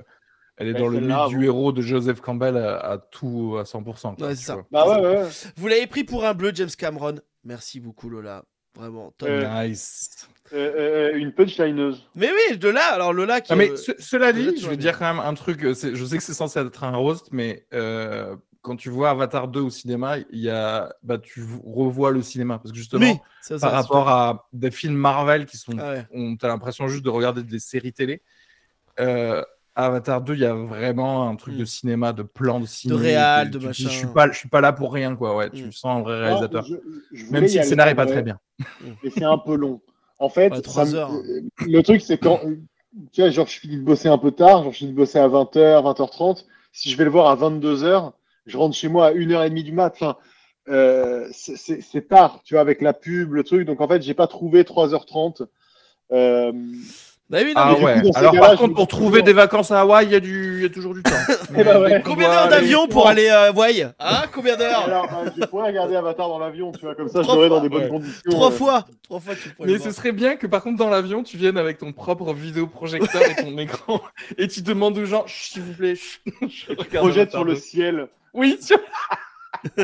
Elle 0.58 0.68
est 0.68 0.72
Ouais, 0.74 0.78
dans 0.78 0.88
le 0.88 1.00
mythe 1.00 1.28
du 1.28 1.36
bon. 1.36 1.42
héros 1.42 1.72
de 1.72 1.80
Joseph 1.80 2.20
Campbell 2.20 2.58
à, 2.58 2.76
à 2.78 2.98
tout 2.98 3.56
à 3.58 3.62
100%. 3.62 4.16
quoi, 4.16 4.26
Ouais, 4.26 4.34
c'est 4.34 4.44
ça. 4.44 4.58
Bah 4.70 4.86
ouais, 4.86 5.00
ouais. 5.00 5.16
ouais. 5.22 5.28
Vous 5.56 5.66
l'avez 5.68 5.86
pris 5.86 6.04
pour 6.04 6.26
un 6.26 6.34
bleu, 6.34 6.52
James 6.54 6.68
Cameron. 6.76 7.14
Merci 7.44 7.80
beaucoup, 7.80 8.10
Lola. 8.10 8.44
Vraiment, 8.76 9.12
top. 9.16 9.28
Euh, 9.30 9.66
Nice. 9.66 10.28
Euh, 10.52 11.10
euh, 11.12 11.16
une 11.16 11.32
punchlineuse. 11.32 12.06
Mais 12.14 12.28
oui, 12.50 12.58
de 12.58 12.68
là, 12.68 12.92
alors 12.92 13.12
Lola 13.14 13.40
qui. 13.40 13.52
Non, 13.52 13.58
mais 13.58 13.70
euh, 13.70 13.76
ce- 13.76 13.92
cela 13.98 14.32
dit, 14.34 14.54
je 14.60 14.68
vais 14.68 14.76
dire 14.76 14.98
quand 14.98 15.12
même 15.14 15.24
un 15.24 15.34
truc. 15.34 15.66
c'est- 15.74 15.94
Je 15.94 16.04
sais 16.04 16.18
que 16.18 16.22
c'est 16.22 16.34
censé 16.34 16.60
être 16.60 16.84
un 16.84 16.94
roast, 16.96 17.28
mais 17.32 17.66
euh, 17.72 18.36
quand 18.62 18.76
tu 18.76 18.90
vois 18.90 19.10
Avatar 19.10 19.48
2 19.48 19.60
au 19.60 19.70
cinéma, 19.70 20.18
il 20.30 20.40
y 20.40 20.50
a, 20.50 20.94
bah, 21.02 21.18
tu 21.18 21.42
revois 21.64 22.10
le 22.10 22.22
cinéma 22.22 22.58
parce 22.58 22.72
que 22.72 22.76
justement, 22.78 23.06
Oui, 23.12 23.18
ça, 23.40 23.58
ça, 23.58 23.66
par 23.66 23.74
rapport 23.74 24.08
à 24.08 24.48
des 24.52 24.70
films 24.70 24.94
Marvel 24.96 25.46
qui 25.46 25.56
sont, 25.56 25.72
Ah 25.78 25.90
ouais. 25.92 26.06
on 26.12 26.36
t'as 26.36 26.48
l'impression 26.48 26.86
juste 26.88 27.04
de 27.04 27.10
regarder 27.10 27.42
des 27.42 27.58
séries 27.58 27.92
télé. 27.92 28.22
Euh, 28.98 29.42
Avatar 29.76 30.20
2, 30.20 30.34
il 30.34 30.40
y 30.40 30.44
a 30.44 30.52
vraiment 30.52 31.28
un 31.28 31.36
truc 31.36 31.56
de 31.56 31.64
cinéma, 31.64 32.12
de 32.12 32.22
plan 32.22 32.60
de 32.60 32.66
cinéma. 32.66 33.00
réal, 33.00 33.50
de 33.50 33.54
te 33.54 33.58
dis, 33.60 33.66
machin. 33.66 33.88
Je 33.88 33.88
suis 33.96 34.06
pas, 34.08 34.30
je 34.30 34.36
suis 34.36 34.48
pas 34.48 34.60
là 34.60 34.72
pour 34.72 34.92
rien, 34.92 35.16
quoi. 35.16 35.36
Ouais, 35.36 35.48
tu 35.48 35.64
Mm. 35.66 35.72
sens 35.72 35.98
un 35.98 36.02
vrai 36.02 36.20
réalisateur. 36.20 36.68
Non, 36.68 36.76
je- 37.12 37.16
je 37.16 37.30
Même 37.32 37.48
si 37.48 37.56
le 37.58 37.62
scénario 37.64 37.90
est 37.90 37.94
en 37.94 37.96
pas 37.96 38.06
très 38.06 38.22
bien. 38.22 38.38
Mais 39.02 39.10
c'est 39.10 39.24
un 39.24 39.38
peu 39.38 39.54
long. 39.54 39.80
En 40.18 40.28
fait, 40.28 40.50
Ouais, 40.52 40.60
trois 40.60 40.84
ça 40.84 40.92
me- 40.92 40.96
heures. 40.98 41.12
euh, 41.14 41.40
le 41.66 41.82
truc, 41.82 42.02
c'est 42.02 42.18
quand. 42.18 42.40
Tu 43.12 43.20
vois, 43.22 43.30
genre, 43.30 43.46
je 43.46 43.58
finis 43.58 43.76
de 43.76 43.82
bosser 43.84 44.08
un 44.08 44.18
peu 44.18 44.32
tard, 44.32 44.64
genre, 44.64 44.72
je 44.72 44.78
finis 44.78 44.90
de 44.90 44.96
bosser 44.96 45.18
à 45.18 45.28
20h, 45.28 45.82
20h30. 45.84 46.44
Si 46.72 46.90
je 46.90 46.96
vais 46.96 47.04
le 47.04 47.10
voir 47.10 47.28
à 47.28 47.36
22h, 47.36 48.12
je 48.50 48.56
rentre 48.56 48.76
chez 48.76 48.88
moi 48.88 49.06
à 49.08 49.12
1h30 49.12 49.62
du 49.62 49.72
mat. 49.72 49.92
Enfin, 49.94 50.16
euh, 50.68 51.26
c'est- 51.32 52.08
tard, 52.08 52.40
tu 52.44 52.54
vois, 52.54 52.60
avec 52.60 52.80
la 52.82 52.92
pub, 52.92 53.32
le 53.32 53.44
truc. 53.44 53.66
Donc, 53.66 53.80
en 53.80 53.88
fait, 53.88 54.02
j'ai 54.02 54.14
pas 54.14 54.26
trouvé 54.26 54.62
3h30. 54.64 55.42
Euh, 56.12 56.52
Bah 57.28 57.38
oui, 57.44 57.50
non, 57.50 57.52
Ah 57.54 57.68
mais- 57.68 57.74
du 57.76 57.80
coup, 58.02 58.08
ouais. 58.08 58.16
Alors 58.16 58.34
par 58.34 58.56
contre, 58.56 58.74
pour 58.74 58.88
trouver 58.88 59.20
toujours- 59.20 59.24
des 59.26 59.32
vacances 59.34 59.70
à 59.70 59.82
Hawaï, 59.82 60.04
il 60.06 60.10
y, 60.10 60.16
a 60.16 60.20
du- 60.20 60.56
il 60.56 60.62
y 60.62 60.66
a 60.66 60.68
toujours 60.68 60.94
du 60.94 61.02
temps. 61.04 61.10
Ouais. 61.54 62.02
Qu'on 62.02 62.10
Combien 62.10 62.28
d'heures 62.28 62.48
d'avion 62.48 62.88
pour 62.88 63.06
aller 63.06 63.28
à 63.28 63.42
Hawaï? 63.50 63.82
Hein 64.00 64.22
Combien 64.32 64.56
d'heures? 64.56 64.80
Alors, 64.84 65.04
euh, 65.04 65.30
je 65.38 65.44
pourrais 65.46 65.68
regarder 65.68 65.94
Avatar 65.94 66.28
dans 66.28 66.40
l'avion, 66.40 66.72
tu 66.72 66.80
vois, 66.80 66.96
comme 66.96 67.08
ça, 67.08 67.22
je 67.22 67.28
fois, 67.28 67.48
dans 67.48 67.60
des 67.60 67.68
bonnes 67.68 67.84
ouais. 67.84 67.88
conditions. 67.88 68.30
Trois 68.32 68.48
euh. 68.48 68.50
fois 68.50 68.84
Trois 69.04 69.20
fois, 69.20 69.34
tu 69.40 69.48
pourrais 69.50 69.68
Mais 69.68 69.78
ce 69.78 69.92
serait 69.92 70.10
bien 70.10 70.34
que 70.34 70.48
par 70.48 70.62
contre 70.64 70.78
dans 70.78 70.90
l'avion, 70.90 71.22
tu 71.22 71.36
viennes 71.36 71.56
avec 71.58 71.78
ton 71.78 71.92
propre 71.92 72.32
vidéoprojecteur 72.34 73.22
et 73.22 73.36
ton 73.42 73.56
écran 73.58 74.00
et 74.36 74.48
tu 74.48 74.62
demandes 74.62 74.98
aux 74.98 75.04
gens, 75.04 75.24
s'il 75.28 75.62
vous 75.62 75.74
plaît, 75.74 75.94
je 76.42 76.70
regarde 76.70 77.06
Projette 77.06 77.30
sur 77.30 77.44
le 77.44 77.54
2. 77.54 77.60
ciel. 77.60 78.08
Oui, 78.34 78.58
sur- 78.60 78.78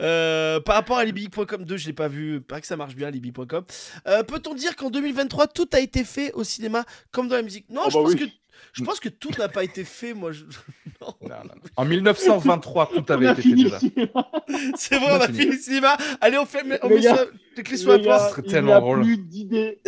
Euh, 0.00 0.60
par 0.60 0.74
rapport 0.76 0.98
à 0.98 1.04
Libby.com 1.04 1.64
2, 1.64 1.76
je 1.76 1.86
l'ai 1.86 1.92
pas 1.92 2.08
vu, 2.08 2.40
pas 2.40 2.60
que 2.60 2.66
ça 2.66 2.76
marche 2.76 2.94
bien 2.94 3.10
Libby.com. 3.10 3.64
Euh, 4.06 4.22
Peut-on 4.22 4.54
dire 4.54 4.76
qu'en 4.76 4.90
2023 4.90 5.46
tout 5.48 5.68
a 5.72 5.80
été 5.80 6.04
fait 6.04 6.32
au 6.34 6.44
cinéma 6.44 6.84
comme 7.10 7.28
dans 7.28 7.36
la 7.36 7.42
musique? 7.42 7.68
Non, 7.70 7.82
Oh 7.86 7.90
je 7.90 7.94
bah 7.96 8.02
pense 8.04 8.12
oui. 8.14 8.18
que 8.18 8.24
je 8.72 8.84
pense 8.84 9.00
que 9.00 9.08
tout 9.08 9.30
n'a 9.38 9.48
pas 9.48 9.64
été 9.64 9.84
fait. 9.84 10.14
Moi, 10.14 10.32
je... 10.32 10.44
non. 11.00 11.14
Non, 11.22 11.28
non, 11.28 11.44
non. 11.44 11.70
En 11.76 11.84
1923, 11.84 12.90
tout 12.94 13.12
avait 13.12 13.30
été 13.32 13.42
fait 13.42 13.54
déjà. 13.54 13.78
c'est 14.76 14.96
vrai, 14.96 15.06
On 15.10 15.16
on 15.16 15.20
a 15.20 15.24
a 15.24 15.26
fini. 15.26 15.38
fini 15.38 15.52
le 15.52 15.58
cinéma. 15.58 15.96
Allez, 16.20 16.38
on 16.38 16.46
fait, 16.46 16.62
on 16.82 16.88
met 16.88 17.00
gars, 17.00 17.24
les 17.56 17.62
clés 17.62 17.76
sur 17.76 17.96
la 17.98 18.28
serait 18.30 18.42
il 18.44 18.50
tellement 18.50 18.80
drôle. 18.80 19.02
plus 19.02 19.18
d'idées. 19.18 19.80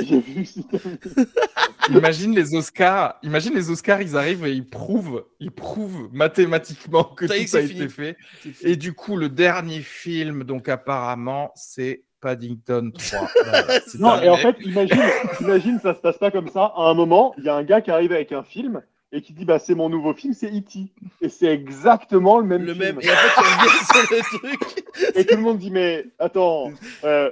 Imagine 1.88 2.34
les 2.34 2.54
Oscars, 2.54 3.14
imagine 3.22 3.54
les 3.54 3.70
Oscars, 3.70 4.02
ils 4.02 4.16
arrivent 4.16 4.46
et 4.46 4.52
ils 4.52 4.68
prouvent, 4.68 5.24
ils 5.40 5.50
prouvent 5.50 6.08
mathématiquement 6.12 7.04
que 7.04 7.26
tout 7.26 7.32
a 7.32 7.46
c'est 7.46 7.64
été 7.64 7.88
fait. 7.88 8.16
Et 8.62 8.76
du 8.76 8.92
coup, 8.92 9.16
le 9.16 9.28
dernier 9.28 9.80
film, 9.80 10.44
donc 10.44 10.68
apparemment, 10.68 11.52
c'est 11.54 12.04
Paddington 12.20 12.92
3. 12.96 13.28
Voilà, 13.44 13.80
c'est 13.86 13.98
Non, 13.98 14.20
et 14.20 14.28
en 14.28 14.36
fait, 14.36 14.56
imagine, 14.64 15.02
imagine, 15.40 15.78
ça 15.80 15.94
se 15.94 16.00
passe 16.00 16.18
pas 16.18 16.30
comme 16.30 16.48
ça. 16.48 16.72
À 16.76 16.82
un 16.90 16.94
moment, 16.94 17.34
il 17.38 17.44
y 17.44 17.48
a 17.48 17.54
un 17.54 17.62
gars 17.62 17.80
qui 17.80 17.90
arrive 17.90 18.12
avec 18.12 18.32
un 18.32 18.42
film 18.42 18.82
et 19.12 19.22
qui 19.22 19.32
dit 19.32 19.44
bah 19.44 19.58
c'est 19.58 19.74
mon 19.74 19.88
nouveau 19.88 20.14
film, 20.14 20.32
c'est 20.34 20.48
E.T. 20.48 20.86
Et 21.20 21.28
c'est 21.28 21.46
exactement 21.48 22.38
le 22.38 22.46
même 22.46 22.62
Le 22.64 22.74
film. 22.74 22.84
même. 22.84 23.00
Et 23.00 23.10
en 23.10 23.14
fait, 23.14 23.32
on 23.38 23.42
revient 23.42 23.84
sur 23.92 24.16
le 24.16 24.38
truc. 24.38 24.84
Et 25.16 25.24
tout 25.24 25.36
le 25.36 25.42
monde 25.42 25.58
dit 25.58 25.70
mais 25.70 26.04
attends, 26.18 26.70
euh, 27.04 27.30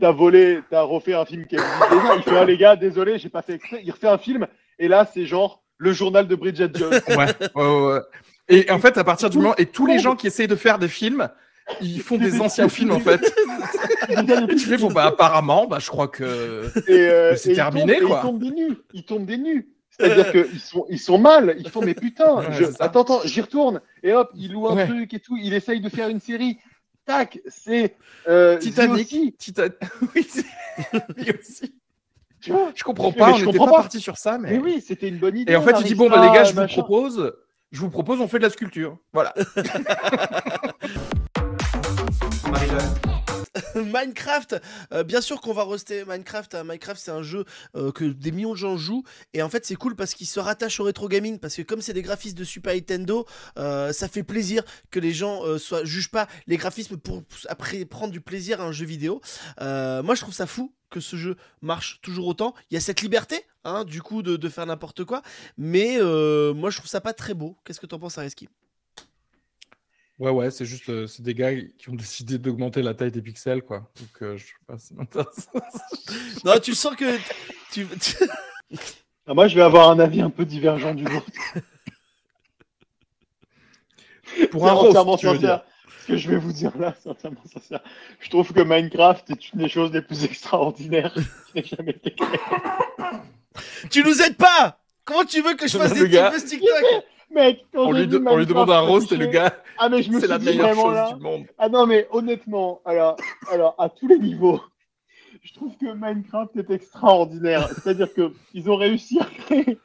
t'as 0.00 0.10
volé, 0.10 0.60
t'as 0.70 0.82
refait 0.82 1.14
un 1.14 1.24
film 1.24 1.46
qui 1.46 1.54
existe 1.54 1.72
déjà. 1.90 2.16
Il 2.16 2.22
fait 2.22 2.36
ah 2.36 2.44
les 2.44 2.56
gars, 2.56 2.76
désolé, 2.76 3.18
j'ai 3.18 3.28
pas 3.28 3.42
fait 3.42 3.54
exprès. 3.54 3.80
Il 3.84 3.90
refait 3.92 4.08
un 4.08 4.18
film 4.18 4.46
et 4.78 4.88
là 4.88 5.08
c'est 5.12 5.26
genre 5.26 5.62
le 5.76 5.92
journal 5.92 6.26
de 6.26 6.34
Bridget 6.34 6.70
Jones. 6.74 7.00
Ouais, 7.08 7.16
ouais, 7.16 7.26
ouais, 7.54 7.92
ouais. 7.92 8.00
Et 8.48 8.70
en 8.70 8.78
fait, 8.78 8.96
à 8.98 9.04
partir 9.04 9.30
du 9.30 9.36
moment, 9.38 9.54
et 9.56 9.66
tous 9.66 9.86
les 9.86 9.98
gens 9.98 10.16
qui 10.16 10.26
essayent 10.26 10.48
de 10.48 10.56
faire 10.56 10.78
des 10.78 10.88
films, 10.88 11.28
ils 11.80 12.00
font 12.00 12.16
des 12.18 12.40
anciens 12.40 12.68
films 12.70 12.92
en 12.92 13.00
fait. 13.00 13.20
Tu 14.56 14.58
fais, 14.66 14.76
bon, 14.78 14.90
bah 14.90 15.06
apparemment, 15.06 15.66
bah 15.66 15.78
je 15.80 15.88
crois 15.88 16.08
que. 16.08 16.24
Euh, 16.24 17.34
c'est 17.36 17.50
et 17.50 17.52
ils 17.52 17.56
terminé, 17.56 17.98
tombent- 17.98 18.08
quoi. 18.08 18.18
Ils 18.18 18.22
tombent 18.26 18.38
des 18.42 18.50
nus. 18.50 18.76
Ils 18.94 19.04
tombent 19.04 19.26
des 19.26 19.38
nus. 19.38 19.68
C'est-à-dire 19.90 20.30
qu'ils 20.30 20.60
sont, 20.60 20.86
ils 20.88 20.98
sont 21.00 21.18
mal. 21.18 21.56
Ils 21.58 21.68
font, 21.70 21.80
mais 21.82 21.94
putain, 21.94 22.50
je- 22.52 22.64
attends, 22.80 23.02
attends, 23.02 23.20
j'y 23.24 23.40
retourne. 23.40 23.80
Et 24.02 24.12
hop, 24.12 24.30
il 24.36 24.52
loue 24.52 24.68
un 24.68 24.76
Ouais. 24.76 24.86
truc 24.86 25.12
et 25.14 25.18
tout. 25.20 25.36
Il 25.36 25.52
essaye 25.54 25.80
de 25.80 25.88
faire 25.88 26.08
une 26.08 26.20
série. 26.20 26.58
Tac, 27.04 27.40
c'est 27.48 27.96
euh, 28.28 28.58
Titanic. 28.58 29.36
Titan... 29.38 29.68
oui, 30.14 30.26
c'est- 30.28 30.44
lui 31.16 31.32
aussi. 31.38 31.74
Tu 32.40 32.52
vois 32.52 32.70
Je 32.76 32.84
comprends 32.84 33.10
Mais 33.10 33.16
pas, 33.16 33.26
je 33.30 33.32
on 33.32 33.38
n'était 33.38 33.46
comprends 33.46 33.64
pas, 33.66 33.72
pas. 33.72 33.78
parti 33.82 33.98
sur 33.98 34.16
ça, 34.16 34.38
mais. 34.38 34.52
Mais 34.52 34.58
oui, 34.58 34.84
c'était 34.86 35.08
une 35.08 35.18
bonne 35.18 35.36
idée. 35.36 35.52
Et 35.52 35.56
en 35.56 35.62
fait, 35.62 35.74
il 35.80 35.84
dit 35.84 35.94
bon, 35.96 36.08
bah, 36.08 36.20
les 36.24 36.32
gars, 36.32 36.44
je 36.44 36.52
vous 36.54 36.66
propose, 36.68 37.32
je 37.72 37.80
vous 37.80 37.90
propose, 37.90 38.20
on 38.20 38.28
fait 38.28 38.38
de 38.38 38.44
la 38.44 38.50
sculpture. 38.50 38.96
Voilà. 39.12 39.34
Minecraft, 43.74 44.60
euh, 44.92 45.04
bien 45.04 45.20
sûr 45.20 45.40
qu'on 45.40 45.52
va 45.52 45.64
rester 45.64 46.04
Minecraft. 46.04 46.54
hein. 46.54 46.64
Minecraft, 46.64 47.00
c'est 47.00 47.10
un 47.10 47.22
jeu 47.22 47.44
euh, 47.76 47.92
que 47.92 48.04
des 48.04 48.32
millions 48.32 48.52
de 48.52 48.56
gens 48.56 48.76
jouent. 48.76 49.04
Et 49.34 49.42
en 49.42 49.48
fait, 49.48 49.66
c'est 49.66 49.74
cool 49.74 49.96
parce 49.96 50.14
qu'il 50.14 50.26
se 50.26 50.40
rattache 50.40 50.80
au 50.80 50.84
rétro 50.84 51.08
gaming. 51.08 51.38
Parce 51.38 51.56
que 51.56 51.62
comme 51.62 51.82
c'est 51.82 51.92
des 51.92 52.02
graphismes 52.02 52.36
de 52.36 52.44
Super 52.44 52.74
Nintendo, 52.74 53.26
euh, 53.58 53.92
ça 53.92 54.08
fait 54.08 54.22
plaisir 54.22 54.62
que 54.90 55.00
les 55.00 55.12
gens 55.12 55.42
soient, 55.58 55.84
jugent 55.84 56.10
pas 56.10 56.28
les 56.46 56.56
graphismes 56.56 56.96
pour 56.96 57.22
prendre 57.90 58.12
du 58.12 58.20
plaisir 58.20 58.60
à 58.60 58.64
un 58.64 58.72
jeu 58.72 58.86
vidéo. 58.86 59.20
Moi, 59.60 60.14
je 60.14 60.20
trouve 60.20 60.34
ça 60.34 60.46
fou 60.46 60.74
que 60.90 61.00
ce 61.00 61.16
jeu 61.16 61.36
marche 61.60 62.00
toujours 62.02 62.26
autant. 62.26 62.54
Il 62.70 62.74
y 62.74 62.76
a 62.76 62.80
cette 62.80 63.02
liberté, 63.02 63.44
hein, 63.64 63.84
du 63.84 64.00
coup, 64.00 64.22
de, 64.22 64.48
faire 64.48 64.66
n'importe 64.66 65.04
quoi. 65.04 65.22
Mais 65.56 65.98
moi, 65.98 66.70
je 66.70 66.78
trouve 66.78 66.90
ça 66.90 67.00
pas 67.00 67.12
très 67.12 67.34
beau. 67.34 67.56
Qu'est-ce 67.64 67.80
que 67.80 67.86
t'en 67.86 67.98
penses, 67.98 68.18
Areski? 68.18 68.48
Ouais, 70.18 70.30
ouais, 70.30 70.50
c'est 70.50 70.64
juste, 70.64 70.88
euh, 70.90 71.06
c'est 71.06 71.22
des 71.22 71.34
gars 71.34 71.52
qui 71.54 71.90
ont 71.90 71.94
décidé 71.96 72.38
d'augmenter 72.38 72.82
la 72.82 72.94
taille 72.94 73.12
des 73.12 73.22
pixels, 73.22 73.62
quoi. 73.62 73.88
Donc, 74.00 74.22
euh, 74.22 74.36
je 74.36 74.46
sais 74.46 74.52
pas, 74.66 74.78
ça 74.78 74.94
m'intéresse. 74.94 75.48
Non, 76.44 76.58
tu 76.60 76.74
sens 76.74 76.96
que 76.96 77.18
tu, 77.72 77.86
Ah, 79.26 79.34
moi, 79.34 79.46
je 79.46 79.54
vais 79.54 79.62
avoir 79.62 79.90
un 79.90 79.98
avis 79.98 80.20
un 80.22 80.30
peu 80.30 80.44
divergent 80.44 80.94
du 80.94 81.04
vôtre. 81.04 81.26
Pour 84.50 84.66
un 84.66 84.72
entièrement 84.72 85.12
roast, 85.12 85.20
tu 85.20 85.26
veux 85.26 85.34
sincère. 85.34 85.58
dire. 85.58 85.64
Ce 86.02 86.06
que 86.06 86.16
je 86.16 86.30
vais 86.30 86.38
vous 86.38 86.52
dire 86.52 86.76
là, 86.78 86.94
c'est 87.02 87.10
entièrement 87.10 87.42
sincère. 87.52 87.80
Je 88.20 88.30
trouve 88.30 88.52
que 88.52 88.60
Minecraft 88.62 89.30
est 89.30 89.52
une 89.52 89.60
des 89.60 89.68
choses 89.68 89.92
les 89.92 90.00
plus 90.00 90.24
extraordinaires 90.24 91.12
qui 91.12 91.56
n'ait 91.56 91.64
jamais 91.64 91.90
été 91.90 92.14
créée. 92.14 92.40
tu 93.90 94.02
nous 94.02 94.22
aides 94.22 94.36
pas. 94.36 94.80
Comment 95.04 95.24
tu 95.24 95.42
veux 95.42 95.54
que 95.54 95.68
je 95.68 95.76
fasse 95.76 95.92
des 95.92 96.08
petits 96.08 96.46
TikTok 96.46 97.04
Mec, 97.30 97.64
On 97.74 97.92
lui, 97.92 98.00
vu 98.02 98.06
de- 98.06 98.16
on 98.16 98.20
lui 98.20 98.26
Minecraft 98.26 98.48
demande 98.48 98.70
un 98.70 98.80
roast 98.80 99.12
et 99.12 99.16
le 99.16 99.26
gars, 99.26 99.54
Ah, 99.78 99.88
mais 99.88 100.02
je 100.02 100.08
me 100.10 100.14
c'est 100.14 100.20
suis 100.20 100.28
la 100.28 100.38
meilleure 100.38 100.74
chose 100.74 100.94
là. 100.94 101.12
du 101.12 101.20
monde. 101.22 101.46
Ah 101.58 101.68
non, 101.68 101.86
mais 101.86 102.08
honnêtement, 102.10 102.80
alors, 102.84 103.16
alors 103.50 103.74
à 103.78 103.88
tous 103.90 104.08
les 104.08 104.18
niveaux, 104.18 104.60
je 105.42 105.52
trouve 105.54 105.76
que 105.76 105.92
Minecraft 105.92 106.56
est 106.56 106.70
extraordinaire. 106.70 107.68
C'est-à-dire 107.68 108.12
que 108.14 108.32
ils 108.54 108.70
ont 108.70 108.76
réussi 108.76 109.20
à 109.20 109.26
créer 109.26 109.78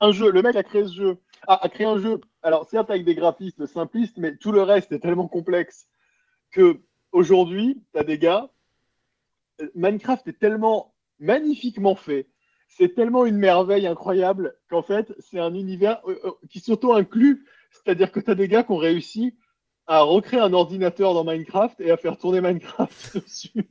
un, 0.00 0.12
jeu. 0.12 0.30
Le 0.30 0.42
mec 0.42 0.56
a 0.56 0.62
créé 0.62 0.84
ce 0.86 0.92
jeu, 0.94 1.18
a, 1.46 1.64
a 1.64 1.68
créé 1.68 1.86
un 1.86 1.98
jeu. 1.98 2.20
Alors 2.42 2.68
certes 2.68 2.90
avec 2.90 3.04
des 3.04 3.14
graphismes 3.14 3.66
simplistes, 3.66 4.18
mais 4.18 4.36
tout 4.36 4.52
le 4.52 4.62
reste 4.62 4.92
est 4.92 4.98
tellement 5.00 5.28
complexe 5.28 5.88
que 6.50 6.80
aujourd'hui, 7.12 7.80
t'as 7.92 8.04
des 8.04 8.18
gars. 8.18 8.48
euh, 9.60 9.68
Minecraft 9.74 10.26
est 10.28 10.38
tellement 10.38 10.94
magnifiquement 11.20 11.94
fait. 11.94 12.26
C'est 12.68 12.94
tellement 12.94 13.24
une 13.24 13.36
merveille 13.36 13.86
incroyable 13.86 14.54
qu'en 14.68 14.82
fait, 14.82 15.14
c'est 15.18 15.38
un 15.38 15.54
univers 15.54 16.00
euh, 16.06 16.18
euh, 16.24 16.30
qui 16.50 16.60
s'auto-inclut. 16.60 17.46
C'est-à-dire 17.72 18.12
que 18.12 18.20
tu 18.20 18.30
as 18.30 18.34
des 18.34 18.48
gars 18.48 18.62
qui 18.62 18.72
ont 18.72 18.76
réussi 18.76 19.36
à 19.86 20.00
recréer 20.00 20.40
un 20.40 20.52
ordinateur 20.52 21.14
dans 21.14 21.24
Minecraft 21.24 21.80
et 21.80 21.90
à 21.90 21.96
faire 21.96 22.18
tourner 22.18 22.40
Minecraft 22.40 23.18
dessus. 23.22 23.68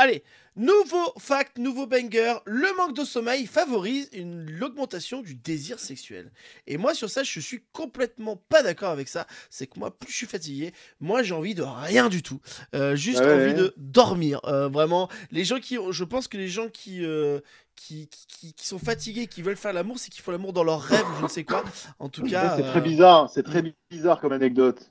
Allez, 0.00 0.22
nouveau 0.54 1.12
fact, 1.18 1.58
nouveau 1.58 1.86
banger. 1.88 2.34
Le 2.46 2.76
manque 2.76 2.94
de 2.96 3.04
sommeil 3.04 3.46
favorise 3.46 4.08
une- 4.12 4.48
l'augmentation 4.48 5.22
du 5.22 5.34
désir 5.34 5.80
sexuel. 5.80 6.30
Et 6.68 6.76
moi, 6.76 6.94
sur 6.94 7.10
ça, 7.10 7.24
je 7.24 7.40
suis 7.40 7.64
complètement 7.72 8.36
pas 8.36 8.62
d'accord 8.62 8.90
avec 8.90 9.08
ça. 9.08 9.26
C'est 9.50 9.66
que 9.66 9.76
moi, 9.78 9.90
plus 9.90 10.10
je 10.12 10.16
suis 10.16 10.26
fatigué, 10.26 10.72
moi, 11.00 11.24
j'ai 11.24 11.34
envie 11.34 11.56
de 11.56 11.64
rien 11.64 12.08
du 12.08 12.22
tout. 12.22 12.40
Euh, 12.76 12.94
juste 12.94 13.20
Ah 13.22 13.26
ouais, 13.26 13.44
envie 13.44 13.54
de 13.54 13.74
dormir. 13.76 14.40
Euh, 14.44 14.68
vraiment, 14.68 15.08
les 15.32 15.44
gens 15.44 15.58
qui, 15.58 15.76
je 15.90 16.04
pense 16.04 16.28
que 16.28 16.36
les 16.36 16.48
gens 16.48 16.68
qui, 16.68 17.04
euh, 17.04 17.40
qui, 17.74 18.08
qui, 18.28 18.54
qui 18.54 18.66
sont 18.68 18.78
fatigués, 18.78 19.26
qui 19.26 19.42
veulent 19.42 19.56
faire 19.56 19.72
l'amour, 19.72 19.98
c'est 19.98 20.10
qu'ils 20.10 20.22
font 20.22 20.30
l'amour 20.32 20.52
dans 20.52 20.64
leurs 20.64 20.80
rêves 20.82 21.04
je 21.18 21.24
ne 21.24 21.28
sais 21.28 21.42
quoi. 21.44 21.64
En 21.98 22.08
tout 22.08 22.22
cas, 22.22 22.56
c'est 22.56 22.62
très 22.70 22.80
bizarre, 22.80 23.28
c'est 23.30 23.42
très 23.42 23.62
bizarre 23.90 24.20
comme 24.20 24.32
anecdote. 24.32 24.90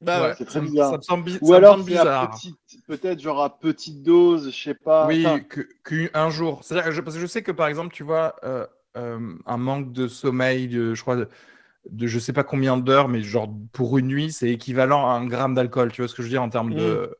Bah 0.00 0.30
Ouais, 0.30 0.34
c'est 0.36 0.44
très 0.46 0.60
ça 0.60 0.62
me- 0.62 0.70
bizarre. 0.70 1.00
Ça 1.00 1.16
me 1.16 1.22
bi- 1.22 1.40
Ou 1.40 1.52
ça 1.52 1.60
me 1.60 1.64
alors 1.64 1.78
bizarre. 1.84 2.16
petite, 2.18 2.58
peut-être 2.86 3.20
genre 3.20 3.42
à 3.42 3.58
petite 3.58 4.02
dose, 4.02 4.50
je 4.52 4.62
sais 4.64 4.74
pas. 4.74 5.08
Oui, 5.08 5.24
Enfin, 5.24 5.44
que, 5.48 5.60
que 5.84 6.10
un 6.14 6.30
jour. 6.30 6.64
C'est-à-dire, 6.64 6.90
je- 6.92 7.00
parce 7.02 7.16
que 7.16 7.20
je 7.22 7.26
sais 7.26 7.42
que 7.42 7.52
par 7.52 7.68
exemple, 7.68 7.92
tu 7.94 8.02
vois, 8.02 8.36
euh, 8.44 8.66
euh, 8.96 9.34
un 9.46 9.56
manque 9.58 9.92
de 9.92 10.08
sommeil, 10.08 10.68
de, 10.68 10.94
je 10.94 11.02
crois, 11.02 11.16
de, 11.16 11.28
de 11.90 12.06
je 12.08 12.18
sais 12.18 12.32
pas 12.32 12.44
combien 12.44 12.76
d'heures, 12.78 13.08
mais 13.08 13.22
genre 13.22 13.48
pour 13.72 13.98
une 13.98 14.08
nuit, 14.08 14.32
c'est 14.32 14.50
équivalent 14.50 15.08
à 15.08 15.14
un 15.14 15.26
gramme 15.26 15.54
d'alcool. 15.54 15.92
Tu 15.92 16.02
vois 16.02 16.08
ce 16.08 16.14
que 16.14 16.22
je 16.22 16.28
veux 16.28 16.32
dire 16.32 16.42
en 16.42 16.50
termes 16.50 16.74
de, 16.74 17.16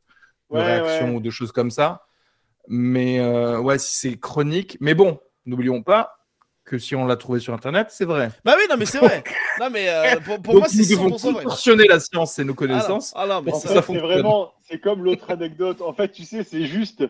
de 0.54 0.58
Ouais, 0.58 0.60
réaction 0.60 1.14
ouais. 1.14 1.16
ou 1.16 1.20
de 1.20 1.30
choses 1.30 1.52
comme 1.52 1.70
ça. 1.72 2.06
Mais 2.68 3.20
euh, 3.20 3.60
ouais, 3.60 3.78
si 3.78 3.96
c'est 3.96 4.18
chronique. 4.18 4.78
Mais 4.80 4.94
bon, 4.94 5.20
n'oublions 5.46 5.82
pas 5.82 6.18
que 6.66 6.78
si 6.78 6.94
on 6.96 7.06
l'a 7.06 7.16
trouvé 7.16 7.40
sur 7.40 7.54
Internet, 7.54 7.86
c'est 7.90 8.04
vrai. 8.04 8.28
Bah 8.44 8.54
oui, 8.58 8.64
non, 8.68 8.76
mais 8.76 8.84
c'est 8.86 8.98
vrai. 8.98 9.22
Non, 9.60 9.70
mais 9.70 9.88
euh, 9.88 10.16
pour, 10.20 10.42
pour 10.42 10.52
Donc 10.54 10.62
moi, 10.64 10.68
c'est 10.68 10.82
nous 10.82 10.88
devons 11.08 11.16
100% 11.16 11.32
vrai. 11.32 11.42
contorsionner 11.44 11.86
la 11.88 11.98
science 11.98 12.38
et 12.38 12.44
nos 12.44 12.52
Ah 12.52 12.52
non, 12.52 12.56
connaissances. 12.56 13.12
ah 13.16 13.26
non, 13.26 13.40
mais 13.40 13.52
en 13.52 13.58
c'est- 13.58 13.68
ça 13.68 13.80
fait, 13.80 13.94
c'est 13.94 13.98
vraiment, 14.00 14.52
c'est 14.68 14.78
comme 14.78 15.02
l'autre 15.02 15.30
anecdote. 15.30 15.80
En 15.80 15.94
fait, 15.94 16.10
tu 16.10 16.24
sais, 16.24 16.42
c'est 16.44 16.66
juste 16.66 17.04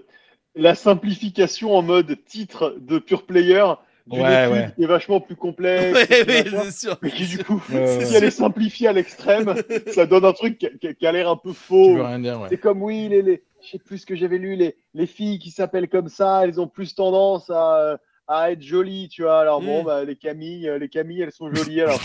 la 0.55 0.77
simplification 0.77 1.75
en 1.77 1.83
mode 1.83 2.17
titre 2.27 2.77
de 2.79 2.99
pure 3.01 3.27
player 3.27 3.65
d'une 4.07 4.23
Ouais, 4.23 4.45
étude 4.45 4.53
ouais. 4.53 4.73
qui 4.77 4.85
est 4.85 4.87
vachement 4.87 5.21
plus 5.21 5.35
complexe. 5.35 5.99
Ouais, 5.99 6.25
oui, 6.29 6.57
c'est 6.63 6.87
sûr. 6.87 6.97
mais 7.03 7.11
qui 7.11 7.27
du 7.27 7.43
coup, 7.43 7.61
ouais, 7.73 8.05
si 8.05 8.15
elle 8.15 8.23
est 8.25 8.31
simplifiée 8.31 8.87
à 8.89 8.93
l'extrême, 8.93 9.55
ça 9.93 10.07
donne 10.07 10.25
un 10.25 10.33
truc 10.33 10.59
qui, 10.59 11.07
a 11.07 11.13
l'air 11.13 11.29
un 11.29 11.37
peu 11.37 11.51
Tu 11.51 11.57
faux. 11.57 11.95
veux 11.97 12.03
rien 12.03 12.21
dire, 12.21 12.41
ouais. 12.41 12.49
C'est 12.51 12.59
comme 12.59 12.81
oui, 12.83 13.09
les, 13.09 13.23
les, 13.23 13.43
je 13.65 13.71
sais 13.71 13.79
plus 13.79 13.99
ce 13.99 14.07
que 14.07 14.15
j'avais 14.15 14.39
lu, 14.39 14.55
les, 14.55 14.77
les 14.95 15.07
filles 15.07 15.41
qui 15.41 15.51
s'appellent 15.51 15.89
comme 15.89 16.09
ça, 16.09 16.43
elles 16.45 16.61
ont 16.61 16.69
plus 16.69 16.95
tendance 16.95 17.51
à, 17.51 17.99
à 18.29 18.51
être 18.51 18.63
jolies, 18.63 19.09
tu 19.09 19.23
vois. 19.23 19.41
Alors 19.41 19.61
bon, 19.61 19.83
Mm. 19.83 19.85
bah, 19.85 20.05
les 20.05 20.17
Camille, 20.17 20.69
euh, 20.69 20.79
les 20.79 20.89
Camille, 20.89 21.23
elles 21.23 21.33
sont 21.33 21.53
jolies. 21.55 21.81
Alors. 21.81 22.01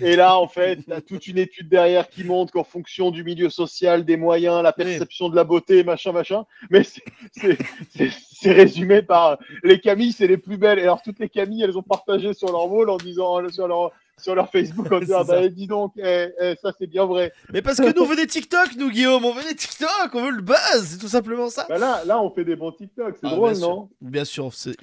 Et 0.00 0.16
là, 0.16 0.38
en 0.38 0.48
fait, 0.48 0.80
t'as 0.86 1.00
toute 1.00 1.26
une 1.26 1.38
étude 1.38 1.68
derrière 1.68 2.08
qui 2.08 2.24
montre 2.24 2.52
qu'en 2.52 2.64
fonction 2.64 3.10
du 3.10 3.24
milieu 3.24 3.50
social, 3.50 4.04
des 4.04 4.16
moyens, 4.16 4.62
la 4.62 4.72
perception 4.72 5.28
de 5.28 5.36
la 5.36 5.44
beauté, 5.44 5.84
machin, 5.84 6.12
machin. 6.12 6.44
Mais 6.70 6.82
c'est- 6.82 7.02
c'est 7.32 7.58
c'est- 7.90 8.10
c'est 8.32 8.52
résumé 8.52 9.02
par 9.02 9.38
les 9.62 9.80
Camille, 9.80 10.12
c'est 10.12 10.26
les 10.26 10.36
plus 10.38 10.56
belles. 10.58 10.78
Et 10.78 10.82
alors 10.82 11.02
toutes 11.02 11.18
les 11.18 11.28
Camille, 11.28 11.62
elles 11.62 11.78
ont 11.78 11.82
partagé 11.82 12.32
sur 12.34 12.50
leur 12.52 12.70
wall 12.70 12.90
en 12.90 12.96
disant 12.98 13.46
sur 13.50 13.66
leur 13.68 13.92
sur 14.20 14.34
leur 14.34 14.50
Facebook 14.50 14.90
en 14.90 14.98
disant 15.00 15.18
ah 15.20 15.24
bah 15.24 15.48
dis 15.48 15.66
donc, 15.66 15.92
eh, 15.96 16.28
eh, 16.40 16.54
ça 16.62 16.72
c'est 16.78 16.86
bien 16.86 17.04
vrai. 17.04 17.32
Mais 17.52 17.62
parce 17.62 17.78
que 17.78 17.94
nous, 17.94 18.02
on 18.02 18.06
veut 18.06 18.16
des 18.16 18.26
TikTok, 18.26 18.76
nous, 18.76 18.90
Guillaume. 18.90 19.24
On 19.24 19.32
veut 19.32 19.42
des 19.42 19.54
TikTok, 19.54 19.88
on 20.14 20.24
veut 20.24 20.30
le 20.30 20.42
buzz. 20.42 20.56
C'est 20.84 20.98
tout 20.98 21.08
simplement 21.08 21.48
ça. 21.50 21.66
Bah 21.68 21.78
là, 21.78 22.02
là, 22.04 22.20
on 22.20 22.30
fait 22.30 22.44
des 22.44 22.56
bons 22.56 22.72
TikTok, 22.72 23.16
c'est 23.20 23.26
Ah, 23.26 23.34
drôle, 23.36 23.50
bien 23.52 23.58
sûr. 23.60 23.68
non 23.68 23.88
Bien 24.00 24.24
sûr, 24.24 24.50
c'est 24.54 24.74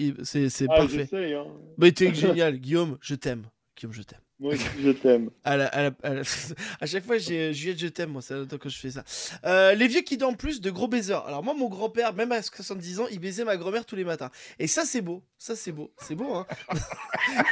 Ah, 0.69 0.78
parfait. 0.78 1.08
hein. 1.34 1.46
Mais 1.78 1.91
t'es 1.91 2.13
génial, 2.13 2.58
Guillaume, 2.58 2.98
je 3.02 3.15
t'aime. 3.15 3.43
Guillaume, 3.78 3.93
je 3.93 4.04
t'aime. 4.04 4.19
Moi 4.43 4.53
aussi, 4.56 4.65
je 4.84 4.89
t'aime. 4.91 5.29
À, 5.45 5.56
la- 5.58 5.67
à 5.67 5.84
la- 5.84 5.91
à 6.03 6.13
la- 6.15 6.21
à 6.82 6.86
chaque 6.86 7.06
fois, 7.06 7.17
j'ai 7.17 7.53
Juliette, 7.53 7.79
je 7.79 7.88
t'aime, 7.88 8.10
moi, 8.12 8.21
ça 8.21 8.36
fait 8.36 8.41
longtemps 8.41 8.58
que 8.58 8.67
je 8.69 8.77
fais 8.77 8.91
ça. 8.91 9.03
Euh, 9.45 9.73
les 9.73 9.88
vieux 9.88 10.01
qui 10.01 10.17
dorment 10.17 10.36
plus 10.38 10.60
de 10.62 10.69
gros 10.69 10.88
baiseurs. 10.88 11.25
Alors, 11.27 11.43
moi, 11.43 11.53
mon 11.53 11.69
grand-père, 11.69 12.13
même 12.13 12.32
à 12.34 12.41
70 12.41 12.99
ans, 12.99 13.06
il 13.10 13.19
baisait 13.19 13.45
ma 13.45 13.56
grand-mère 13.58 13.86
tous 13.86 13.95
les 13.95 14.03
matins. 14.03 14.29
Et 14.60 14.67
ça, 14.67 14.84
c'est 14.86 15.01
beau. 15.01 15.23
Ça, 15.38 15.56
c'est 15.56 15.71
beau. 15.71 15.93
C'est 15.97 16.15
beau, 16.15 16.34
hein. 16.34 16.45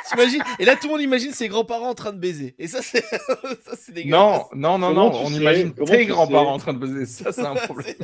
T'imagines? 0.10 0.44
Et 0.60 0.66
là, 0.66 0.76
tout 0.76 0.88
le 0.88 0.94
monde 0.94 1.02
imagine 1.02 1.32
ses 1.32 1.48
grands-parents 1.48 1.90
en 1.90 1.96
train 1.96 2.12
de 2.14 2.20
baiser. 2.20 2.56
Et 2.60 2.68
ça, 2.68 2.82
c'est 2.82 3.04
c'est 3.80 3.94
dégueulasse. 3.94 4.20
Non, 4.54 4.78
non, 4.78 4.78
non, 4.78 4.88
Comment 4.90 5.10
non. 5.12 5.20
On 5.24 5.28
sais? 5.30 5.36
imagine 5.36 5.74
Comment 5.74 5.92
tes 5.92 6.06
grands-parents 6.06 6.54
en 6.54 6.58
train 6.58 6.74
de 6.74 6.80
baiser. 6.80 7.06
Ça, 7.06 7.32
c'est 7.32 7.42
un 7.46 7.56
problème. 7.56 7.96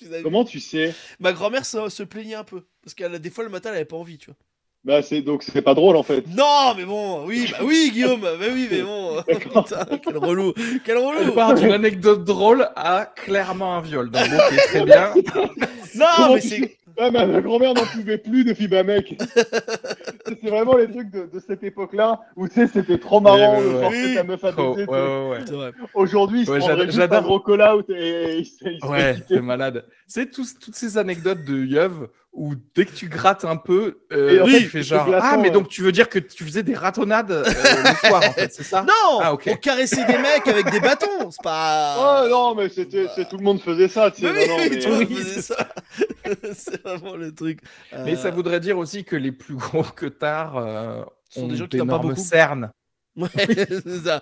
C'est- 0.00 0.22
Comment 0.22 0.44
tu 0.44 0.60
sais? 0.60 0.94
Ma 1.18 1.32
grand-mère 1.32 1.66
se, 1.66 1.88
se 1.88 2.02
plaignait 2.04 2.34
un 2.36 2.44
peu. 2.44 2.64
Parce 2.82 2.94
que 2.94 3.16
des 3.16 3.30
fois, 3.30 3.42
le 3.44 3.50
matin, 3.50 3.70
elle 3.70 3.76
avait 3.76 3.84
pas 3.84 3.96
envie, 3.96 4.18
tu 4.18 4.26
vois. 4.26 4.36
Bah 4.86 5.02
c'est 5.02 5.20
donc 5.20 5.42
c'est 5.42 5.62
pas 5.62 5.74
drôle 5.74 5.96
en 5.96 6.04
fait. 6.04 6.24
Non, 6.36 6.72
mais 6.76 6.84
bon, 6.84 7.26
oui, 7.26 7.48
bah 7.50 7.58
oui, 7.64 7.90
Guillaume, 7.92 8.20
bah 8.20 8.28
oui, 8.40 8.68
mais 8.70 8.82
bon. 8.82 9.16
Putain, 9.62 9.84
quel 10.02 10.16
relou, 10.16 10.52
quel 10.84 10.96
On 10.98 11.08
relou. 11.10 11.32
part 11.32 11.54
d'une 11.54 11.72
anecdote 11.72 12.22
drôle 12.24 12.68
à 12.76 13.12
clairement 13.16 13.74
un 13.76 13.80
viol. 13.80 14.08
Donc, 14.10 14.22
ok, 14.22 14.56
très 14.68 14.84
bien. 14.84 15.12
Non, 15.96 16.04
Comment 16.16 16.34
mais 16.34 16.40
c'est. 16.40 16.76
Ah, 16.98 17.10
ma, 17.10 17.26
ma 17.26 17.40
grand-mère 17.40 17.72
n'en 17.74 17.84
pouvait 17.84 18.16
plus 18.18 18.44
depuis 18.44 18.68
bah 18.68 18.82
mec. 18.82 19.18
c'est 20.26 20.48
vraiment 20.48 20.76
les 20.76 20.90
trucs 20.90 21.10
de, 21.10 21.26
de 21.32 21.40
cette 21.46 21.62
époque-là 21.62 22.20
où 22.36 22.48
tu 22.48 22.54
sais 22.54 22.66
c'était 22.72 22.98
trop 22.98 23.20
marrant 23.20 23.60
de 23.60 23.66
ouais. 23.66 23.80
forcer 23.82 24.04
Oui. 24.06 24.14
ta 24.14 24.24
meuf 24.24 24.44
à 24.44 24.52
baiser. 24.52 24.86
Aujourd'hui, 25.94 26.40
il 26.40 26.46
se 26.46 26.52
un 26.52 26.90
j'adore. 26.90 27.22
gros 27.22 27.40
call-out 27.40 27.88
et, 27.90 27.94
et 27.94 28.38
il 28.38 28.44
se- 28.46 28.68
il 28.68 28.80
se 28.80 28.86
Ouais, 28.86 29.16
c'est 29.28 29.40
malade. 29.40 29.84
C'est 30.06 30.30
tous- 30.30 30.58
toutes 30.58 30.74
ces 30.74 30.96
anecdotes 30.98 31.44
de 31.44 31.64
Yeuve 31.64 32.08
où 32.36 32.54
dès 32.74 32.84
que 32.84 32.92
tu 32.92 33.08
grattes 33.08 33.44
un 33.44 33.56
peu, 33.56 34.00
euh, 34.12 34.44
tu 34.46 34.66
fais 34.68 34.82
genre 34.82 35.08
Ah, 35.20 35.36
mais 35.36 35.44
ouais. 35.44 35.50
donc 35.50 35.68
tu 35.68 35.82
veux 35.82 35.90
dire 35.92 36.08
que 36.08 36.18
tu 36.18 36.44
faisais 36.44 36.62
des 36.62 36.74
ratonnades 36.74 37.30
euh, 37.32 37.44
le 37.44 37.52
soir 38.08 38.22
en 38.24 38.32
fait, 38.32 38.52
c'est 38.52 38.62
ça? 38.62 38.82
Non, 38.82 39.20
Ah, 39.20 39.32
ok. 39.32 39.48
on 39.52 39.56
caressait 39.56 40.04
des 40.04 40.18
mecs 40.18 40.46
avec 40.46 40.70
des 40.70 40.80
bâtons, 40.80 41.30
c'est 41.30 41.42
pas. 41.42 41.96
Oh 42.26 42.28
non, 42.28 42.54
mais 42.54 42.68
c'était 42.68 43.06
c'est- 43.14 43.28
tout 43.28 43.38
le 43.38 43.42
monde 43.44 43.60
faisait 43.60 43.88
ça, 43.88 44.10
tu 44.10 44.20
sais. 44.22 44.32
Mais 44.32 44.42
oui, 44.42 44.48
non, 44.48 44.56
mais- 44.58 44.78
tout 44.78 44.88
le 44.90 44.94
monde 44.98 45.08
faisait 45.08 45.42
ça. 45.42 45.68
c'est 46.54 46.82
vraiment 46.82 47.16
le 47.16 47.34
truc. 47.34 47.60
Mais 48.04 48.14
Euh, 48.14 48.16
ça 48.16 48.30
voudrait 48.30 48.60
dire 48.60 48.76
aussi 48.78 49.04
que 49.04 49.16
les 49.16 49.32
plus 49.32 49.54
gros 49.54 49.82
que 49.82 50.06
tard 50.06 50.56
euh, 50.58 51.02
ont 51.36 51.48
des 51.48 51.56
gens 51.56 51.66
qui 51.66 51.78
pas 51.78 51.98
beaucoup. 51.98 52.16
cernes. 52.16 52.70
Ouais, 53.16 53.28
c'est 53.36 54.04
ça. 54.04 54.20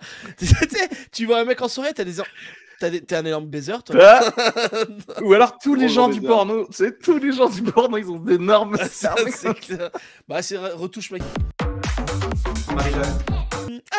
Tu 1.11 1.27
vois 1.27 1.41
un 1.41 1.45
mec 1.45 1.61
en 1.61 1.67
soirée, 1.69 1.93
t'as 1.93 2.05
des. 2.05 2.15
T'es 2.91 3.17
un 3.17 3.25
énorme 3.25 3.47
baiser, 3.47 3.75
toi. 3.85 3.97
Ah 4.01 4.81
Ou 5.23 5.33
alors 5.35 5.59
tous 5.59 5.75
les 5.75 5.89
gens 5.89 6.09
du 6.09 6.21
porno, 6.21 6.67
sais, 6.71 6.97
tous 6.97 7.19
les 7.19 7.33
gens 7.33 7.49
du 7.49 7.63
porno, 7.63 7.97
ils 7.99 8.11
ont 8.11 8.19
d'énormes 8.19 8.77
Ça, 8.91 9.15
cernes. 9.17 9.31
c'est 9.35 9.55
clair. 9.61 9.91
Bah, 10.29 10.43
c'est 10.43 10.57
retouche 10.59 11.11
mec. 11.11 11.23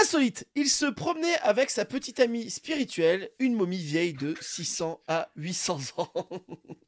Insolite, 0.01 0.45
il 0.55 0.67
se 0.69 0.86
promenait 0.86 1.38
avec 1.43 1.69
sa 1.69 1.86
petite 1.86 2.19
amie 2.19 2.49
spirituelle, 2.49 3.29
une 3.39 3.55
momie 3.55 3.77
vieille 3.77 4.13
de 4.13 4.36
600 4.41 5.01
à 5.07 5.29
800 5.36 5.79
ans. 5.97 6.11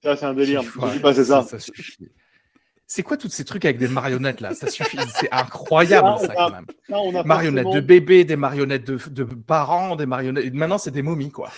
Ça, 0.03 0.15
c'est 0.15 0.25
un 0.25 0.33
délire. 0.33 0.61
Ouais, 0.61 0.89
J'ai 0.89 0.93
vu 0.95 0.99
passer 1.01 1.25
ça. 1.25 1.45
suffit. 1.59 2.09
C'est 2.89 3.03
quoi 3.03 3.17
tous 3.17 3.27
ces 3.27 3.43
trucs 3.43 3.65
avec 3.65 3.77
des 3.77 3.89
marionnettes 3.89 4.39
là? 4.39 4.53
Ça 4.55 4.67
suffit, 4.69 4.97
c'est 5.13 5.29
incroyable 5.31 6.07
ça 6.21 6.33
quand 6.33 6.45
a- 6.47 6.51
même. 6.51 6.65
Là, 6.87 6.99
on 7.01 7.13
a 7.15 7.23
Marionnettes 7.23 7.69
de 7.73 7.81
bébés, 7.81 8.23
des 8.23 8.37
marionnettes 8.37 8.85
de, 8.85 8.97
de 9.09 9.23
parents, 9.25 9.97
des 9.97 10.05
marionnettes. 10.05 10.45
et 10.45 10.51
Maintenant, 10.51 10.77
c'est 10.77 10.91
des 10.91 11.01
momies 11.01 11.29
quoi. 11.31 11.51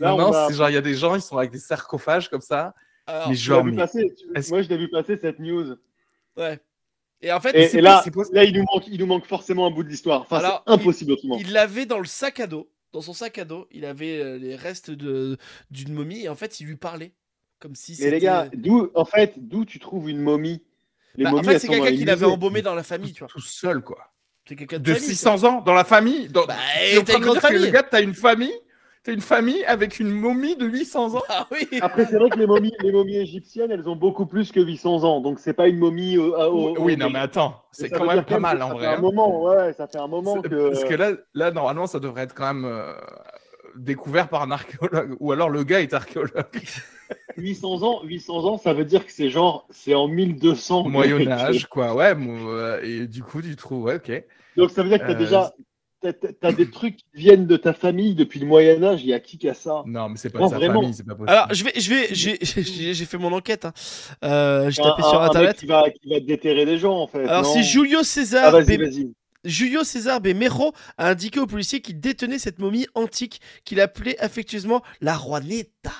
Là, 0.00 0.08
Maintenant, 0.10 0.32
a- 0.32 0.48
c'est 0.48 0.54
genre 0.54 0.68
il 0.70 0.74
y 0.74 0.76
a 0.76 0.80
des 0.82 0.94
gens, 0.94 1.14
ils 1.14 1.22
sont 1.22 1.38
avec 1.38 1.52
des 1.52 1.58
sarcophages 1.60 2.28
comme 2.28 2.40
ça. 2.40 2.74
Alors, 3.06 3.28
mais 3.28 3.34
genre, 3.36 3.64
mais- 3.64 3.76
passer. 3.76 4.12
Tu- 4.16 4.26
est-ce- 4.36 4.50
Moi, 4.50 4.62
je 4.62 4.68
l'ai 4.68 4.76
vu 4.76 4.88
passer 4.90 5.16
cette 5.20 5.38
news. 5.38 5.76
ouais. 6.36 6.58
Et 7.24 7.30
en 7.32 7.38
fait, 7.40 7.50
Et, 7.56 7.68
c'est 7.68 7.78
et 7.78 7.82
pas- 7.82 7.88
là, 7.88 8.00
c'est 8.02 8.10
pas- 8.12 8.22
là, 8.32 8.42
il 8.42 8.52
nous 8.56 8.64
manque, 8.64 8.88
il 8.88 8.98
nous 8.98 9.06
manque 9.06 9.26
forcément 9.26 9.66
un 9.68 9.70
bout 9.70 9.84
de 9.84 9.88
l'histoire. 9.88 10.22
Enfin, 10.22 10.38
Alors, 10.38 10.64
c'est 10.66 10.72
impossible 10.72 11.12
autrement. 11.12 11.36
il 11.38 11.52
l'avait 11.52 11.86
dans 11.86 12.00
le 12.00 12.04
sac 12.06 12.40
à 12.40 12.48
dos. 12.48 12.68
Dans 12.92 13.00
son 13.00 13.12
sac 13.12 13.38
à 13.38 13.44
dos, 13.44 13.68
il 13.70 13.84
avait 13.84 14.18
euh, 14.20 14.36
les 14.38 14.56
restes 14.56 14.90
de 14.90 15.38
d'une 15.70 15.92
momie 15.94 16.22
et 16.24 16.28
en 16.28 16.34
fait, 16.34 16.58
il 16.58 16.66
lui 16.66 16.76
parlait. 16.76 17.12
Comme 17.60 17.76
si 17.76 17.92
Mais 17.92 17.96
c'était. 17.98 18.10
les 18.10 18.18
gars, 18.20 18.48
d'où, 18.52 18.90
en 18.96 19.04
fait, 19.04 19.34
d'où 19.36 19.64
tu 19.64 19.78
trouves 19.78 20.10
une 20.10 20.18
momie? 20.20 20.62
Les 21.16 21.24
Bah, 21.24 21.34
en 21.34 21.42
fait, 21.42 21.58
c'est 21.58 21.68
quelqu'un 21.68 21.90
qui 21.92 22.04
l'avait 22.04 22.26
embaumé 22.26 22.62
dans 22.62 22.74
la 22.74 22.82
famille, 22.82 23.12
tu 23.12 23.20
vois. 23.20 23.28
tout 23.28 23.40
seul 23.40 23.82
quoi. 23.82 23.98
C'est 24.48 24.56
quelqu'un 24.56 24.78
de, 24.78 24.82
De 24.82 24.94
famille, 24.94 25.08
600 25.08 25.44
ans 25.44 25.60
dans 25.60 25.74
la 25.74 25.84
famille. 25.84 26.28
Dans... 26.28 26.44
Bah, 26.46 26.54
en 26.98 27.02
t'as 27.04 27.14
une 27.16 27.20
grande 27.24 27.38
famille. 27.38 27.66
Le 27.66 27.70
gars, 27.70 27.82
t'as 27.84 28.02
une 28.02 28.14
famille, 28.14 28.52
t'as 29.04 29.12
une 29.12 29.20
famille 29.20 29.64
avec 29.66 30.00
une 30.00 30.10
momie 30.10 30.56
de 30.56 30.66
800 30.66 31.14
ans. 31.14 31.22
Ah 31.28 31.46
oui. 31.52 31.68
Après, 31.80 32.06
c'est 32.06 32.16
vrai 32.16 32.28
que 32.28 32.38
les 32.38 32.46
momies, 32.46 32.72
les 32.82 32.90
momies 32.90 33.18
égyptiennes, 33.18 33.70
elles 33.70 33.88
ont 33.88 33.94
beaucoup 33.94 34.26
plus 34.26 34.50
que 34.50 34.58
800 34.60 35.04
ans. 35.04 35.20
Donc, 35.20 35.38
c'est 35.38 35.52
pas 35.52 35.68
une 35.68 35.78
momie. 35.78 36.18
au- 36.18 36.34
au- 36.34 36.74
oui, 36.80 36.94
au- 36.94 36.96
non 36.96 37.10
mais 37.10 37.20
attends, 37.20 37.62
c'est 37.70 37.88
quand 37.90 38.04
même 38.04 38.24
pas 38.24 38.40
mal 38.40 38.58
ça 38.58 38.66
en 38.66 38.70
fait 38.70 38.74
vrai. 38.78 38.86
un 38.86 38.92
hein. 38.94 39.00
moment, 39.00 39.44
ouais, 39.44 39.72
ça 39.74 39.86
fait 39.86 39.98
un 39.98 40.08
moment 40.08 40.40
que. 40.42 40.70
Parce 40.70 40.84
que 40.84 40.94
là, 40.94 41.12
là, 41.34 41.50
normalement, 41.52 41.86
ça 41.86 42.00
devrait 42.00 42.22
être 42.24 42.34
quand 42.34 42.52
même 42.52 42.64
euh, 42.64 42.94
découvert 43.76 44.28
par 44.28 44.42
un 44.42 44.50
archéologue. 44.50 45.16
Ou 45.20 45.30
alors 45.32 45.50
le 45.50 45.62
gars 45.62 45.80
est 45.82 45.94
archéologue. 45.94 46.32
800 47.36 47.82
ans, 47.82 48.00
800 48.04 48.44
ans, 48.44 48.58
ça 48.58 48.72
veut 48.72 48.84
dire 48.84 49.04
que 49.06 49.12
c'est 49.12 49.30
genre, 49.30 49.66
c'est 49.70 49.94
en 49.94 50.08
1200. 50.08 50.84
Au 50.86 50.88
Moyen-Âge, 50.88 51.66
quoi. 51.66 51.94
Ouais, 51.94 52.14
euh, 52.16 52.80
et 52.82 53.06
du 53.06 53.22
coup, 53.22 53.40
tu 53.42 53.54
trouves, 53.56 53.84
ouais, 53.84 53.96
ok. 53.96 54.24
Donc, 54.56 54.70
ça 54.70 54.82
veut 54.82 54.88
dire 54.88 54.98
que 54.98 55.04
t'as 55.06 55.12
Euh, 55.12 55.14
déjà. 55.14 55.52
T'as, 56.40 56.50
des 56.50 56.68
trucs 56.68 56.96
qui 56.96 57.04
viennent 57.14 57.46
de 57.46 57.56
ta 57.56 57.72
famille 57.72 58.16
depuis 58.16 58.40
le 58.40 58.46
Moyen-Âge. 58.46 59.02
Il 59.04 59.08
y 59.10 59.12
a 59.14 59.20
qui 59.20 59.38
qui 59.38 59.48
a 59.48 59.54
ça? 59.54 59.84
Non, 59.86 60.08
mais 60.08 60.16
c'est 60.16 60.30
pas 60.30 60.40
Non, 60.40 60.46
de 60.46 60.50
sa 60.50 60.56
vraiment. 60.56 60.80
famille, 60.80 60.94
c'est 60.94 61.06
pas 61.06 61.14
possible. 61.14 61.30
Alors, 61.30 61.54
je 61.54 61.62
vais, 61.64 61.72
je 61.76 61.90
vais, 61.90 62.08
j'ai, 62.10 62.38
j'ai 62.42 62.92
j'ai 62.92 63.04
fait 63.04 63.18
mon 63.18 63.32
enquête. 63.32 63.64
hein. 63.66 63.72
Euh, 64.24 64.68
j'ai 64.68 64.82
tapé 64.82 65.00
un- 65.00 65.08
sur 65.08 65.22
internet. 65.22 65.56
qui 65.58 65.66
va, 65.66 65.84
qui 65.90 66.10
va 66.10 66.18
déterrer 66.18 66.66
des 66.66 66.76
gens, 66.78 66.96
en 66.96 67.06
fait. 67.06 67.20
Alors, 67.24 67.42
non? 67.44 67.52
c'est 67.52 67.62
Julio 67.62 67.98
Ah, 68.00 68.04
César. 68.04 68.50
vas-y. 68.50 69.12
Julio 69.44 69.84
César 69.84 70.20
a 70.98 71.08
indiqué 71.08 71.38
aux 71.38 71.46
policiers 71.46 71.80
qu'il 71.80 72.00
détenait 72.00 72.40
cette 72.40 72.58
momie 72.58 72.86
antique 72.96 73.40
qu'il 73.64 73.80
appelait 73.80 74.18
affectueusement 74.18 74.82
la 75.00 75.16
Juaneta. 75.16 75.92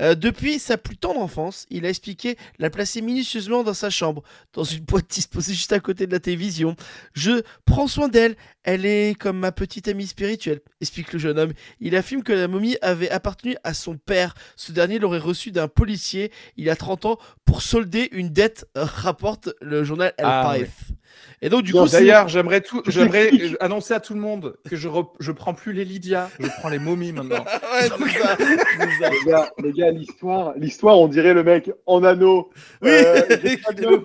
Euh, 0.00 0.14
depuis 0.14 0.58
sa 0.58 0.76
plus 0.76 0.96
tendre 0.96 1.20
enfance, 1.20 1.66
il 1.70 1.86
a 1.86 1.88
expliqué 1.88 2.36
la 2.58 2.70
placer 2.70 3.02
minutieusement 3.02 3.62
dans 3.62 3.74
sa 3.74 3.90
chambre, 3.90 4.22
dans 4.52 4.64
une 4.64 4.80
boîte 4.80 5.10
disposée 5.10 5.54
juste 5.54 5.72
à 5.72 5.80
côté 5.80 6.06
de 6.06 6.12
la 6.12 6.20
télévision. 6.20 6.76
Je 7.14 7.42
prends 7.64 7.86
soin 7.86 8.08
d'elle, 8.08 8.36
elle 8.64 8.86
est 8.86 9.18
comme 9.18 9.38
ma 9.38 9.52
petite 9.52 9.88
amie 9.88 10.06
spirituelle, 10.06 10.60
explique 10.80 11.12
le 11.12 11.18
jeune 11.18 11.38
homme. 11.38 11.52
Il 11.80 11.96
affirme 11.96 12.22
que 12.22 12.32
la 12.32 12.48
momie 12.48 12.76
avait 12.82 13.10
appartenu 13.10 13.56
à 13.64 13.74
son 13.74 13.96
père. 13.96 14.34
Ce 14.56 14.72
dernier 14.72 14.98
l'aurait 14.98 15.18
reçue 15.18 15.52
d'un 15.52 15.68
policier 15.68 16.32
il 16.56 16.64
y 16.64 16.70
a 16.70 16.76
30 16.76 17.06
ans 17.06 17.18
pour 17.44 17.62
solder 17.62 18.08
une 18.12 18.30
dette, 18.30 18.66
rapporte 18.74 19.50
le 19.60 19.84
journal 19.84 20.12
El 20.18 20.24
Ah. 20.26 20.56
Et 21.40 21.48
donc, 21.48 21.62
du 21.62 21.72
Non, 21.74 21.84
coup, 21.84 21.90
D'ailleurs, 21.90 22.28
j'aimerais 22.28 22.60
tout, 22.60 22.82
j'aimerais 22.86 23.28
t'explique. 23.30 23.56
annoncer 23.60 23.94
à 23.94 24.00
tout 24.00 24.14
le 24.14 24.20
monde 24.20 24.56
que 24.68 24.76
je, 24.76 24.88
rep- 24.88 25.08
je 25.18 25.32
prends 25.32 25.54
plus 25.54 25.72
les 25.72 25.84
Lydia, 25.84 26.30
je 26.38 26.46
prends 26.60 26.68
les 26.68 26.78
momies 26.78 27.12
maintenant. 27.12 27.44
Ouais, 27.72 27.88
ça. 27.88 28.36
Les 28.78 29.30
gars, 29.30 29.50
les 29.58 29.72
gars, 29.72 29.90
l'histoire, 29.90 30.52
l'histoire, 30.56 30.98
on 31.00 31.08
dirait 31.08 31.34
le 31.34 31.42
mec 31.42 31.70
en 31.86 32.04
anneau. 32.04 32.50
Oui, 32.80 32.90
Euh, 32.90 34.00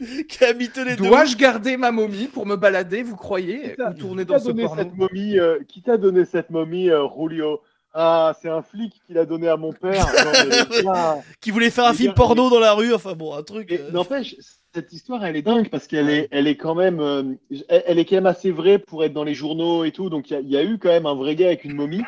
qui 0.28 0.44
a 0.44 0.54
mitonné 0.54 0.92
de 0.96 1.02
Dois-je 1.02 1.36
garder 1.36 1.76
ma 1.76 1.92
momie 1.92 2.26
pour 2.26 2.46
me 2.46 2.56
balader, 2.56 3.02
vous 3.02 3.16
croyez 3.16 3.74
Ou 3.78 3.92
tourner 3.98 4.22
qui 4.22 4.28
dans 4.28 4.34
t'a 4.34 4.40
ce 4.40 4.46
donné 4.46 4.62
porno 4.64 4.82
cette 4.82 4.94
momie 4.96 5.38
euh, 5.38 5.58
Qui 5.68 5.82
t'a 5.82 5.98
donné 5.98 6.24
cette 6.24 6.48
momie, 6.50 6.88
euh, 6.90 7.06
Julio? 7.16 7.60
Ah, 7.92 8.34
c'est 8.40 8.48
un 8.48 8.62
flic 8.62 8.94
qui 9.06 9.12
l'a 9.14 9.26
donné 9.26 9.48
à 9.48 9.56
mon 9.56 9.72
père. 9.72 10.06
Non, 10.06 10.30
mais 10.32 10.44
les 10.78 10.82
gars, 10.84 11.18
qui 11.40 11.50
voulait 11.50 11.70
faire 11.70 11.86
un 11.86 11.90
Les 11.90 11.96
film 11.96 12.08
gars, 12.10 12.14
porno 12.14 12.48
dans 12.48 12.60
la 12.60 12.72
rue, 12.72 12.94
enfin 12.94 13.14
bon, 13.14 13.34
un 13.34 13.42
truc. 13.42 13.72
euh, 13.72 13.90
N'empêche, 13.90 14.36
cette 14.74 14.92
histoire, 14.92 15.24
elle 15.24 15.36
est 15.36 15.42
dingue 15.42 15.68
parce 15.68 15.86
qu'elle 15.86 16.08
est, 16.10 16.28
elle 16.30 16.46
est 16.46 16.56
quand 16.56 16.74
même, 16.74 17.00
euh, 17.00 17.22
elle, 17.68 17.82
elle 17.86 17.98
est 17.98 18.04
quand 18.04 18.16
même 18.16 18.26
assez 18.26 18.50
vraie 18.50 18.78
pour 18.78 19.04
être 19.04 19.12
dans 19.12 19.24
les 19.24 19.34
journaux 19.34 19.84
et 19.84 19.90
tout. 19.92 20.10
Donc 20.10 20.30
il 20.30 20.34
y, 20.34 20.36
a- 20.36 20.40
il 20.40 20.50
y 20.50 20.56
a 20.56 20.64
eu 20.64 20.78
quand 20.78 20.88
même 20.90 21.06
un 21.06 21.14
vrai 21.14 21.34
gars 21.34 21.46
avec 21.48 21.64
une 21.64 21.74
momie. 21.74 22.02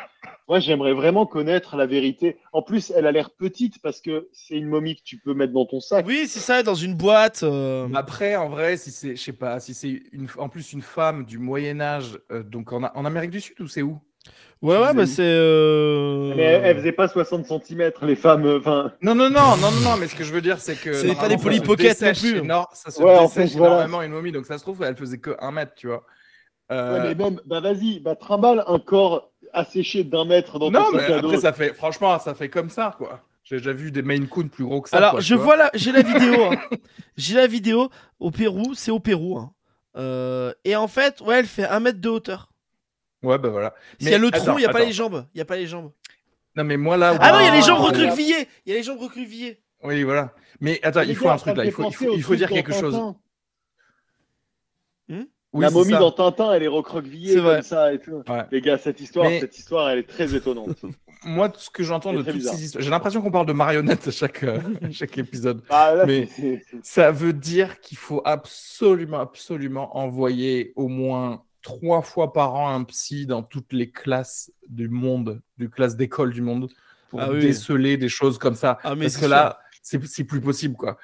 Moi, 0.49 0.59
j'aimerais 0.59 0.93
vraiment 0.93 1.25
connaître 1.25 1.75
la 1.77 1.85
vérité. 1.85 2.37
En 2.51 2.61
plus, 2.61 2.91
elle 2.91 3.05
a 3.07 3.11
l'air 3.13 3.31
petite 3.31 3.81
parce 3.81 4.01
que 4.01 4.27
c'est 4.33 4.55
une 4.55 4.67
momie 4.67 4.95
que 4.97 5.01
tu 5.03 5.17
peux 5.17 5.33
mettre 5.33 5.53
dans 5.53 5.65
ton 5.65 5.79
sac. 5.79 6.05
Oui, 6.05 6.25
c'est 6.27 6.39
ça, 6.41 6.63
dans 6.63 6.75
une 6.75 6.95
boîte. 6.95 7.43
euh, 7.43 7.87
Après, 7.93 8.35
en 8.35 8.49
vrai, 8.49 8.75
si 8.77 8.91
c'est, 8.91 9.15
je 9.15 9.21
sais 9.21 9.33
pas, 9.33 9.59
si 9.61 9.73
c'est 9.73 10.01
une, 10.11 10.27
en 10.37 10.49
plus 10.49 10.73
une 10.73 10.81
femme 10.81 11.25
du 11.25 11.39
Moyen 11.39 11.79
Âge, 11.79 12.19
euh, 12.31 12.43
donc 12.43 12.73
en, 12.73 12.83
en 12.83 13.05
Amérique 13.05 13.31
du 13.31 13.39
Sud 13.41 13.59
ou 13.61 13.67
c'est 13.67 13.81
où? 13.81 13.99
Ouais, 14.63 14.77
ouais, 14.77 14.93
bah 14.93 15.05
c'est. 15.05 15.21
euh, 15.25 16.33
Mais 16.37 16.43
elle, 16.43 16.77
faisait 16.77 16.93
pas 16.93 17.09
60 17.09 17.45
cm, 17.45 17.91
les 18.01 18.15
femmes. 18.15 18.45
euh, 18.45 18.59
Enfin, 18.59 18.93
Non, 19.01 19.13
non, 19.13 19.29
non, 19.29 19.57
non, 19.57 19.71
non, 19.71 19.81
non, 19.81 19.97
mais 19.99 20.07
ce 20.07 20.15
que 20.15 20.23
je 20.23 20.31
veux 20.33 20.41
dire, 20.41 20.59
c'est 20.59 20.75
que. 20.75 20.93
C'est 20.93 21.13
pas 21.15 21.27
des 21.27 21.35
Pocket 21.37 22.01
non 22.01 22.13
plus. 22.13 22.39
éno- 22.39 22.65
Ça 22.73 22.89
se 22.89 23.01
Ouais, 23.01 23.17
en 23.17 23.27
fait, 23.27 23.45
voilà. 23.47 23.73
énormément 23.75 24.01
une 24.01 24.11
momie, 24.13 24.31
donc 24.31 24.45
ça 24.45 24.57
se 24.57 24.63
trouve, 24.63 24.81
elle 24.83 24.95
faisait 24.95 25.17
que 25.17 25.35
un 25.39 25.51
mètre, 25.51 25.73
tu 25.75 25.87
vois. 25.87 26.05
Euh, 26.71 26.93
ouais, 27.03 27.13
mais 27.13 27.23
même, 27.23 27.41
bah 27.45 27.59
vas-y, 27.59 27.99
bah 27.99 28.15
trimballe 28.15 28.63
un 28.67 28.79
corps 28.79 29.31
asséché 29.51 30.05
d'un 30.05 30.23
mètre 30.23 30.59
dans 30.59 30.71
non, 30.71 30.85
ton 30.85 30.91
mais 30.93 30.99
sac 31.01 31.09
à 31.09 31.19
dos. 31.19 31.27
après, 31.27 31.41
ça 31.41 31.51
fait, 31.51 31.73
franchement, 31.73 32.17
ça 32.19 32.33
fait 32.33 32.47
comme 32.49 32.69
ça, 32.69 32.95
quoi. 32.97 33.19
J'ai 33.43 33.57
déjà 33.57 33.73
vu 33.73 33.91
des 33.91 34.01
Maine 34.01 34.27
Coon 34.29 34.47
plus 34.47 34.63
gros 34.63 34.79
que 34.81 34.87
ça. 34.87 34.95
Alors, 34.95 35.11
quoi, 35.11 35.19
je 35.19 35.35
tu 35.35 35.41
vois 35.41 35.57
la, 35.57 35.69
j'ai 35.73 35.91
la 35.91 36.01
vidéo. 36.03 36.35
hein. 36.51 36.57
J'ai 37.17 37.35
la 37.35 37.47
vidéo 37.47 37.89
au 38.21 38.31
Pérou, 38.31 38.73
c'est 38.75 38.91
au 38.91 39.01
Pérou. 39.01 39.37
hein. 39.37 39.51
Euh, 39.97 40.53
et 40.63 40.77
en 40.77 40.87
fait, 40.87 41.19
ouais, 41.19 41.39
elle 41.39 41.45
fait 41.45 41.67
un 41.67 41.81
mètre 41.81 41.99
de 41.99 42.07
hauteur. 42.07 42.52
Ouais, 43.23 43.37
bah 43.37 43.49
voilà. 43.49 43.73
S'il 43.99 44.09
y 44.09 44.13
a 44.13 44.17
le 44.17 44.29
tronc, 44.29 44.41
attends, 44.43 44.57
il 44.57 44.61
n'y 44.61 44.65
a 44.65 44.69
pas 44.69 44.79
attends. 44.79 44.87
les 44.87 44.93
jambes. 44.93 45.25
Il 45.33 45.37
y 45.37 45.41
a 45.41 45.45
pas 45.45 45.55
les 45.55 45.67
jambes. 45.67 45.91
Non, 46.55 46.63
mais 46.63 46.77
moi 46.77 46.97
là. 46.97 47.17
Ah 47.19 47.31
non, 47.31 47.39
il 47.39 47.45
y 47.45 47.49
a 47.49 47.55
les 47.55 47.61
jambes 47.61 47.79
ouais. 47.81 47.87
recroquevillées. 47.87 48.47
Il 48.65 48.71
y 48.71 48.75
a 48.75 48.77
les 48.77 48.83
jambes 48.83 48.99
recroquevillées. 48.99 49.61
Oui, 49.83 50.03
voilà. 50.03 50.33
Mais 50.59 50.79
attends, 50.83 51.01
il 51.01 51.15
faut 51.15 51.29
un 51.29 51.37
truc 51.37 51.57
là. 51.57 51.65
Il 51.65 51.71
faut, 51.71 51.81
il 51.81 51.85
penser 51.85 52.05
faut, 52.05 52.11
au 52.11 52.15
il 52.15 52.21
faut 52.21 52.27
truc 52.35 52.39
dire 52.39 52.49
quelque 52.49 52.73
chose. 52.73 53.15
Oui, 55.53 55.61
la 55.65 55.69
momie 55.69 55.91
ça. 55.91 55.99
dans 55.99 56.11
Tintin, 56.11 56.53
elle 56.53 56.63
est 56.63 56.67
recroquevillée 56.67 57.35
comme 57.35 57.61
ça 57.61 57.93
et 57.93 57.99
tout. 57.99 58.23
Ouais. 58.27 58.43
Les 58.51 58.59
gars, 58.59 58.79
cette 58.79 58.99
histoire, 58.99 59.29
Mais- 59.29 59.39
cette 59.39 59.55
histoire, 59.55 59.87
elle 59.91 59.99
est 59.99 60.09
très 60.09 60.33
étonnante. 60.35 60.83
Moi, 61.25 61.47
tout 61.49 61.59
ce 61.59 61.69
que 61.69 61.83
j'entends 61.83 62.11
de 62.11 62.23
toutes 62.23 62.33
bizarre. 62.33 62.55
ces 62.55 62.65
histoires, 62.65 62.83
j'ai 62.83 62.89
l'impression 62.89 63.21
qu'on 63.21 63.31
parle 63.31 63.45
de 63.45 63.53
marionnettes 63.53 64.07
à 64.07 64.11
chaque, 64.11 64.43
euh, 64.43 64.59
chaque 64.91 65.15
épisode. 65.17 65.61
Ah, 65.69 65.93
là, 65.93 66.05
Mais- 66.07 66.27
Ça 66.81 67.11
veut 67.11 67.33
dire 67.33 67.79
qu'il 67.81 67.97
faut 67.97 68.21
absolument, 68.25 69.19
absolument 69.19 69.95
envoyer 69.95 70.73
au 70.75 70.87
moins 70.87 71.43
trois 71.63 72.01
fois 72.03 72.31
par 72.33 72.53
an 72.53 72.69
un 72.69 72.83
psy 72.83 73.25
dans 73.25 73.41
toutes 73.41 73.73
les 73.73 73.89
classes 73.89 74.51
du 74.69 74.89
monde, 74.89 75.41
du 75.57 75.69
classe 75.69 75.95
d'école 75.95 76.31
du 76.31 76.41
monde, 76.41 76.69
pour 77.09 77.21
Ah 77.21 77.31
oui. 77.31 77.39
déceler 77.39 77.97
des 77.97 78.09
choses 78.09 78.37
comme 78.37 78.55
ça. 78.55 78.77
Ah, 78.83 78.93
mais 78.95 79.05
Parce 79.05 79.15
que 79.15 79.21
sûr. 79.21 79.29
là, 79.29 79.57
c'est 79.81 80.23
plus 80.23 80.41
possible, 80.41 80.75
quoi. 80.75 80.97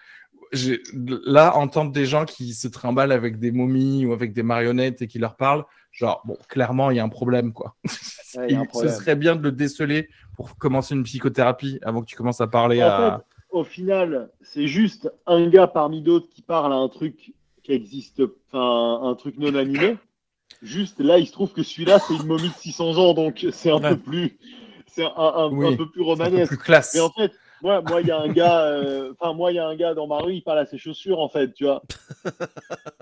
Là, 0.93 1.55
entendre 1.55 1.91
des 1.91 2.05
gens 2.05 2.25
qui 2.25 2.53
se 2.53 2.67
trimballent 2.67 3.11
avec 3.11 3.39
des 3.39 3.51
momies 3.51 4.05
ou 4.05 4.13
avec 4.13 4.33
des 4.33 4.43
marionnettes 4.43 5.01
et 5.01 5.07
qui 5.07 5.19
leur 5.19 5.35
parlent, 5.35 5.65
genre, 5.91 6.21
bon, 6.25 6.37
clairement, 6.47 6.91
il 6.91 6.97
y 6.97 6.99
a 6.99 7.03
un 7.03 7.09
problème, 7.09 7.53
quoi. 7.53 7.75
Ouais, 8.37 8.45
il 8.47 8.53
y 8.53 8.55
a 8.55 8.59
un 8.59 8.63
Et 8.63 8.67
Ce 8.73 8.89
serait 8.89 9.15
bien 9.15 9.35
de 9.35 9.41
le 9.41 9.51
déceler 9.51 10.07
pour 10.35 10.55
commencer 10.57 10.93
une 10.93 11.01
psychothérapie 11.03 11.79
avant 11.81 12.01
que 12.01 12.05
tu 12.05 12.15
commences 12.15 12.41
à 12.41 12.47
parler 12.47 12.83
En 12.83 12.87
à. 12.87 13.23
Au 13.49 13.63
final, 13.63 14.29
c'est 14.41 14.67
juste 14.67 15.11
un 15.25 15.49
gars 15.49 15.65
parmi 15.65 16.03
d'autres 16.03 16.29
qui 16.29 16.43
parle 16.43 16.71
à 16.71 16.75
un 16.75 16.89
truc 16.89 17.33
qui 17.63 17.71
existe, 17.71 18.21
enfin, 18.51 19.09
un 19.09 19.15
truc 19.15 19.37
non 19.39 19.55
animé. 19.55 19.97
Juste 20.61 20.99
là, 20.99 21.17
il 21.19 21.25
se 21.27 21.31
trouve 21.31 21.51
que 21.53 21.63
celui-là, 21.63 21.99
c'est 21.99 22.15
une 22.15 22.25
momie 22.25 22.49
de 22.49 22.53
600 22.59 22.97
ans, 22.97 23.13
donc 23.13 23.45
c'est 23.51 23.71
un 23.71 23.81
Ouais. 23.81 23.89
peu 23.91 23.97
plus, 23.97 24.37
c'est 24.87 25.03
un, 25.05 25.11
un- 25.15 25.49
Oui, 25.51 25.73
un 25.73 25.77
peu 25.77 25.89
plus 25.89 26.03
C'est 26.03 26.11
un 26.11 26.15
peu 26.15 26.23
romanesque. 26.23 26.47
plus 26.49 26.57
classe. 26.57 26.91
Mais 26.95 26.99
en 27.01 27.09
fait, 27.11 27.31
moi, 27.61 27.81
moi, 27.81 28.01
il 28.01 28.07
y 28.07 28.11
a 28.11 28.19
un 28.19 28.27
gars, 28.27 28.61
euh, 28.65 29.13
enfin, 29.19 29.33
moi, 29.33 29.51
il 29.51 29.55
y 29.55 29.59
a 29.59 29.67
un 29.67 29.75
gars 29.75 29.93
dans 29.93 30.07
ma 30.07 30.17
rue, 30.17 30.33
il 30.35 30.41
parle 30.41 30.59
à 30.59 30.65
ses 30.65 30.77
chaussures, 30.77 31.19
en 31.19 31.29
fait, 31.29 31.53
tu 31.53 31.63
vois. 31.65 31.81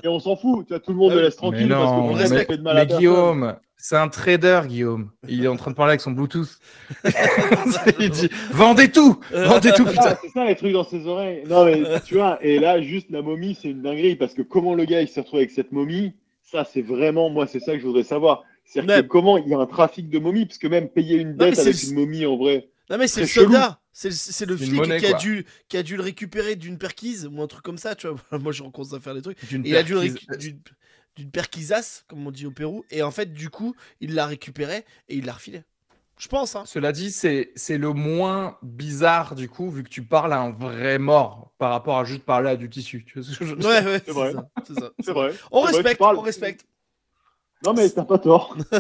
Et 0.04 0.08
on 0.08 0.20
s'en 0.20 0.36
fout, 0.36 0.66
tu 0.68 0.74
vois, 0.74 0.80
tout 0.80 0.92
le 0.92 0.98
monde 0.98 1.12
Ah 1.12 1.16
le 1.16 1.20
oui. 1.22 1.26
laisse 1.26 1.36
Mais 1.36 1.38
tranquille 1.50 1.70
parce 1.70 1.92
que 1.92 1.96
non, 1.96 2.02
monde 2.08 2.18
mais, 2.30 2.46
fait 2.46 2.58
de 2.58 2.62
mal 2.64 2.78
à 2.78 2.80
mais 2.82 2.86
personne. 2.88 3.00
Guillaume, 3.00 3.56
c'est 3.76 3.96
un 3.98 4.08
trader, 4.10 4.62
Guillaume. 4.68 5.12
Il 5.28 5.44
est 5.44 5.48
en 5.48 5.56
train 5.58 5.72
de 5.72 5.76
parler 5.76 5.92
avec 5.92 6.02
son 6.02 6.12
Bluetooth. 6.12 6.60
il 8.00 8.10
dit 8.10 8.30
Vendez 8.52 8.90
tout 8.92 9.20
Vendez 9.32 9.72
tout, 9.72 9.86
Ah, 9.88 9.92
putain 9.92 10.18
c'est 10.22 10.30
ça 10.30 10.46
les 10.46 10.56
trucs 10.56 10.74
dans 10.74 10.84
ses 10.84 11.06
oreilles. 11.08 11.44
Non 11.48 11.66
mais 11.66 11.84
tu 12.06 12.16
vois, 12.16 12.38
et 12.42 12.60
là 12.60 12.82
juste 12.82 13.10
la 13.12 13.22
momie 13.22 13.58
c'est 13.60 13.70
une 13.70 13.82
dinguerie 13.82 14.16
parce 14.16 14.34
que 14.34 14.42
comment 14.42 14.74
le 14.74 14.86
gars 14.86 15.02
il 15.02 15.08
s'est 15.08 15.22
retrouvé 15.22 15.44
avec 15.44 15.52
cette 15.52 15.72
momie, 15.72 16.14
ça 16.52 16.64
c'est 16.66 16.82
vraiment 16.82 17.30
moi 17.30 17.48
c'est 17.48 17.60
ça 17.60 17.74
que 17.74 17.80
je 17.80 17.86
voudrais 17.86 18.04
savoir. 18.04 18.44
C'est-à-dire 18.66 18.96
que 19.04 19.08
comment 19.08 19.38
il 19.38 19.48
y 19.48 19.54
a 19.54 19.58
un 19.60 19.66
trafic 19.66 20.10
de 20.10 20.20
momies, 20.20 20.46
parce 20.46 20.58
que 20.58 20.68
même 20.68 20.90
payer 20.90 21.16
une 21.18 21.30
mais 21.36 21.46
dette 21.52 21.56
c'est 21.56 21.62
avec 21.62 21.82
le- 21.82 21.90
une 21.90 21.96
momie 21.96 22.26
en 22.26 22.38
vrai. 22.38 22.70
Non 22.90 22.98
mais 22.98 23.08
c'est 23.08 23.22
le 23.22 23.28
soldat, 23.28 23.82
c'est 23.92 24.10
le, 24.46 24.56
flic 24.58 24.74
monnaie, 24.74 25.00
qui, 25.00 25.06
a 25.08 25.14
dû, 25.14 25.46
qui 25.70 25.78
a 25.78 25.84
dû 25.84 25.96
le 25.98 26.04
récupérer 26.04 26.56
d'une 26.56 26.78
perquise 26.78 27.28
ou 27.32 27.42
un 27.42 27.48
truc 27.48 27.64
comme 27.64 27.78
ça, 27.78 27.96
tu 27.96 28.08
vois. 28.08 28.18
Moi 28.40 28.52
je 28.52 28.64
recommence 28.64 28.94
à 28.94 29.00
faire 29.00 29.14
des 29.14 29.22
trucs. 29.22 29.38
Et 29.52 29.70
il 29.70 29.76
a 29.76 29.84
dû 29.84 29.94
le 29.94 30.00
perquise- 30.02 30.28
récu- 30.30 30.38
d'une 30.38 30.60
d'une 31.18 31.32
perquisasse, 31.32 32.06
comme 32.08 32.28
on 32.28 32.32
dit 32.32 32.46
au 32.46 32.52
Pérou, 32.52 32.84
et 32.92 33.02
en 33.02 33.10
fait 33.12 33.34
du 33.34 33.50
coup 33.50 33.74
il 34.02 34.14
l'a 34.14 34.26
récupéré 34.28 34.86
et 35.10 35.16
il 35.18 35.26
l'a 35.26 35.34
refilé. 35.34 35.64
Je 36.18 36.28
pense, 36.28 36.56
hein. 36.56 36.64
Cela 36.66 36.92
dit, 36.92 37.12
c'est 37.12 37.52
c'est 37.56 37.78
le 37.78 37.94
moins 37.94 38.58
bizarre 38.64 39.36
du 39.36 39.48
coup, 39.50 39.70
vu 39.70 39.84
que 39.84 39.90
tu 39.90 40.04
parles 40.04 40.34
à 40.34 40.40
un 40.40 40.52
vrai 40.52 40.98
mort 40.98 41.52
par 41.60 41.72
rapport 41.72 42.00
à 42.00 42.06
juste 42.06 42.24
parler 42.24 42.50
à 42.50 42.56
du 42.56 42.70
tissu. 42.70 43.04
Tu 43.06 43.20
vois 43.20 43.32
ce 43.32 43.38
que 43.38 43.46
je 43.46 43.54
Ouais, 43.56 43.86
ouais, 43.86 44.02
c'est 44.04 44.12
vrai. 44.12 44.34
ça, 44.34 44.92
ça. 45.04 45.14
Vrai. 45.14 45.32
On 45.52 45.62
vrai, 45.62 45.74
respecte, 45.74 46.00
parles- 46.00 46.18
on 46.18 46.22
respecte. 46.22 46.66
Non 47.66 47.74
mais 47.74 47.90
t'as 47.90 48.06
pas 48.06 48.20
tort. 48.20 48.56
T'as 48.72 48.80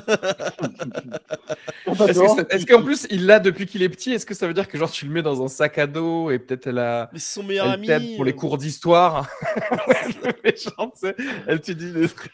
pas 1.95 2.07
Est-ce 2.07 2.65
plus 2.83 3.07
il 3.09 3.25
l'a 3.25 3.39
depuis 3.39 3.65
qu'il 3.65 3.81
est 3.81 3.89
petit 3.89 4.13
Est-ce 4.13 4.25
que 4.25 4.35
ça 4.35 4.47
veut 4.47 4.53
dire 4.53 4.67
que 4.67 4.77
genre 4.77 4.91
tu 4.91 5.05
le 5.07 5.11
mets 5.11 5.23
dans 5.23 5.43
un 5.43 5.47
sac 5.47 5.79
à 5.79 5.88
dos 5.88 6.29
et 6.29 6.38
peut-être 6.38 6.67
elle 6.67 6.77
a 6.77 7.09
Mais 7.11 7.17
c'est 7.19 7.39
son 7.39 7.43
meilleur 7.47 7.65
elle 7.65 7.91
ami. 7.91 8.15
pour 8.15 8.25
les 8.25 8.33
euh, 8.33 8.35
cours 8.35 8.57
d'histoire? 8.59 9.27
Elle 11.47 11.61
te 11.61 11.71
dit 11.71 11.91
des 11.91 12.07
trucs. 12.07 12.31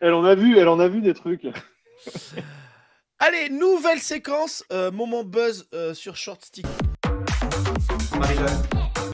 Elle 0.00 0.14
en 0.14 0.24
a 0.24 0.34
vu, 0.34 0.58
elle 0.58 0.68
en 0.68 0.80
a 0.80 0.88
vu 0.88 1.00
des 1.00 1.14
trucs. 1.14 1.46
Allez, 3.24 3.50
nouvelle 3.50 4.00
séquence, 4.00 4.64
euh, 4.72 4.90
moment 4.90 5.22
buzz 5.22 5.68
euh, 5.74 5.94
sur 5.94 6.16
Short 6.16 6.44
Stick. 6.44 6.66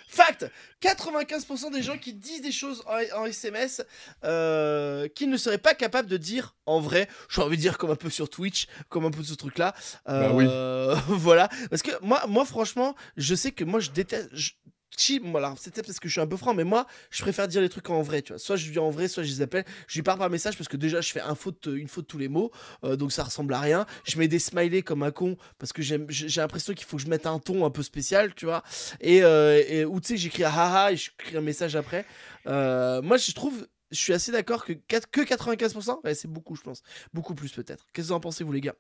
Fact 0.09 0.51
95% 0.83 1.71
des 1.75 1.83
gens 1.83 1.99
qui 1.99 2.15
disent 2.15 2.41
des 2.41 2.51
choses 2.51 2.83
en, 2.87 3.21
en 3.21 3.27
SMS 3.27 3.83
euh, 4.25 5.09
qu'ils 5.09 5.29
ne 5.29 5.37
seraient 5.37 5.59
pas 5.59 5.75
capables 5.75 6.09
de 6.09 6.17
dire 6.17 6.57
en 6.65 6.81
vrai. 6.81 7.07
J'ai 7.29 7.43
envie 7.43 7.59
de 7.59 7.61
dire 7.61 7.77
comme 7.77 7.91
un 7.91 7.97
peu 7.97 8.09
sur 8.09 8.31
Twitch, 8.31 8.67
comme 8.89 9.05
un 9.05 9.11
peu 9.11 9.23
ce 9.23 9.35
truc-là. 9.35 9.75
Bah 10.07 10.31
oui. 10.33 10.47
Voilà. 11.09 11.51
Parce 11.69 11.83
que 11.83 11.91
moi, 12.01 12.23
moi, 12.29 12.47
franchement, 12.47 12.95
je 13.19 13.35
sais 13.35 13.53
que 13.53 13.65
moi, 13.65 13.79
je 13.79 13.91
déteste. 13.91 14.31
je- 14.33 14.53
chi- 14.97 15.21
Voilà, 15.23 15.55
c'est 15.59 15.75
parce 15.85 16.01
que 16.01 16.09
je 16.09 16.13
suis 16.13 16.21
un 16.21 16.27
peu 16.27 16.37
franc, 16.37 16.55
mais 16.55 16.65
moi, 16.65 16.87
je 17.11 17.23
préfère 17.23 17.49
dire 17.49 17.61
les 17.61 17.69
trucs 17.69 17.89
en 17.91 18.03
vrai, 18.03 18.23
tu 18.23 18.33
vois. 18.33 18.39
Soit 18.39 18.57
je 18.57 18.71
dis 18.71 18.79
en 18.79 18.91
vrai, 18.91 19.09
soit 19.09 19.23
je 19.23 19.29
les 19.29 19.43
appelle. 19.43 19.65
Je 19.87 19.95
lui 19.97 20.03
parle 20.03 20.19
par 20.19 20.31
message 20.31 20.57
parce 20.57 20.69
que 20.69 20.77
déjà, 20.77 21.01
je 21.01 21.11
fais 21.13 21.21
un 21.21 21.35
faute, 21.35 21.69
une 21.73 21.89
faute 21.89 22.07
tous 22.07 22.19
les 22.19 22.29
mots, 22.29 22.51
euh, 22.85 22.97
donc 22.97 23.13
ça 23.13 23.25
ressemble 23.25 23.55
à 23.55 23.61
rien. 23.61 23.87
Je 24.05 24.19
mets 24.19 24.29
des 24.29 24.39
smileys 24.39 24.83
comme 24.83 25.03
un 25.03 25.11
con 25.11 25.37
parce 25.59 25.73
que 25.73 25.83
j'ai 25.83 25.99
l'impression 26.37 26.75
qu'il 26.75 26.87
faut 26.87 26.97
que 26.97 27.03
je 27.03 27.09
mette 27.09 27.27
un 27.27 27.39
ton 27.39 27.65
un 27.65 27.71
peu 27.71 27.83
spécial, 27.83 28.35
tu 28.35 28.47
vois. 28.47 28.63
Et, 29.01 29.23
euh, 29.23 29.85
ou 29.87 30.01
tu 30.01 30.09
sais, 30.09 30.17
j'écris 30.17 30.45
ah 30.45 30.53
ah 30.55 30.85
ah 30.87 30.93
et 30.93 30.97
j'écris 30.97 31.37
un 31.37 31.41
message 31.41 31.77
après. 31.77 32.05
Euh, 32.47 33.03
moi, 33.03 33.17
je 33.17 33.33
trouve, 33.33 33.67
je 33.91 33.99
suis 33.99 34.13
assez 34.13 34.33
d'accord 34.33 34.65
que, 34.65 34.73
que 34.73 35.21
95%, 35.21 36.01
ouais, 36.05 36.15
c'est 36.15 36.29
beaucoup, 36.29 36.57
je 36.57 36.63
pense. 36.63 36.83
Beaucoup 37.13 37.35
plus 37.35 37.53
peut-être. 37.53 37.87
Qu'est-ce 37.93 38.09
que 38.09 38.13
vous 38.13 38.17
en 38.17 38.21
pensez, 38.21 38.45
vous, 38.45 38.53
les 38.53 38.61
gars? 38.61 38.75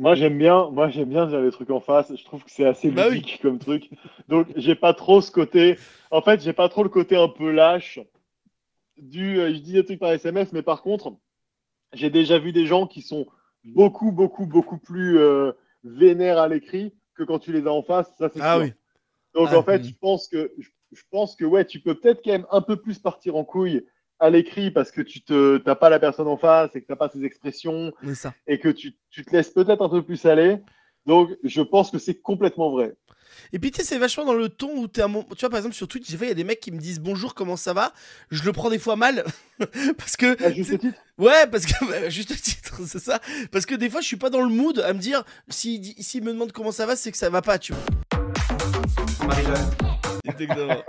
Moi 0.00 0.14
j'aime 0.14 0.38
bien, 0.38 0.70
moi 0.70 0.88
j'aime 0.88 1.10
bien 1.10 1.26
dire 1.26 1.40
les 1.40 1.50
trucs 1.50 1.70
en 1.70 1.80
face. 1.80 2.14
Je 2.16 2.24
trouve 2.24 2.42
que 2.42 2.50
c'est 2.50 2.64
assez 2.64 2.90
Bah 2.90 3.06
oui. 3.08 3.16
ludique 3.16 3.38
comme 3.42 3.58
truc. 3.58 3.90
Donc 4.28 4.48
j'ai 4.56 4.74
pas 4.74 4.94
trop 4.94 5.20
ce 5.20 5.30
côté. 5.30 5.78
En 6.10 6.22
fait, 6.22 6.40
j'ai 6.40 6.54
pas 6.54 6.68
trop 6.70 6.82
le 6.82 6.88
côté 6.88 7.16
un 7.16 7.28
peu 7.28 7.50
lâche 7.50 8.00
du. 8.96 9.38
euh, 9.38 9.52
je 9.52 9.58
dis 9.58 9.72
des 9.74 9.84
trucs 9.84 10.00
par 10.00 10.10
SMS, 10.12 10.52
mais 10.52 10.62
par 10.62 10.82
contre, 10.82 11.12
j'ai 11.92 12.10
déjà 12.10 12.38
vu 12.38 12.52
des 12.52 12.66
gens 12.66 12.86
qui 12.86 13.02
sont 13.02 13.26
beaucoup, 13.64 14.10
beaucoup, 14.10 14.46
beaucoup 14.46 14.78
plus 14.78 15.18
euh, 15.18 15.52
vénères 15.84 16.38
à 16.38 16.48
l'écrit 16.48 16.94
que 17.14 17.22
quand 17.22 17.38
tu 17.38 17.52
les 17.52 17.66
as 17.66 17.72
en 17.72 17.82
face. 17.82 18.10
Ça 18.18 18.30
c'est 18.32 18.40
Ah 18.40 18.56
sûr. 18.56 18.64
oui. 18.64 18.72
Donc 19.34 19.48
Ah, 19.50 19.58
en 19.58 19.62
fait, 19.62 19.84
je 19.84 19.94
pense 20.00 20.28
que 20.28 20.52
je, 20.58 20.70
je 20.92 21.02
pense 21.10 21.36
que 21.36 21.44
ouais, 21.44 21.64
tu 21.66 21.80
peux 21.80 21.94
peut-être 21.94 22.22
quand 22.24 22.32
même 22.32 22.46
un 22.50 22.62
peu 22.62 22.76
plus 22.76 22.98
partir 22.98 23.36
en 23.36 23.44
couille 23.44 23.86
à 24.20 24.30
l'écrit 24.30 24.70
parce 24.70 24.90
que 24.90 25.00
tu 25.00 25.22
te 25.22 25.56
t'as 25.58 25.74
pas 25.74 25.90
la 25.90 25.98
personne 25.98 26.28
en 26.28 26.36
face 26.36 26.74
et 26.76 26.82
que 26.82 26.86
t'as 26.86 26.96
pas 26.96 27.08
ses 27.08 27.24
expressions 27.24 27.92
ça. 28.14 28.34
et 28.46 28.58
que 28.58 28.68
tu, 28.68 28.94
tu 29.10 29.24
te 29.24 29.34
laisses 29.34 29.50
peut-être 29.50 29.82
un 29.82 29.88
peu 29.88 30.02
plus 30.02 30.24
aller. 30.26 30.58
Donc, 31.06 31.30
je 31.42 31.62
pense 31.62 31.90
que 31.90 31.98
c'est 31.98 32.20
complètement 32.20 32.70
vrai. 32.70 32.94
Et 33.52 33.58
puis, 33.58 33.70
tu 33.70 33.78
sais, 33.80 33.86
c'est 33.86 33.98
vachement 33.98 34.24
dans 34.24 34.34
le 34.34 34.48
ton 34.48 34.70
où 34.76 34.86
un 34.98 35.06
moment. 35.08 35.26
Tu 35.30 35.40
vois, 35.40 35.48
par 35.50 35.56
exemple, 35.58 35.74
sur 35.74 35.88
Twitch, 35.88 36.08
j'ai 36.08 36.16
fait, 36.16 36.26
il 36.26 36.28
y 36.28 36.32
a 36.32 36.34
des 36.34 36.44
mecs 36.44 36.60
qui 36.60 36.70
me 36.72 36.78
disent 36.78 37.00
bonjour, 37.00 37.34
comment 37.34 37.56
ça 37.56 37.72
va? 37.72 37.92
Je 38.30 38.44
le 38.44 38.52
prends 38.52 38.68
des 38.70 38.78
fois 38.78 38.96
mal. 38.96 39.24
parce 39.98 40.16
que. 40.16 40.42
À 40.44 40.52
juste 40.52 40.78
titre? 40.78 40.98
Ouais, 41.16 41.46
parce 41.50 41.64
que. 41.64 41.84
bah, 41.88 42.08
juste 42.10 42.38
titre, 42.40 42.80
c'est 42.86 42.98
ça. 42.98 43.18
Parce 43.50 43.66
que 43.66 43.74
des 43.74 43.88
fois, 43.88 44.00
je 44.02 44.06
suis 44.06 44.16
pas 44.16 44.30
dans 44.30 44.42
le 44.42 44.48
mood 44.48 44.78
à 44.80 44.92
me 44.92 44.98
dire, 44.98 45.24
s'il 45.48 45.80
dit- 45.80 45.96
s'il 46.02 46.22
me 46.22 46.32
demande 46.32 46.52
comment 46.52 46.72
ça 46.72 46.86
va, 46.86 46.96
c'est 46.96 47.10
que 47.10 47.18
ça 47.18 47.30
va 47.30 47.40
pas, 47.40 47.58
tu 47.58 47.72
vois. 47.72 47.82
Marie-Jeanne, 49.26 49.70
Exactement. 50.24 50.82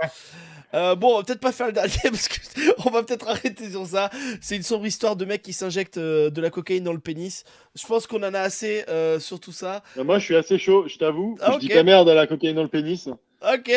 Euh, 0.74 0.94
bon, 0.94 1.14
on 1.14 1.16
va 1.18 1.24
peut-être 1.24 1.40
pas 1.40 1.52
faire 1.52 1.66
le 1.66 1.72
dernier 1.72 1.92
parce 2.04 2.28
que 2.28 2.38
on 2.86 2.90
va 2.90 3.02
peut-être 3.02 3.28
arrêter 3.28 3.70
sur 3.70 3.86
ça. 3.86 4.10
C'est 4.40 4.56
une 4.56 4.62
sombre 4.62 4.86
histoire 4.86 5.16
de 5.16 5.24
mec 5.24 5.42
qui 5.42 5.52
s'injecte 5.52 5.98
euh, 5.98 6.30
de 6.30 6.40
la 6.40 6.50
cocaïne 6.50 6.84
dans 6.84 6.92
le 6.92 6.98
pénis. 6.98 7.44
Je 7.74 7.86
pense 7.86 8.06
qu'on 8.06 8.22
en 8.22 8.34
a 8.34 8.40
assez 8.40 8.84
euh, 8.88 9.20
sur 9.20 9.40
tout 9.40 9.52
ça. 9.52 9.82
Moi, 9.96 10.18
je 10.18 10.24
suis 10.24 10.36
assez 10.36 10.58
chaud, 10.58 10.86
je 10.88 10.96
t'avoue. 10.96 11.36
Ah, 11.40 11.52
Je 11.54 11.58
dis 11.58 11.68
ta 11.68 11.82
merde 11.82 12.08
à 12.08 12.14
la 12.14 12.26
cocaïne 12.26 12.56
dans 12.56 12.62
le 12.62 12.68
pénis. 12.68 13.08
Ok. 13.42 13.72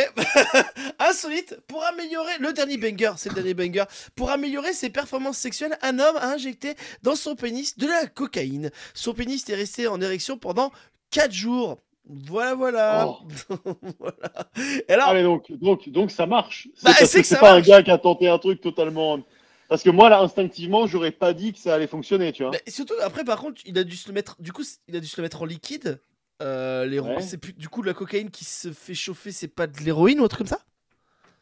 Insolite. 1.00 1.60
Pour 1.68 1.84
améliorer 1.86 2.34
le 2.40 2.54
dernier 2.54 2.78
banger, 2.78 3.14
c'est 3.18 3.30
le 3.30 3.36
dernier 3.36 3.54
banger. 3.54 3.86
Pour 4.16 4.30
améliorer 4.30 4.74
ses 4.74 4.90
performances 4.90 5.38
sexuelles, 5.38 5.78
un 5.82 5.98
homme 6.00 6.18
a 6.18 6.28
injecté 6.28 6.76
dans 7.02 7.16
son 7.16 7.36
pénis 7.36 7.78
de 7.78 7.88
la 7.88 8.06
cocaïne. 8.06 8.70
Son 8.94 9.14
pénis 9.14 9.48
est 9.50 9.56
resté 9.56 9.88
en 9.88 10.00
érection 10.02 10.38
pendant 10.38 10.72
4 11.12 11.32
jours. 11.32 11.80
Voilà, 12.08 12.54
voilà. 12.56 13.08
Oh. 13.08 13.18
voilà. 14.00 14.50
Et 14.88 14.94
alors, 14.94 15.08
Allez, 15.10 15.24
donc, 15.24 15.52
donc, 15.52 15.90
donc 15.90 16.12
ça 16.12 16.26
marche. 16.26 16.68
C'est 16.76 16.86
Bah, 16.86 16.92
parce 16.98 17.10
c'est 17.10 17.18
que 17.18 17.22
que 17.24 17.28
c'est 17.28 17.36
ça 17.36 17.42
pas 17.42 17.54
marche. 17.56 17.68
un 17.68 17.72
gars 17.72 17.84
qui 17.84 17.92
a 17.92 17.98
tenté 17.98 18.28
un 18.28 18.38
truc 18.38 18.62
totalement. 18.62 19.20
Parce 19.68 19.82
que 19.82 19.90
moi, 19.90 20.10
là, 20.10 20.20
instinctivement, 20.22 20.86
j'aurais 20.86 21.10
pas 21.12 21.34
dit 21.34 21.52
que 21.54 21.60
ça 21.60 21.74
allait 21.74 21.88
fonctionner, 21.88 22.32
tu 22.32 22.44
vois. 22.44 22.52
Mais 22.52 22.62
surtout 22.72 22.94
après 23.02 23.24
par 23.24 23.40
contre 23.42 23.62
il 23.66 23.78
a 23.80 23.84
dû 23.84 23.96
se 23.96 24.08
le 24.08 24.14
mettre 24.14 24.36
du 24.40 24.52
coup 24.54 24.64
il 24.88 24.96
a 24.96 25.00
dû 25.00 25.08
se 25.08 25.18
le 25.18 25.24
mettre 25.24 25.42
en 25.42 25.46
liquide. 25.46 26.00
Euh, 26.44 26.86
les 26.86 27.00
Ouais. 27.00 27.22
c'est 27.22 27.38
plus 27.38 27.54
du 27.54 27.70
coup 27.70 27.82
de 27.82 27.88
la 27.88 27.94
cocaïne 27.94 28.30
qui 28.30 28.44
se 28.46 28.72
fait 28.74 28.94
chauffer 28.94 29.32
c'est 29.32 29.48
pas 29.48 29.68
de 29.68 29.80
l'héroïne 29.80 30.20
ou 30.20 30.26
un 30.26 30.28
truc 30.28 30.40
comme 30.40 30.48
ça? 30.48 30.60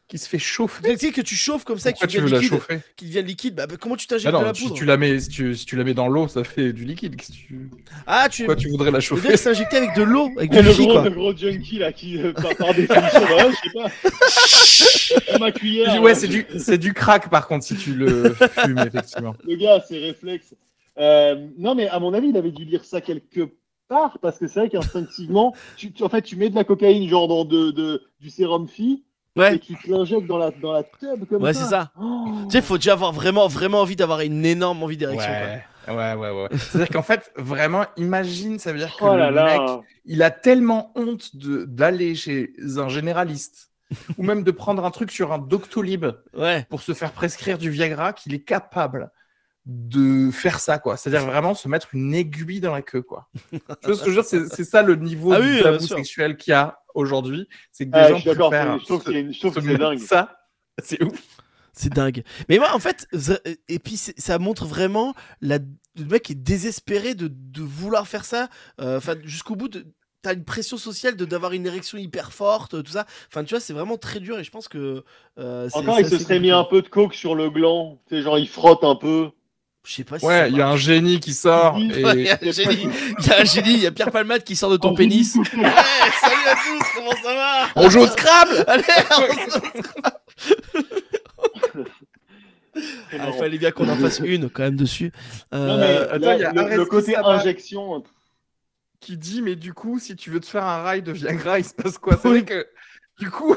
Qui 0.06 0.18
se 0.18 0.28
fait 0.28 0.38
chauffer. 0.38 0.82
Tu 0.92 1.06
sais 1.06 1.12
que 1.12 1.22
tu 1.22 1.34
chauffes 1.34 1.64
comme 1.64 1.78
ça 1.78 1.90
tu 1.90 2.06
tu 2.06 2.18
deviens 2.18 2.30
la 2.34 2.38
liquide, 2.40 2.50
chauffer? 2.58 2.80
Qui 2.94 3.06
devient 3.06 3.22
liquide 3.22 3.54
bah, 3.54 3.66
bah, 3.66 3.76
comment 3.80 3.96
tu 3.96 4.04
Ah 4.10 4.10
t'injectes 4.10 4.34
de 4.34 4.38
non, 4.38 4.44
la 4.44 4.52
si 4.54 4.62
poudre 4.64 4.74
tu 4.76 4.84
la 4.84 4.96
mets, 4.98 5.18
si 5.18 5.28
tu, 5.30 5.54
si 5.56 5.64
tu 5.64 5.76
la 5.76 5.84
mets 5.84 5.94
dans 5.94 6.08
l'eau, 6.08 6.28
ça 6.28 6.44
fait 6.44 6.74
du 6.74 6.84
liquide. 6.84 7.16
Qu'est-ce 7.16 7.30
que 7.32 7.36
tu- 7.36 7.70
Ah 8.06 8.28
tu 8.30 8.42
Pourquoi 8.42 8.56
tu 8.56 8.68
voudrais 8.68 8.90
la 8.90 9.00
chauffer 9.00 9.34
injecté 9.48 9.78
avec 9.78 9.96
de 9.96 10.02
l'eau 10.02 10.28
avec 10.36 10.52
Et 10.52 10.58
du 10.58 10.62
le, 10.62 10.70
riz 10.72 10.84
gros, 10.86 10.92
quoi. 10.92 11.04
le 11.08 11.10
gros 11.14 11.34
junkie, 11.34 11.78
là, 11.78 11.92
qui, 11.92 12.18
euh, 12.18 12.34
par, 12.34 12.54
par 12.54 12.74
définition, 12.74 13.20
bah, 13.22 13.48
je 13.50 13.56
sais 13.56 15.30
pas. 15.32 15.38
ma 15.38 15.52
cuillère. 15.52 16.00
Ouais, 16.02 16.10
là, 16.10 16.14
c'est 16.14 16.28
du, 16.28 16.46
c'est 16.58 16.78
du 16.78 16.92
crack 16.92 17.30
par 17.30 17.46
contre 17.48 17.64
si 17.64 17.74
tu 17.76 17.94
le 17.94 18.34
fumes, 18.34 18.78
effectivement. 18.86 19.34
Le 19.46 19.56
gars, 19.56 19.80
ses 19.88 19.98
réflexes. 19.98 20.54
Euh, 20.98 21.48
non, 21.58 21.74
mais 21.74 21.88
à 21.88 21.98
mon 21.98 22.12
avis, 22.14 22.28
il 22.28 22.36
avait 22.36 22.52
dû 22.52 22.64
lire 22.64 22.84
ça 22.84 23.00
quelque 23.00 23.48
part, 23.88 24.18
parce 24.20 24.38
que 24.38 24.46
c'est 24.48 24.60
vrai 24.60 24.68
qu'instinctivement, 24.68 25.54
tu, 25.76 25.92
tu- 25.92 26.02
en 26.02 26.08
fait, 26.08 26.22
tu 26.22 26.36
mets 26.36 26.50
de 26.50 26.54
la 26.54 26.64
cocaïne, 26.64 27.08
genre 27.08 27.26
dans 27.26 27.44
de, 27.44 27.70
de- 27.70 28.02
du 28.20 28.30
sérum 28.30 28.68
phi, 29.36 29.40
et 29.40 29.42
Ouais. 29.42 29.58
tu 29.58 29.74
te 29.76 29.90
l'injectes 29.90 30.26
dans 30.26 30.38
la, 30.38 30.50
dans 30.50 30.72
la 30.72 30.82
tube 30.82 31.24
comme 31.28 31.42
Ouais, 31.42 31.52
ça. 31.54 31.62
c'est 31.64 31.70
ça. 31.70 31.92
Oh. 32.00 32.24
Tu 32.44 32.50
sais 32.52 32.62
faut 32.62 32.76
déjà 32.78 32.92
avoir 32.92 33.12
vraiment 33.12 33.46
vraiment 33.48 33.80
envie 33.80 33.96
d'avoir 33.96 34.20
une 34.20 34.44
énorme 34.46 34.82
envie 34.82 34.96
d'érection. 34.96 35.30
Ouais, 35.30 35.94
ouais, 35.94 36.14
ouais, 36.14 36.30
ouais. 36.30 36.48
C'est-à-dire 36.56 36.88
qu'en 36.88 37.02
fait, 37.02 37.30
vraiment, 37.36 37.84
imagine, 37.96 38.58
ça 38.58 38.72
veut 38.72 38.78
dire 38.78 38.94
que 38.96 39.04
Oh 39.04 39.12
le 39.14 39.30
là 39.30 39.44
mec, 39.44 39.58
là. 39.58 39.80
il 40.06 40.22
a 40.22 40.30
tellement 40.30 40.92
honte 40.96 41.36
de 41.36 41.64
d'aller 41.64 42.14
chez 42.14 42.52
un 42.78 42.88
généraliste 42.88 43.70
ou 44.18 44.22
même 44.22 44.42
de 44.44 44.50
prendre 44.50 44.84
un 44.84 44.90
truc 44.90 45.10
sur 45.10 45.32
un 45.32 45.38
Doctolib 45.38 46.06
Ouais. 46.36 46.66
pour 46.70 46.80
se 46.80 46.94
faire 46.94 47.12
prescrire 47.12 47.58
du 47.58 47.70
Viagra 47.70 48.12
qu'il 48.12 48.34
est 48.34 48.40
capable 48.44 49.10
de 49.66 50.30
faire 50.30 50.60
ça, 50.60 50.78
quoi. 50.78 50.96
C'est-à-dire 50.96 51.26
vraiment 51.26 51.54
se 51.54 51.68
mettre 51.68 51.88
une 51.94 52.14
aiguille 52.14 52.60
dans 52.60 52.72
la 52.72 52.82
queue, 52.82 53.02
quoi. 53.02 53.28
Je 53.82 53.88
veux 53.92 54.12
dire? 54.12 54.24
C'est 54.24 54.64
ça 54.64 54.82
le 54.82 54.96
niveau 54.96 55.32
Ah 55.32 55.40
de 55.40 55.44
oui, 55.46 55.62
tabou 55.62 55.86
sexuel 55.86 56.36
qu'il 56.36 56.50
y 56.50 56.54
a 56.54 56.78
aujourd'hui. 56.94 57.48
C'est 57.72 57.86
que 57.86 57.90
des 57.92 57.98
Ah, 57.98 58.08
gens 58.10 58.18
je 58.18 58.30
préfèrent 58.30 58.74
c'est- 58.74 58.80
je 58.80 58.84
trouve 59.40 59.54
que 59.54 59.60
se- 59.60 59.66
c'est- 59.66 59.78
dingue. 59.78 59.98
Ça, 59.98 60.36
c'est 60.82 61.02
ouf. 61.02 61.18
C'est 61.72 61.92
dingue. 61.92 62.22
Mais 62.48 62.58
moi, 62.58 62.68
en 62.74 62.78
fait, 62.78 63.08
et 63.68 63.78
puis 63.80 63.96
ça 63.96 64.38
montre 64.38 64.64
vraiment 64.66 65.12
la, 65.40 65.58
le 65.98 66.04
mec 66.04 66.30
est 66.30 66.34
désespéré 66.36 67.14
de, 67.14 67.28
de 67.28 67.62
vouloir 67.62 68.06
faire 68.06 68.24
ça. 68.24 68.48
euh, 68.80 68.98
Enfin, 68.98 69.14
jusqu'au 69.24 69.56
bout 69.56 69.68
de. 69.68 69.86
T'as 70.22 70.34
une 70.34 70.44
pression 70.44 70.76
sociale 70.78 71.16
de 71.16 71.24
d'avoir 71.26 71.52
une 71.52 71.66
érection 71.66 71.98
hyper 71.98 72.32
forte, 72.32 72.82
tout 72.82 72.92
ça. 72.92 73.06
Enfin, 73.28 73.44
tu 73.44 73.50
vois, 73.54 73.60
c'est 73.60 73.72
vraiment 73.74 73.98
très 73.98 74.20
dur 74.20 74.38
et 74.38 74.44
je 74.44 74.50
pense 74.50 74.68
que. 74.68 75.04
euh, 75.38 75.68
Encore, 75.72 75.98
il 76.00 76.06
se 76.08 76.16
serait 76.18 76.38
mis 76.40 76.50
un 76.50 76.64
peu 76.64 76.80
de 76.80 76.88
coke 76.88 77.12
sur 77.14 77.34
le 77.34 77.50
gland. 77.50 78.00
Tu 78.08 78.16
sais, 78.16 78.22
genre, 78.22 78.38
il 78.38 78.48
frotte 78.48 78.84
un 78.84 78.94
peu. 78.96 79.30
Je 79.84 79.92
sais 79.92 80.04
pas 80.04 80.18
si. 80.18 80.24
Ouais, 80.24 80.50
il 80.50 80.56
y 80.56 80.62
a 80.62 80.68
un 80.68 80.76
génie 80.76 81.20
qui 81.20 81.34
sort 81.34 81.74
Oui, 81.76 81.92
et 81.94 82.04
Ouais, 82.04 82.14
il 82.16 82.22
y 82.24 82.30
a 82.30 82.38
un 82.40 82.50
génie, 82.52 82.88
il 83.18 83.26
y 83.26 83.30
a 83.30 83.40
un 83.40 83.44
génie, 83.44 83.74
il 83.74 83.82
y 83.82 83.86
a 83.86 83.92
Pierre 83.92 84.10
Palmade 84.10 84.42
qui 84.42 84.56
sort 84.56 84.70
de 84.70 84.78
ton 84.78 84.92
Un 84.92 84.94
pénis. 84.94 85.36
Ouais, 85.36 85.42
salut 85.52 86.46
à 86.46 86.54
tous, 86.54 86.86
comment 86.94 87.12
ça 87.22 87.34
va? 87.34 87.66
On 87.76 87.90
joue 87.90 88.00
au 88.00 88.06
Scrabble. 88.06 88.64
Allez, 88.66 88.84
on 89.10 89.22
C'est 93.10 93.20
Ah, 93.20 93.28
il 93.32 93.38
fallait 93.38 93.58
bien 93.58 93.70
qu'on 93.70 93.88
en 93.88 93.96
fasse 93.96 94.20
une 94.24 94.50
quand 94.50 94.64
même 94.64 94.76
dessus. 94.76 95.12
Euh, 95.52 95.66
Non, 95.68 95.78
mais 95.78 95.96
attends, 95.96 96.26
là, 96.26 96.34
il 96.36 96.40
y 96.40 96.72
a 96.72 96.76
le, 96.76 96.84
côté 96.86 97.14
injection, 97.16 98.02
qui 99.00 99.16
dit 99.16 99.42
mais 99.42 99.54
du 99.54 99.74
coup 99.74 99.98
si 99.98 100.16
tu 100.16 100.30
veux 100.30 100.40
te 100.40 100.46
faire 100.46 100.64
un 100.64 100.82
rail 100.82 101.02
de 101.02 101.12
Viagra 101.12 101.58
il 101.58 101.64
se 101.64 101.74
passe 101.74 101.98
quoi? 101.98 102.18
C'est 102.20 102.26
Oui. 102.28 102.40
vrai 102.40 102.44
que 102.44 102.66
du 103.20 103.30
coup 103.30 103.54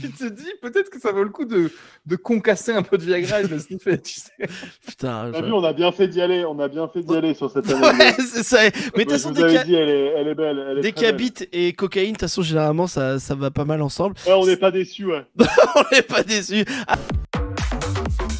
tu 0.00 0.10
te 0.12 0.24
dis 0.28 0.50
peut-être 0.62 0.90
que 0.90 1.00
ça 1.00 1.12
vaut 1.12 1.22
le 1.24 1.30
coup 1.30 1.44
de, 1.44 1.70
de 2.06 2.16
concasser 2.16 2.72
un 2.72 2.82
peu 2.82 2.98
de 2.98 3.02
Viagra 3.04 3.40
et 3.40 3.44
de 3.44 3.48
le 3.48 3.58
sniffer, 3.58 4.00
tu 4.00 4.20
sais. 4.20 4.30
Putain. 4.86 5.30
T'as 5.32 5.40
je- 5.40 5.44
vu, 5.44 5.52
on 5.52 5.64
a 5.64 5.72
bien 5.72 5.90
fait 5.92 6.08
d'y 6.08 6.20
aller. 6.20 6.44
On 6.44 6.58
a 6.58 6.68
bien 6.68 6.88
fait 6.88 7.02
d'y 7.02 7.14
aller 7.16 7.34
sur 7.34 7.50
cette 7.50 7.70
année. 7.70 7.80
Ouais, 7.86 8.14
c'est 8.18 8.42
ça. 8.42 8.58
Mais 8.62 8.70
de 8.70 9.10
toute 9.10 9.10
façon, 9.12 9.30
dès 9.32 9.42
avais 9.42 9.48
qu'il 9.50 9.56
y 9.56 9.58
a- 9.60 9.64
dit, 9.64 9.74
elle 9.74 9.88
est, 9.88 10.06
elle 10.16 10.28
est 10.28 10.34
belle. 10.34 10.66
Elle 10.70 10.78
est 10.78 10.80
dès 10.82 10.92
très 10.92 10.92
qu'il 10.92 11.02
y 11.04 11.06
a 11.06 11.12
belle. 11.12 11.20
bite 11.20 11.48
et 11.52 11.72
cocaïne, 11.72 12.08
de 12.08 12.12
toute 12.12 12.20
façon, 12.22 12.42
généralement, 12.42 12.86
ça, 12.86 13.18
ça 13.18 13.34
va 13.34 13.50
pas 13.50 13.64
mal 13.64 13.82
ensemble. 13.82 14.14
Ouais, 14.26 14.32
on 14.32 14.46
n'est 14.46 14.56
pas 14.56 14.70
déçus, 14.70 15.06
ouais. 15.06 15.24
on 15.76 15.82
n'est 15.94 16.02
pas 16.02 16.22
déçus. 16.22 16.64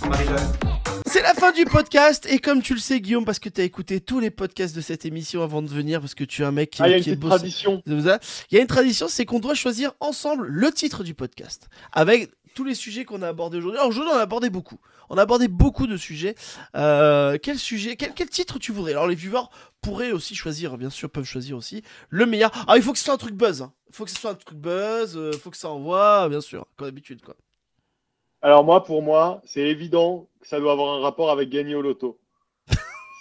Marie-Jeanne, 0.09 0.53
C'est 1.15 1.23
la 1.23 1.33
fin 1.35 1.53
du 1.53 1.65
podcast. 1.65 2.27
Et 2.29 2.41
comme 2.41 2.61
tu 2.61 2.75
le 2.75 2.81
sais, 2.81 3.01
Guillaume, 3.01 3.25
parce 3.25 3.39
que 3.39 3.49
tu 3.49 3.61
as 3.61 3.65
écouté 3.65 4.01
tous 4.01 4.19
les 4.19 4.33
podcasts 4.33 4.75
de 4.75 4.81
cette 4.81 5.05
émission 5.05 5.45
avant 5.45 5.63
de 5.63 5.69
venir, 5.69 6.01
parce 6.01 6.17
que 6.17 6.25
tu 6.25 6.43
es 6.43 6.45
un 6.45 6.51
mec 6.51 6.71
qui, 6.71 6.83
Ah, 6.83 6.89
il 6.89 6.91
y 6.91 6.95
a 6.95 6.99
une 6.99 7.13
est 7.13 7.21
tradition. 7.21 7.81
Il 7.87 7.95
y 8.51 8.59
a 8.59 8.61
une 8.61 8.67
tradition, 8.67 9.07
c'est 9.07 9.25
qu'on 9.25 9.39
doit 9.39 9.55
choisir 9.55 9.93
ensemble 10.01 10.49
le 10.49 10.73
titre 10.73 11.05
du 11.05 11.15
podcast. 11.15 11.69
Avec 11.93 12.33
tous 12.57 12.65
les 12.65 12.75
sujets 12.75 13.05
qu'on 13.05 13.23
a 13.23 13.29
abordés 13.29 13.59
aujourd'hui. 13.59 13.79
Alors 13.79 13.91
aujourd'hui, 13.91 14.11
on 14.13 14.19
a 14.19 14.23
abordé 14.23 14.51
beaucoup. 14.51 14.81
On 15.09 15.17
a 15.17 15.23
abordé 15.23 15.47
beaucoup 15.47 15.87
de 15.87 15.97
sujets. 15.97 16.35
Euh, 16.75 17.39
quel 17.41 17.61
sujet, 17.61 17.95
quel, 17.95 18.13
quel 18.13 18.29
titre 18.29 18.59
tu 18.59 18.73
voudrais? 18.73 18.91
Alors 18.91 19.07
les 19.07 19.15
viewers 19.15 19.47
pourraient 19.83 20.11
aussi 20.11 20.35
choisir, 20.35 20.77
bien 20.79 20.91
sûr, 20.91 21.09
peuvent 21.11 21.23
choisir 21.23 21.57
aussi 21.57 21.85
le 22.09 22.27
meilleur. 22.27 22.51
Ah, 22.67 22.77
il 22.77 22.83
faut 22.83 22.91
que 22.91 22.99
ce 22.99 23.05
soit 23.05 23.15
un 23.15 23.19
truc 23.19 23.37
buzz. 23.37 23.63
hein. 23.63 23.73
Il 23.89 23.95
faut 23.95 24.05
que 24.05 24.11
ce 24.11 24.19
soit 24.19 24.33
un 24.33 24.35
truc 24.35 24.59
buzz. 24.59 25.17
euh, 25.17 25.31
faut 25.31 25.51
que 25.51 25.57
ça 25.57 25.71
envoie, 25.71 26.29
bien 26.29 26.41
sûr, 26.41 26.67
comme 26.75 26.89
d'habitude, 26.89 27.23
quoi. 27.23 27.37
Alors 28.43 28.63
moi, 28.63 28.85
pour 28.85 29.01
moi, 29.01 29.41
c'est 29.47 29.63
évident 29.63 30.29
que 30.45 30.49
ça 30.51 30.61
doit 30.61 30.73
avoir 30.73 30.95
un 30.95 31.01
rapport 31.01 31.31
avec 31.31 31.49
gagner 31.49 31.75
au 31.75 31.81
loto. 31.83 32.21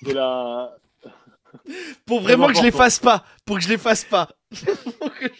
C'est 0.05 0.13
la... 0.13 0.75
Pour 2.05 2.19
vraiment 2.21 2.47
que 2.47 2.55
je 2.57 2.61
les 2.63 2.71
fasse 2.71 2.99
pas. 2.99 3.23
Pour 3.45 3.55
que 3.57 3.63
je 3.63 3.69
les 3.69 3.77
fasse 3.77 4.03
pas. 4.03 4.29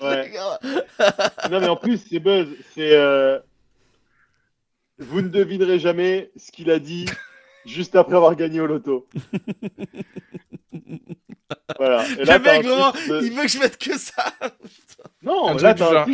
Ouais. 0.01 0.31
Non, 1.51 1.59
mais 1.59 1.67
en 1.67 1.75
plus, 1.75 1.97
c'est 2.09 2.19
buzz. 2.19 2.47
C'est... 2.73 2.93
euh, 2.95 3.37
Vous 4.97 5.21
ne 5.21 5.27
devinerez 5.27 5.77
jamais 5.77 6.31
ce 6.37 6.51
qu'il 6.53 6.71
a 6.71 6.79
dit 6.79 7.05
juste 7.65 7.95
après 7.97 8.15
avoir 8.15 8.35
gagné 8.35 8.61
au 8.61 8.65
loto. 8.65 9.07
voilà. 11.77 12.05
Et 12.17 12.23
là, 12.25 12.39
mec, 12.39 12.63
vraiment, 12.65 12.91
de- 12.91 13.25
il 13.25 13.33
veut 13.33 13.43
que 13.43 13.47
je 13.49 13.59
mette 13.59 13.77
que 13.77 13.97
ça. 13.97 14.33
Non, 15.21 15.49
Un 15.49 15.57
là, 15.57 15.73
t'as 15.73 15.89
un 15.89 15.93
genre, 15.93 16.05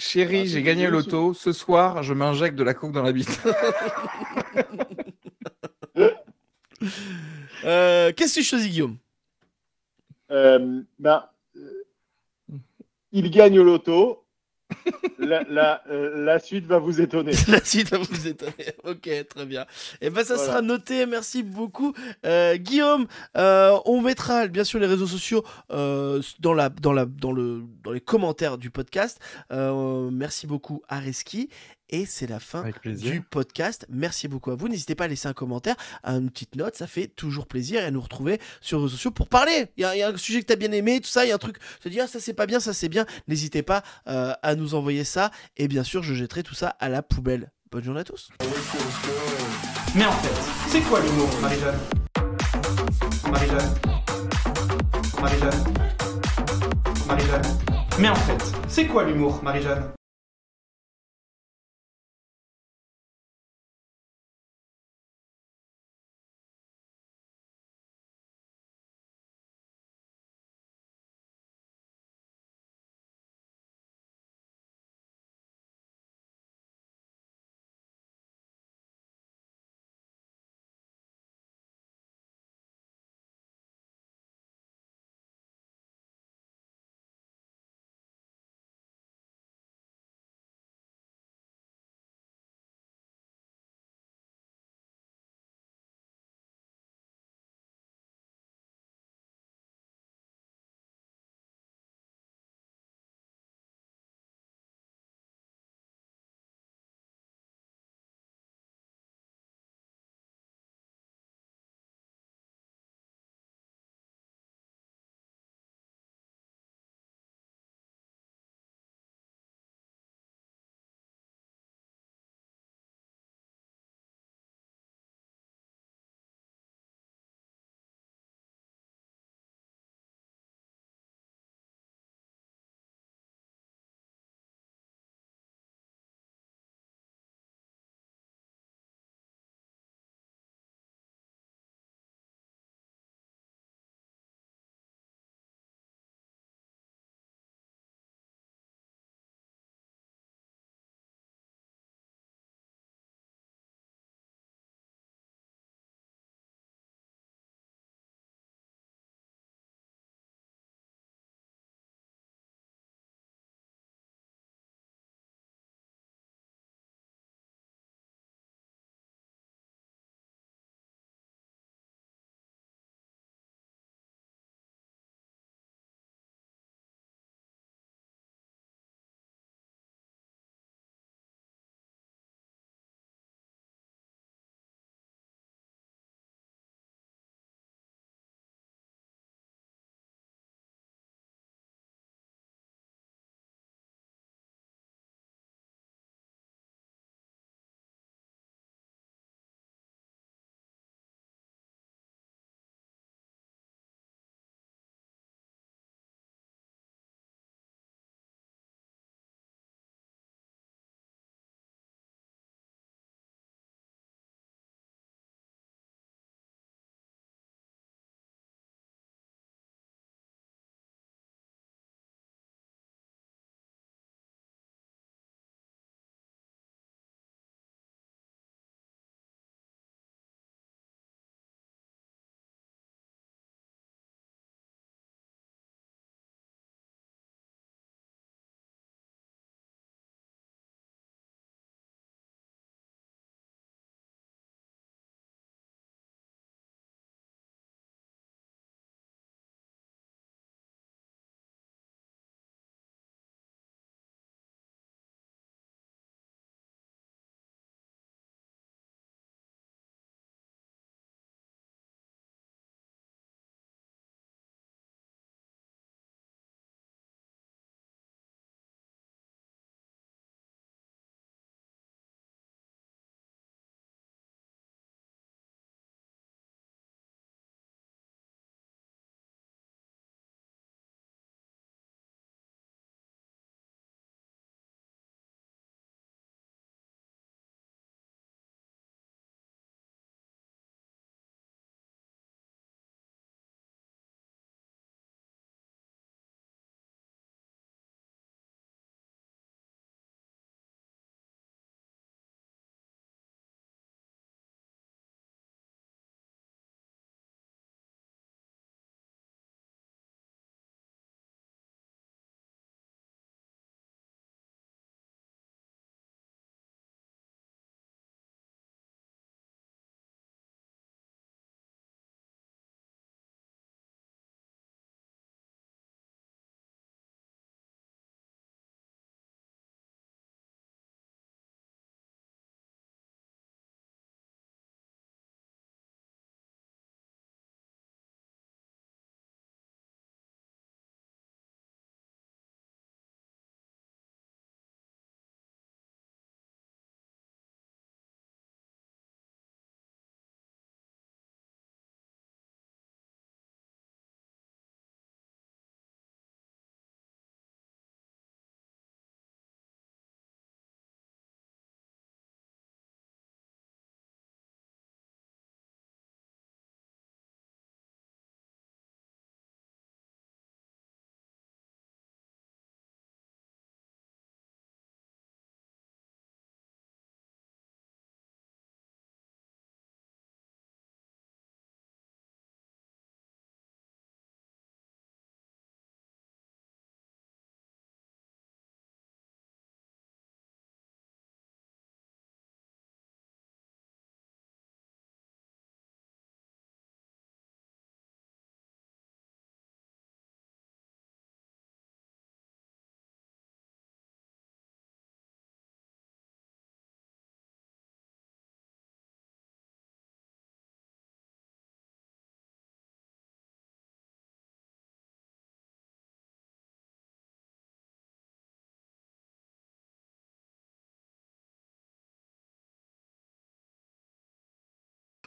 Chérie, 0.00 0.40
Ah, 0.40 0.46
j'ai 0.46 0.62
gagné 0.62 0.86
l'auto. 0.86 1.34
Ce 1.34 1.52
soir, 1.52 2.02
je 2.02 2.14
m'injecte 2.14 2.56
de 2.56 2.64
la 2.64 2.72
coke 2.72 2.92
dans 2.92 3.02
la 3.02 3.12
bite. 3.12 3.40
Euh, 7.62 8.10
Qu'est-ce 8.16 8.36
que 8.36 8.40
tu 8.40 8.46
choisis, 8.46 8.70
Guillaume? 8.70 8.96
Euh, 10.30 10.80
ben, 10.98 11.28
euh, 11.56 11.84
il 13.12 13.30
gagne 13.30 13.58
au 13.58 13.64
loto. 13.64 14.24
La, 15.18 15.42
la, 15.48 15.82
euh, 15.90 16.24
la 16.24 16.38
suite 16.38 16.66
va 16.66 16.78
vous 16.78 17.00
étonner. 17.00 17.32
La 17.48 17.62
suite 17.64 17.90
va 17.90 17.98
vous 17.98 18.26
étonner. 18.26 18.52
Ok, 18.84 19.08
très 19.28 19.46
bien. 19.46 19.66
Et 20.00 20.10
ben 20.10 20.24
ça 20.24 20.34
Voilà. 20.34 20.50
sera 20.50 20.62
noté. 20.62 21.06
Merci 21.06 21.42
beaucoup, 21.42 21.92
Euh, 22.24 22.56
Guillaume. 22.56 23.06
euh, 23.36 23.78
on 23.84 24.00
mettra 24.00 24.46
bien 24.48 24.64
sûr 24.64 24.78
les 24.80 24.86
réseaux 24.86 25.06
sociaux 25.06 25.44
euh, 25.70 26.22
dans 26.40 26.54
la 26.54 26.68
dans 26.70 26.92
la 26.92 27.04
dans 27.04 27.32
le 27.32 27.62
dans 27.84 27.92
les 27.92 28.00
commentaires 28.00 28.58
du 28.58 28.70
podcast. 28.70 29.20
Merci 29.50 30.46
beaucoup, 30.46 30.82
Areski. 30.88 31.48
Et 31.92 32.06
c'est 32.06 32.28
la 32.28 32.38
fin 32.38 32.64
du 32.84 33.20
podcast. 33.20 33.84
Merci 33.90 34.28
beaucoup 34.28 34.52
à 34.52 34.54
vous. 34.54 34.68
N'hésitez 34.68 34.94
pas 34.94 35.04
à 35.04 35.08
laisser 35.08 35.26
un 35.28 35.32
commentaire, 35.32 35.74
une 36.04 36.30
petite 36.30 36.54
note, 36.54 36.76
ça 36.76 36.86
fait 36.86 37.08
toujours 37.08 37.46
plaisir 37.46 37.82
et 37.82 37.84
à 37.86 37.90
nous 37.90 38.00
retrouver 38.00 38.40
sur 38.60 38.78
les 38.78 38.84
réseaux 38.84 38.94
sociaux 38.96 39.10
pour 39.10 39.28
parler. 39.28 39.66
Il 39.76 39.82
y, 39.82 39.84
a- 39.84 39.96
il 39.96 39.98
y 39.98 40.02
a 40.02 40.08
un 40.08 40.16
sujet 40.16 40.40
que 40.40 40.46
tu 40.46 40.52
as 40.52 40.56
bien 40.56 40.70
aimé, 40.72 41.00
tout 41.00 41.08
ça, 41.08 41.24
il 41.24 41.28
y 41.28 41.32
a 41.32 41.34
un 41.34 41.38
truc, 41.38 41.58
tu 41.58 41.78
te 41.80 41.88
dis 41.88 42.00
ah 42.00 42.06
ça 42.06 42.20
c'est 42.20 42.32
pas 42.34 42.46
bien, 42.46 42.60
ça 42.60 42.72
c'est 42.72 42.88
bien. 42.88 43.06
N'hésitez 43.26 43.62
pas 43.62 43.82
euh, 44.06 44.32
à 44.42 44.54
nous 44.54 44.74
envoyer 44.74 45.02
ça 45.04 45.30
et 45.56 45.66
bien 45.66 45.82
sûr 45.82 46.02
je 46.04 46.14
jetterai 46.14 46.42
tout 46.44 46.54
ça 46.54 46.68
à 46.78 46.88
la 46.88 47.02
poubelle. 47.02 47.50
Bonne 47.72 47.82
journée 47.84 48.00
à 48.00 48.04
tous. 48.04 48.30
Mais 49.96 50.04
en 50.06 50.12
fait, 50.12 50.68
c'est 50.68 50.80
quoi 50.82 51.00
l'humour, 51.00 51.28
Marie-Jeanne? 51.42 51.78
Marie-Jeanne? 53.30 53.74
Marie-Jeanne? 55.20 55.64
Marie-Jeanne? 57.08 57.42
Mais 57.98 58.08
en 58.08 58.14
fait, 58.14 58.42
c'est 58.68 58.86
quoi 58.86 59.02
l'humour, 59.04 59.40
Marie-Jeanne? 59.42 59.90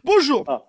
Bonjour. 0.04 0.44
Ah. 0.48 0.64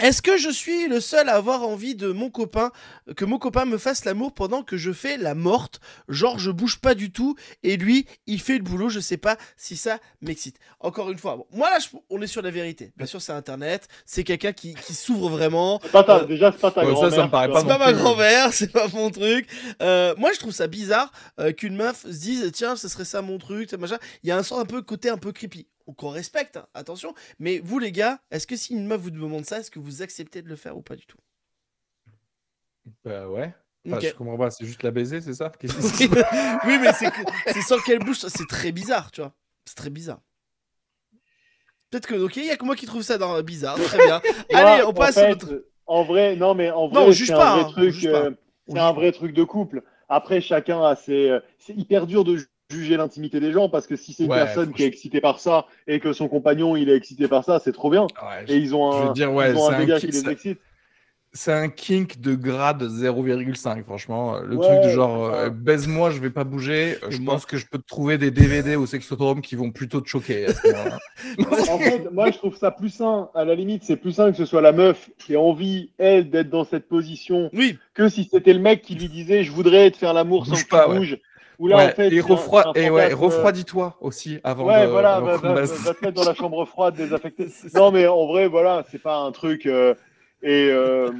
Est-ce 0.00 0.22
que 0.22 0.36
je 0.36 0.50
suis 0.50 0.88
le 0.88 0.98
seul 1.00 1.28
à 1.28 1.36
avoir 1.36 1.62
envie 1.62 1.94
de 1.94 2.10
mon 2.10 2.28
copain, 2.28 2.72
que 3.16 3.24
mon 3.24 3.38
copain 3.38 3.64
me 3.64 3.78
fasse 3.78 4.04
l'amour 4.04 4.34
pendant 4.34 4.64
que 4.64 4.76
je 4.76 4.90
fais 4.92 5.16
la 5.16 5.36
morte? 5.36 5.78
Genre, 6.08 6.36
je 6.36 6.50
bouge 6.50 6.80
pas 6.80 6.96
du 6.96 7.12
tout 7.12 7.36
et 7.62 7.76
lui, 7.76 8.04
il 8.26 8.40
fait 8.40 8.58
le 8.58 8.64
boulot. 8.64 8.88
Je 8.88 8.98
sais 8.98 9.16
pas 9.18 9.36
si 9.56 9.76
ça 9.76 10.00
m'excite. 10.20 10.56
Encore 10.80 11.12
une 11.12 11.18
fois, 11.18 11.36
bon, 11.36 11.46
moi 11.52 11.70
là, 11.70 11.78
je- 11.78 11.96
on 12.10 12.20
est 12.20 12.26
sur 12.26 12.42
la 12.42 12.50
vérité. 12.50 12.92
Bien 12.96 13.06
sûr, 13.06 13.22
c'est 13.22 13.30
Internet. 13.30 13.86
C'est 14.04 14.24
quelqu'un 14.24 14.52
qui, 14.52 14.74
qui 14.74 14.94
s'ouvre 14.94 15.28
vraiment. 15.28 15.78
C'est 15.84 15.92
pas 15.92 16.02
ta- 16.02 16.22
Euh, 16.22 16.24
déjà, 16.24 16.50
c'est 16.50 16.58
pas 16.60 16.72
ta 16.72 16.84
ouais, 16.84 16.92
ça, 16.96 17.02
ça 17.02 17.08
grand-mère. 17.08 17.26
me 17.26 17.30
paraît 17.30 17.46
tu 17.46 17.52
pas. 17.52 17.60
C'est 17.60 17.66
pas 17.68 17.78
ma 17.78 17.92
plus. 17.92 18.02
grand-mère, 18.02 18.52
c'est 18.52 18.72
pas 18.72 18.88
mon 18.88 19.10
truc. 19.10 19.48
Euh, 19.80 20.14
moi, 20.18 20.32
je 20.34 20.40
trouve 20.40 20.52
ça 20.52 20.66
bizarre 20.66 21.12
euh, 21.38 21.52
qu'une 21.52 21.76
meuf 21.76 22.02
se 22.02 22.08
dise 22.08 22.50
tiens, 22.52 22.74
ce 22.74 22.88
serait 22.88 23.04
ça 23.04 23.22
mon 23.22 23.38
truc, 23.38 23.70
ça, 23.70 23.76
machin. 23.76 23.98
Il 24.24 24.28
y 24.28 24.32
a 24.32 24.36
un 24.36 24.42
sort 24.42 24.58
un 24.58 24.66
peu 24.66 24.82
côté 24.82 25.08
un 25.08 25.18
peu 25.18 25.30
creepy. 25.30 25.68
Qu'on 25.98 26.08
respecte, 26.08 26.56
hein, 26.56 26.66
attention. 26.72 27.14
Mais 27.38 27.58
vous, 27.58 27.78
les 27.78 27.92
gars, 27.92 28.18
est-ce 28.30 28.46
que 28.46 28.56
si 28.56 28.72
une 28.74 28.86
meuf 28.86 29.00
vous 29.00 29.10
demande 29.10 29.44
ça, 29.44 29.58
est-ce 29.60 29.70
que 29.70 29.78
vous 29.78 30.00
acceptez 30.02 30.40
de 30.40 30.48
le 30.48 30.56
faire 30.56 30.76
ou 30.76 30.82
pas 30.82 30.96
du 30.96 31.04
tout? 31.06 31.18
Bah 33.04 33.28
ouais. 33.28 33.54
Enfin. 33.86 34.00
Je 34.00 34.14
comprends 34.14 34.38
pas, 34.38 34.50
c'est 34.50 34.64
juste 34.64 34.82
la 34.82 34.90
baiser, 34.90 35.20
c'est 35.20 35.34
ça? 35.34 35.52
Oui, 35.62 36.78
mais 36.80 36.92
c'est 36.94 37.60
sans 37.62 37.78
qu'elle 37.80 37.98
bouge, 37.98 38.16
c'est 38.18 38.48
très 38.48 38.72
bizarre, 38.72 39.10
tu 39.10 39.20
vois. 39.20 39.34
C'est 39.66 39.74
très 39.76 39.90
bizarre. 39.90 40.20
Peut-être 41.90 42.06
que, 42.06 42.14
ok, 42.14 42.36
il 42.36 42.46
y 42.46 42.50
a 42.50 42.56
que 42.56 42.64
moi 42.64 42.76
qui 42.76 42.86
trouve 42.86 43.02
ça 43.02 43.18
dans, 43.18 43.40
bizarre, 43.42 43.76
très 43.76 43.98
bien. 43.98 44.20
Allez, 44.54 44.82
on 44.84 44.94
passe 44.94 45.18
en 45.18 45.20
à 45.20 45.24
fait, 45.24 45.30
notre. 45.30 45.64
En 45.86 46.02
vrai, 46.02 46.34
non, 46.34 46.54
mais 46.54 46.70
en 46.70 46.88
vrai, 46.88 47.12
c'est 47.12 47.30
un 47.32 47.38
hein, 47.38 47.56
vrai 47.56 47.64
on 47.66 47.70
truc. 47.72 48.02
pas. 48.10 48.24
euh, 48.24 48.30
un 48.74 48.92
vrai 48.92 49.12
truc 49.12 49.34
de 49.34 49.44
couple. 49.44 49.82
Après, 50.08 50.40
chacun 50.40 50.82
a 50.82 50.96
ses. 50.96 51.28
euh, 51.28 51.40
C'est 51.58 51.74
hyper 51.74 52.06
dur 52.06 52.24
de 52.24 52.38
juger 52.74 52.96
l'intimité 52.96 53.40
des 53.40 53.52
gens 53.52 53.68
parce 53.68 53.86
que 53.86 53.96
si 53.96 54.12
c'est 54.12 54.24
une 54.24 54.30
Ouais, 54.30 54.44
personne 54.44 54.72
qui 54.72 54.82
est 54.82 54.86
excitée 54.86 55.20
par 55.20 55.38
ça 55.40 55.66
et 55.86 56.00
que 56.00 56.12
son 56.12 56.28
compagnon 56.28 56.76
il 56.76 56.88
est 56.90 56.96
excité 56.96 57.28
par 57.28 57.44
ça, 57.44 57.60
c'est 57.62 57.72
trop 57.72 57.90
bien. 57.90 58.06
Ouais, 58.06 58.44
Et 58.48 58.56
ils 58.58 58.74
ont 58.74 58.90
un, 58.92 59.08
veux 59.08 59.14
dire, 59.14 59.32
ouais, 59.32 59.50
ils 59.50 59.56
ont 59.56 59.68
c'est 59.68 59.74
un 59.74 59.78
un 59.78 59.80
dégât 59.84 60.00
qui 60.00 60.06
les 60.08 60.28
excite. 60.28 60.58
C'est 61.36 61.52
un 61.52 61.68
kink 61.68 62.20
de 62.20 62.36
grade 62.36 62.84
0,5, 62.84 63.82
franchement. 63.82 64.38
Le 64.38 64.56
Ouais, 64.56 64.62
truc 64.62 64.80
de 64.82 64.88
genre, 64.88 65.24
euh, 65.34 65.50
baise-moi, 65.50 66.10
je 66.10 66.20
vais 66.20 66.30
pas 66.30 66.44
bouger. 66.44 66.96
Je 67.10 67.18
moi- 67.18 67.34
pense 67.34 67.44
que 67.44 67.56
je 67.56 67.66
peux 67.66 67.78
te 67.78 67.86
trouver 67.86 68.18
des 68.18 68.30
DVD 68.30 68.76
au 68.76 68.86
sexotome 68.86 69.40
qui 69.40 69.56
vont 69.56 69.72
plutôt 69.72 70.00
te 70.00 70.08
choquer. 70.08 70.46
En 71.68 71.78
fait, 71.78 72.08
moi, 72.12 72.30
je 72.30 72.38
trouve 72.38 72.56
ça 72.56 72.70
plus 72.70 72.90
sain. 72.90 73.30
À 73.34 73.44
la 73.44 73.56
limite, 73.56 73.82
c'est 73.82 73.96
plus 73.96 74.12
sain 74.12 74.30
que 74.30 74.36
ce 74.36 74.44
soit 74.44 74.60
la 74.60 74.70
meuf 74.70 75.10
qui 75.18 75.34
a 75.34 75.40
envie, 75.40 75.90
elle, 75.98 76.30
d'être 76.30 76.50
dans 76.50 76.64
cette 76.64 76.86
position 76.86 77.50
Oui, 77.52 77.78
que 77.94 78.08
si 78.08 78.28
c'était 78.30 78.52
le 78.52 78.60
mec 78.60 78.82
qui 78.82 78.94
lui 78.94 79.08
disait 79.08 79.42
Je 79.42 79.50
voudrais 79.50 79.90
te 79.90 79.96
faire 79.96 80.12
l'amour 80.12 80.46
sans 80.46 80.52
Bouge 80.54 80.64
que 80.66 80.68
tu 80.84 80.88
ouais. 80.88 80.98
bouges. 80.98 81.18
Ou 81.58 81.68
là, 81.68 81.76
Ouais, 81.76 81.92
en 81.92 81.94
fait, 81.94 82.08
et 82.12 82.20
refroid- 82.20 82.90
ouais, 82.90 83.12
refroidis-toi 83.12 83.96
aussi 84.00 84.40
avant 84.44 84.66
Ouais, 84.66 84.86
de. 84.86 84.90
voilà, 84.90 85.20
va, 85.20 85.36
va- 85.36 85.54
va 85.62 85.66
te 85.94 86.04
mettre 86.04 86.14
dans 86.14 86.24
la 86.28 86.34
chambre 86.34 86.64
froide, 86.66 86.96
désaffectée. 86.96 87.48
Non, 87.74 87.90
mais 87.92 88.06
en 88.06 88.26
vrai, 88.26 88.48
voilà, 88.48 88.84
c'est 88.90 88.98
pas 89.02 89.18
un 89.18 89.30
truc. 89.32 89.66
euh, 89.66 89.94
et 90.42 90.68
euh, 90.70 91.10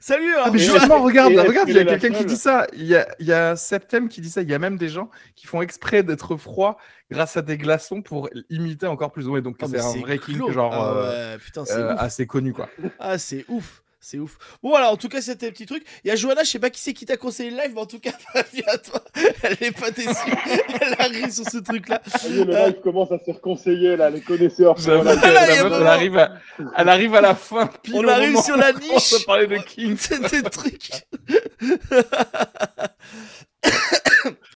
salut 0.00 0.32
Ah, 0.36 0.42
alors, 0.42 0.52
mais 0.54 0.58
justement, 0.60 1.02
regarde, 1.02 1.32
regarde, 1.34 1.68
il 1.68 1.74
y 1.76 1.78
a 1.78 1.84
quelqu'un 1.84 2.10
qui 2.10 2.24
dit 2.24 2.36
ça. 2.36 2.66
Il 2.72 2.84
y 2.84 2.96
a, 2.96 3.06
il 3.18 3.26
y 3.26 3.32
a 3.32 3.56
Septem 3.56 4.08
qui 4.08 4.20
dit 4.20 4.30
ça. 4.30 4.42
Il 4.42 4.48
y 4.50 4.54
a 4.54 4.58
même 4.58 4.78
des 4.78 4.88
gens 4.88 5.10
qui 5.34 5.46
font 5.46 5.60
exprès 5.62 6.02
d'être 6.02 6.36
froids 6.36 6.76
grâce 7.10 7.36
à 7.36 7.42
des 7.42 7.58
glaçons 7.58 8.02
pour 8.02 8.30
imiter 8.50 8.86
encore 8.86 9.12
plus. 9.12 9.26
Ouais, 9.28 9.42
donc 9.42 9.56
Ah, 9.60 9.66
c'est 9.68 9.78
un 9.80 10.00
vrai 10.00 10.18
glauque. 10.18 10.52
genre 10.52 10.72
Ah 10.72 10.92
euh, 10.92 11.32
ouais, 11.34 11.38
putain, 11.38 11.64
euh, 11.70 11.94
assez 11.98 12.26
connu, 12.26 12.52
quoi. 12.52 12.68
Ah, 12.98 13.18
c'est 13.18 13.44
ouf. 13.48 13.82
C'est 14.08 14.20
ouf. 14.20 14.38
Bon, 14.62 14.68
voilà, 14.68 14.92
en 14.92 14.96
tout 14.96 15.08
cas, 15.08 15.20
c'était 15.20 15.48
un 15.48 15.50
petit 15.50 15.66
truc. 15.66 15.84
Il 16.04 16.08
y 16.08 16.10
a 16.12 16.14
Johanna, 16.14 16.44
je 16.44 16.50
sais 16.50 16.60
pas 16.60 16.70
qui 16.70 16.80
c'est 16.80 16.92
qui 16.92 17.04
t'a 17.06 17.16
conseillé 17.16 17.50
le 17.50 17.56
live, 17.56 17.72
mais 17.74 17.80
en 17.80 17.86
tout 17.86 17.98
cas, 17.98 18.12
Fabien, 18.32 18.62
à 18.68 18.78
toi, 18.78 19.02
elle 19.42 19.56
est 19.60 19.76
pas 19.76 19.90
déçue. 19.90 20.12
Elle 20.80 20.94
arrive 21.00 21.32
sur 21.32 21.44
ce 21.44 21.58
truc-là. 21.58 22.00
est, 22.24 22.28
le 22.28 22.54
Euh. 22.54 22.66
live 22.66 22.80
commence 22.84 23.10
à 23.10 23.18
se 23.18 23.24
faire 23.24 23.40
conseiller, 23.40 23.96
là, 23.96 24.08
les 24.08 24.20
connaisseurs. 24.20 24.76
Là, 24.86 25.02
la 25.02 25.10
a 25.10 25.14
meuf, 25.16 25.24
elle, 25.24 25.86
arrive 25.88 26.18
à, 26.18 26.34
elle 26.76 26.88
arrive 26.88 27.14
à 27.16 27.20
la 27.20 27.34
fin. 27.34 27.66
Pile 27.82 27.96
On 27.96 28.06
arrive 28.06 28.40
sur 28.42 28.56
la 28.56 28.70
où 28.70 28.76
on 28.76 28.94
niche. 28.94 29.12
à 29.14 29.26
parler 29.26 29.48
de 29.48 29.56
kink. 29.56 29.98
C'est 30.00 30.20
des 30.30 30.42
trucs. 30.50 30.90